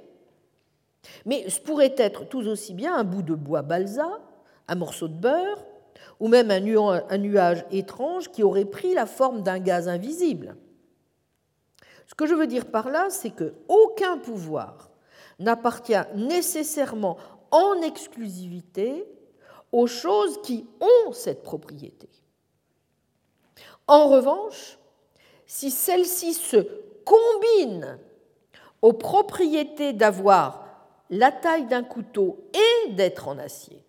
Mais 1.26 1.50
ce 1.50 1.60
pourrait 1.60 1.96
être 1.98 2.28
tout 2.28 2.46
aussi 2.48 2.74
bien 2.74 2.96
un 2.96 3.04
bout 3.04 3.22
de 3.22 3.36
bois 3.36 3.62
balsa, 3.62 4.20
un 4.68 4.76
morceau 4.76 5.08
de 5.08 5.16
beurre, 5.16 5.66
ou 6.20 6.28
même 6.28 6.52
un 6.52 7.18
nuage 7.18 7.66
étrange 7.72 8.30
qui 8.30 8.44
aurait 8.44 8.66
pris 8.66 8.94
la 8.94 9.06
forme 9.06 9.42
d'un 9.42 9.60
gaz 9.60 9.88
invisible. 9.88 10.56
Ce 12.08 12.14
que 12.14 12.28
je 12.28 12.36
veux 12.36 12.48
dire 12.48 12.66
par 12.66 12.90
là, 12.90 13.08
c'est 13.10 13.32
qu'aucun 13.32 14.18
pouvoir 14.18 14.92
n'appartient 15.40 15.94
nécessairement 16.16 17.18
en 17.50 17.82
exclusivité 17.82 19.08
aux 19.72 19.88
choses 19.88 20.42
qui 20.44 20.68
ont 20.80 21.12
cette 21.14 21.42
propriété. 21.42 22.10
En 23.88 24.08
revanche, 24.08 24.78
si 25.48 25.72
celle-ci 25.72 26.34
se 26.34 26.58
combine 27.04 27.98
aux 28.82 28.94
propriétés 28.94 29.94
d'avoir 29.94 30.68
la 31.12 31.32
taille 31.32 31.68
d'un 31.68 31.84
couteau 31.84 32.50
et 32.54 32.92
d'être 32.94 33.28
en 33.28 33.38
acier, 33.38 33.84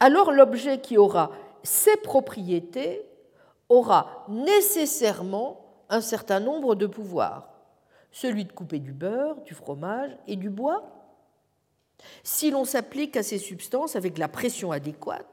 alors 0.00 0.32
l'objet 0.32 0.80
qui 0.80 0.98
aura 0.98 1.30
ces 1.62 1.96
propriétés 1.98 3.06
aura 3.68 4.24
nécessairement 4.28 5.64
un 5.88 6.00
certain 6.00 6.40
nombre 6.40 6.74
de 6.74 6.86
pouvoirs, 6.86 7.48
celui 8.10 8.44
de 8.44 8.52
couper 8.52 8.78
du 8.78 8.92
beurre, 8.92 9.40
du 9.42 9.54
fromage 9.54 10.10
et 10.26 10.36
du 10.36 10.50
bois, 10.50 10.82
si 12.24 12.50
l'on 12.50 12.64
s'applique 12.64 13.16
à 13.16 13.22
ces 13.22 13.38
substances 13.38 13.94
avec 13.94 14.18
la 14.18 14.28
pression 14.28 14.72
adéquate, 14.72 15.26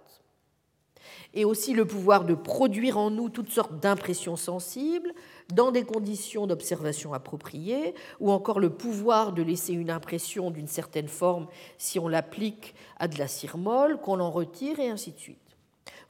et 1.33 1.45
aussi 1.45 1.73
le 1.73 1.85
pouvoir 1.85 2.25
de 2.25 2.33
produire 2.33 2.97
en 2.97 3.09
nous 3.09 3.29
toutes 3.29 3.51
sortes 3.51 3.79
d'impressions 3.79 4.35
sensibles 4.35 5.13
dans 5.53 5.71
des 5.71 5.83
conditions 5.83 6.47
d'observation 6.47 7.13
appropriées, 7.13 7.95
ou 8.19 8.31
encore 8.31 8.59
le 8.59 8.69
pouvoir 8.69 9.33
de 9.33 9.41
laisser 9.41 9.73
une 9.73 9.89
impression 9.89 10.51
d'une 10.51 10.67
certaine 10.67 11.07
forme 11.07 11.47
si 11.77 11.99
on 11.99 12.07
l'applique 12.07 12.75
à 12.97 13.07
de 13.07 13.17
la 13.17 13.27
cire 13.27 13.57
molle, 13.57 13.99
qu'on 13.99 14.19
en 14.19 14.31
retire, 14.31 14.79
et 14.79 14.89
ainsi 14.89 15.11
de 15.11 15.19
suite. 15.19 15.37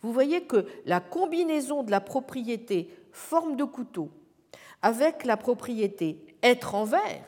Vous 0.01 0.13
voyez 0.13 0.41
que 0.41 0.65
la 0.85 0.99
combinaison 0.99 1.83
de 1.83 1.91
la 1.91 2.01
propriété 2.01 2.89
forme 3.11 3.55
de 3.55 3.63
couteau 3.63 4.09
avec 4.81 5.25
la 5.25 5.37
propriété 5.37 6.23
être 6.41 6.75
en 6.75 6.85
verre 6.85 7.25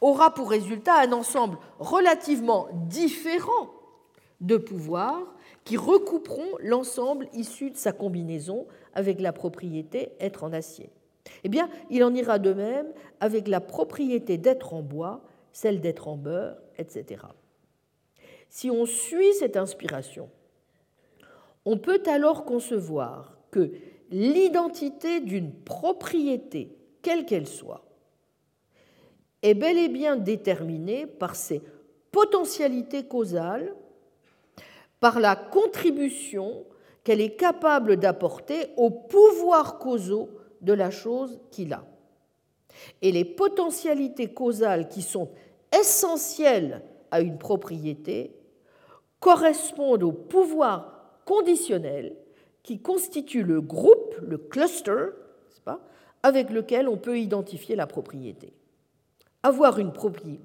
aura 0.00 0.32
pour 0.32 0.50
résultat 0.50 1.00
un 1.00 1.12
ensemble 1.12 1.58
relativement 1.78 2.68
différent 2.72 3.70
de 4.40 4.56
pouvoirs 4.56 5.34
qui 5.64 5.76
recouperont 5.76 6.58
l'ensemble 6.60 7.28
issu 7.32 7.70
de 7.70 7.76
sa 7.76 7.92
combinaison 7.92 8.66
avec 8.94 9.20
la 9.20 9.32
propriété 9.32 10.12
être 10.20 10.44
en 10.44 10.52
acier. 10.52 10.90
Eh 11.42 11.48
bien, 11.48 11.68
il 11.90 12.04
en 12.04 12.14
ira 12.14 12.38
de 12.38 12.52
même 12.52 12.86
avec 13.20 13.48
la 13.48 13.60
propriété 13.60 14.38
d'être 14.38 14.74
en 14.74 14.82
bois, 14.82 15.22
celle 15.52 15.80
d'être 15.80 16.08
en 16.08 16.16
beurre, 16.16 16.56
etc. 16.78 17.22
Si 18.48 18.70
on 18.70 18.86
suit 18.86 19.32
cette 19.34 19.56
inspiration, 19.56 20.28
on 21.64 21.78
peut 21.78 22.02
alors 22.06 22.44
concevoir 22.44 23.38
que 23.50 23.72
l'identité 24.10 25.20
d'une 25.20 25.52
propriété, 25.52 26.76
quelle 27.02 27.24
qu'elle 27.24 27.46
soit, 27.46 27.84
est 29.42 29.54
bel 29.54 29.78
et 29.78 29.88
bien 29.88 30.16
déterminée 30.16 31.06
par 31.06 31.36
ses 31.36 31.62
potentialités 32.12 33.06
causales 33.06 33.74
par 35.00 35.20
la 35.20 35.36
contribution 35.36 36.64
qu'elle 37.04 37.20
est 37.20 37.36
capable 37.36 37.98
d'apporter 37.98 38.70
aux 38.76 38.90
pouvoirs 38.90 39.78
causaux 39.78 40.30
de 40.62 40.72
la 40.72 40.90
chose 40.90 41.38
qu'il 41.50 41.72
a. 41.74 41.84
Et 43.02 43.12
les 43.12 43.24
potentialités 43.24 44.32
causales 44.32 44.88
qui 44.88 45.02
sont 45.02 45.28
essentielles 45.78 46.82
à 47.10 47.20
une 47.20 47.38
propriété 47.38 48.34
correspondent 49.20 50.02
aux 50.02 50.12
pouvoirs 50.12 51.20
conditionnels 51.24 52.16
qui 52.62 52.80
constituent 52.80 53.44
le 53.44 53.60
groupe, 53.60 54.16
le 54.22 54.38
cluster, 54.38 55.10
pas, 55.64 55.80
avec 56.22 56.50
lequel 56.50 56.88
on 56.88 56.96
peut 56.96 57.18
identifier 57.18 57.76
la 57.76 57.86
propriété. 57.86 58.52
Avoir 59.42 59.78
une 59.78 59.92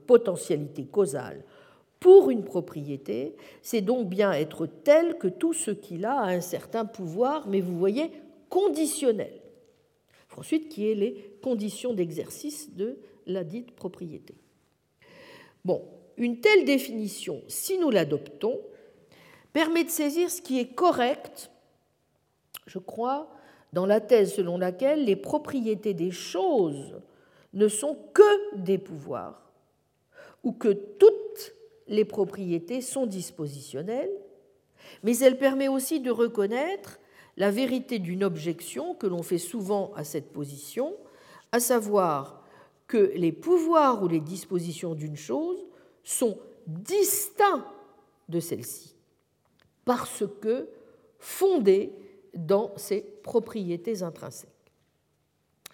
potentialité 0.05 0.85
causale 0.85 1.43
pour 1.99 2.29
une 2.29 2.43
propriété, 2.43 3.35
c'est 3.61 3.81
donc 3.81 4.07
bien 4.07 4.31
être 4.31 4.65
tel 4.65 5.17
que 5.17 5.27
tout 5.27 5.53
ce 5.53 5.71
qu'il 5.71 6.05
a 6.05 6.19
a 6.19 6.29
un 6.29 6.41
certain 6.41 6.85
pouvoir, 6.85 7.47
mais 7.47 7.59
vous 7.59 7.77
voyez, 7.77 8.11
conditionnel. 8.49 9.33
Ensuite, 10.37 10.69
qui 10.69 10.89
est 10.89 10.95
les 10.95 11.37
conditions 11.41 11.93
d'exercice 11.93 12.73
de 12.73 12.97
la 13.25 13.43
dite 13.43 13.71
propriété. 13.71 14.35
Bon, 15.65 15.83
une 16.15 16.39
telle 16.39 16.63
définition, 16.63 17.41
si 17.49 17.77
nous 17.77 17.89
l'adoptons, 17.89 18.61
permet 19.51 19.83
de 19.83 19.89
saisir 19.89 20.29
ce 20.29 20.41
qui 20.41 20.59
est 20.59 20.73
correct, 20.73 21.51
je 22.67 22.79
crois, 22.79 23.29
dans 23.73 23.85
la 23.85 23.99
thèse 23.99 24.33
selon 24.33 24.57
laquelle 24.57 25.03
les 25.03 25.17
propriétés 25.17 25.93
des 25.93 26.11
choses 26.11 27.01
ne 27.53 27.67
sont 27.67 27.97
que 28.13 28.55
des 28.55 28.77
pouvoirs, 28.77 29.51
ou 30.43 30.53
que 30.53 30.69
toutes 30.69 31.53
les 31.89 32.05
propriétés 32.05 32.81
sont 32.81 33.05
dispositionnelles, 33.05 34.11
mais 35.03 35.17
elle 35.19 35.37
permet 35.37 35.67
aussi 35.67 35.99
de 35.99 36.11
reconnaître 36.11 36.99
la 37.35 37.51
vérité 37.51 37.99
d'une 37.99 38.23
objection 38.23 38.95
que 38.95 39.07
l'on 39.07 39.23
fait 39.23 39.37
souvent 39.37 39.91
à 39.95 40.03
cette 40.03 40.31
position, 40.31 40.95
à 41.51 41.59
savoir 41.59 42.43
que 42.87 43.11
les 43.15 43.31
pouvoirs 43.31 44.03
ou 44.03 44.07
les 44.07 44.19
dispositions 44.19 44.95
d'une 44.95 45.15
chose 45.15 45.65
sont 46.03 46.37
distincts 46.67 47.65
de 48.29 48.39
celle-ci, 48.39 48.95
parce 49.85 50.23
que 50.41 50.69
fondés 51.17 51.91
dans 52.33 52.71
ses 52.77 53.01
propriétés 53.01 54.03
intrinsèques. 54.03 54.49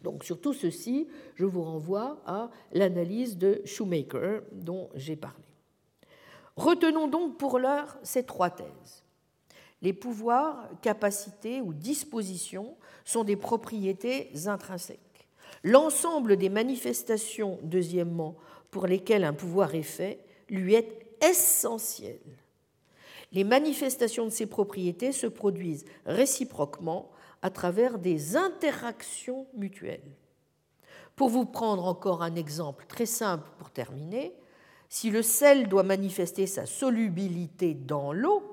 Donc 0.03 0.23
sur 0.23 0.39
tout 0.39 0.53
ceci, 0.53 1.07
je 1.35 1.45
vous 1.45 1.63
renvoie 1.63 2.21
à 2.25 2.51
l'analyse 2.73 3.37
de 3.37 3.61
Shoemaker 3.65 4.43
dont 4.51 4.89
j'ai 4.95 5.15
parlé. 5.15 5.54
Retenons 6.55 7.07
donc 7.07 7.37
pour 7.37 7.59
l'heure 7.59 7.97
ces 8.03 8.23
trois 8.23 8.49
thèses. 8.49 9.03
Les 9.81 9.93
pouvoirs, 9.93 10.69
capacités 10.81 11.61
ou 11.61 11.73
dispositions 11.73 12.75
sont 13.03 13.23
des 13.23 13.35
propriétés 13.35 14.31
intrinsèques. 14.45 14.99
L'ensemble 15.63 16.37
des 16.37 16.49
manifestations, 16.49 17.59
deuxièmement, 17.61 18.35
pour 18.71 18.87
lesquelles 18.87 19.23
un 19.23 19.33
pouvoir 19.33 19.75
est 19.75 19.83
fait, 19.83 20.23
lui 20.49 20.75
est 20.75 21.05
essentiel. 21.21 22.19
Les 23.31 23.43
manifestations 23.43 24.25
de 24.25 24.29
ces 24.29 24.45
propriétés 24.45 25.11
se 25.11 25.27
produisent 25.27 25.85
réciproquement 26.05 27.11
à 27.41 27.49
travers 27.49 27.99
des 27.99 28.37
interactions 28.37 29.47
mutuelles. 29.55 30.15
Pour 31.15 31.29
vous 31.29 31.45
prendre 31.45 31.85
encore 31.85 32.23
un 32.23 32.35
exemple 32.35 32.85
très 32.87 33.05
simple 33.05 33.49
pour 33.57 33.71
terminer, 33.71 34.33
si 34.89 35.09
le 35.09 35.21
sel 35.21 35.67
doit 35.67 35.83
manifester 35.83 36.47
sa 36.47 36.65
solubilité 36.65 37.73
dans 37.73 38.13
l'eau, 38.13 38.43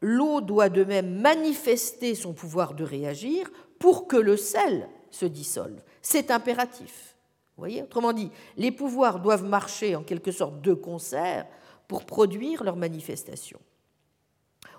l'eau 0.00 0.40
doit 0.40 0.68
de 0.68 0.84
même 0.84 1.20
manifester 1.20 2.14
son 2.14 2.32
pouvoir 2.32 2.74
de 2.74 2.84
réagir 2.84 3.50
pour 3.78 4.06
que 4.06 4.16
le 4.16 4.36
sel 4.36 4.88
se 5.10 5.26
dissolve. 5.26 5.80
C'est 6.02 6.30
impératif. 6.30 7.16
Voyez? 7.56 7.82
Autrement 7.82 8.12
dit, 8.12 8.30
les 8.56 8.72
pouvoirs 8.72 9.20
doivent 9.20 9.44
marcher 9.44 9.94
en 9.94 10.02
quelque 10.02 10.32
sorte 10.32 10.60
de 10.60 10.74
concert 10.74 11.46
pour 11.86 12.04
produire 12.04 12.64
leur 12.64 12.76
manifestation. 12.76 13.60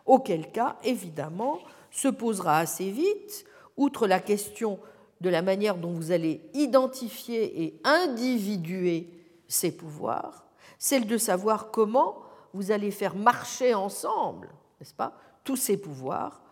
Auquel 0.06 0.52
cas, 0.52 0.78
évidemment, 0.84 1.60
se 1.90 2.08
posera 2.08 2.60
assez 2.60 2.92
vite, 2.92 3.46
outre 3.78 4.08
la 4.08 4.20
question 4.20 4.80
de 5.22 5.30
la 5.30 5.42
manière 5.42 5.78
dont 5.78 5.92
vous 5.92 6.12
allez 6.12 6.42
identifier 6.54 7.64
et 7.64 7.80
individuer 7.84 9.10
ces 9.48 9.72
pouvoirs, 9.72 10.45
celle 10.86 11.08
de 11.08 11.18
savoir 11.18 11.72
comment 11.72 12.22
vous 12.54 12.70
allez 12.70 12.92
faire 12.92 13.16
marcher 13.16 13.74
ensemble, 13.74 14.50
n'est-ce 14.80 14.94
pas, 14.94 15.18
tous 15.44 15.56
ces 15.56 15.78
pouvoirs, 15.78 16.44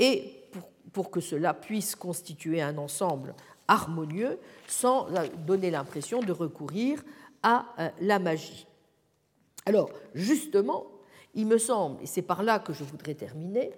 et 0.00 0.42
pour, 0.92 1.12
que 1.12 1.20
cela 1.20 1.54
puisse 1.54 1.94
constituer 1.94 2.60
un 2.60 2.78
ensemble 2.78 3.32
harmonieux 3.68 4.40
sans 4.66 5.06
donner 5.46 5.70
l'impression 5.70 6.20
de 6.20 6.32
recourir 6.32 7.04
à 7.44 7.66
euh, 7.78 7.88
la 8.00 8.18
magie. 8.18 8.66
Alors, 9.66 9.90
justement, 10.14 10.86
il 11.34 11.46
me 11.46 11.58
semble, 11.58 12.02
et 12.02 12.06
c'est 12.06 12.22
par 12.22 12.42
là 12.42 12.58
que 12.58 12.72
je 12.72 12.82
voudrais 12.82 13.14
terminer, 13.14 13.70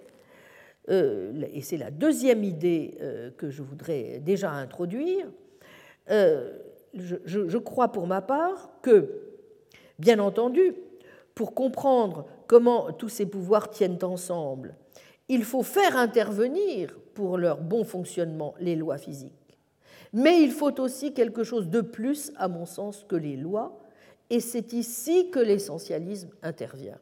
euh, 0.89 1.43
et 1.53 1.61
c'est 1.61 1.77
la 1.77 1.91
deuxième 1.91 2.43
idée 2.43 2.97
euh, 2.99 3.29
que 3.29 3.51
je 3.51 3.61
voudrais 3.61 4.19
déjà 4.21 4.49
introduire, 4.49 5.27
euh, 6.09 6.57
je, 6.95 7.57
crois 7.59 7.91
pour 7.91 8.07
ma 8.07 8.23
part 8.23 8.71
que, 8.81 9.28
bien 9.99 10.19
entendu, 10.19 10.73
pour 11.35 11.53
comprendre 11.53 12.25
comment 12.47 12.91
tous 12.91 13.09
ces 13.09 13.25
pouvoirs 13.25 13.69
tiennent 13.69 14.03
ensemble, 14.03 14.75
il 15.27 15.43
faut 15.43 15.63
faire 15.63 15.95
intervenir 15.95 16.97
pour 17.13 17.37
leur 17.37 17.59
bon 17.59 17.83
fonctionnement 17.83 18.55
les 18.59 18.75
lois 18.75 18.97
physiques. 18.97 19.33
Mais 20.11 20.41
il 20.41 20.51
faut 20.51 20.79
aussi 20.81 21.13
quelque 21.13 21.43
chose 21.43 21.69
de 21.69 21.81
plus, 21.81 22.31
à 22.37 22.47
mon 22.47 22.65
sens, 22.65 23.05
que 23.07 23.15
les 23.15 23.37
lois, 23.37 23.79
et 24.29 24.39
c'est 24.39 24.73
ici 24.73 25.29
que 25.29 25.39
l'essentialisme 25.39 26.29
intervient. 26.41 26.97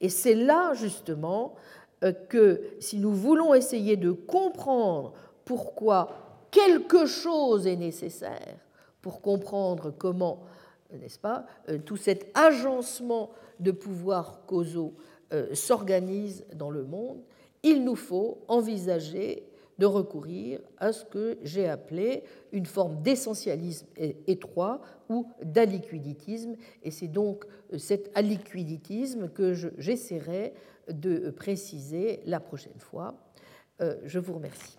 Et 0.00 0.08
c'est 0.08 0.34
là, 0.34 0.72
justement, 0.74 1.54
euh, 2.02 2.12
que 2.12 2.62
si 2.80 2.98
nous 2.98 3.12
voulons 3.12 3.54
essayer 3.54 3.96
de 3.96 4.10
comprendre 4.10 5.12
pourquoi 5.44 6.46
quelque 6.50 7.06
chose 7.06 7.66
est 7.66 7.76
nécessaire, 7.76 8.56
pour 9.00 9.20
comprendre 9.20 9.92
comment, 9.96 10.40
n'est-ce 10.96 11.18
pas, 11.18 11.46
euh, 11.68 11.78
tout 11.78 11.96
cet 11.96 12.30
agencement 12.34 13.30
de 13.60 13.70
pouvoirs 13.70 14.44
causaux 14.46 14.94
euh, 15.32 15.54
s'organise 15.54 16.44
dans 16.54 16.70
le 16.70 16.84
monde, 16.84 17.22
il 17.62 17.84
nous 17.84 17.96
faut 17.96 18.38
envisager 18.48 19.48
de 19.78 19.86
recourir 19.86 20.60
à 20.78 20.92
ce 20.92 21.04
que 21.04 21.38
j'ai 21.42 21.68
appelé 21.68 22.22
une 22.52 22.66
forme 22.66 23.02
d'essentialisme 23.02 23.86
étroit 24.26 24.80
ou 25.08 25.26
d'aliquiditisme. 25.42 26.54
Et 26.82 26.90
c'est 26.90 27.08
donc 27.08 27.44
cet 27.76 28.16
aliquiditisme 28.16 29.28
que 29.28 29.54
j'essaierai 29.78 30.54
de 30.88 31.30
préciser 31.30 32.20
la 32.26 32.40
prochaine 32.40 32.78
fois. 32.78 33.14
Euh, 33.80 33.96
je 34.04 34.18
vous 34.18 34.34
remercie. 34.34 34.78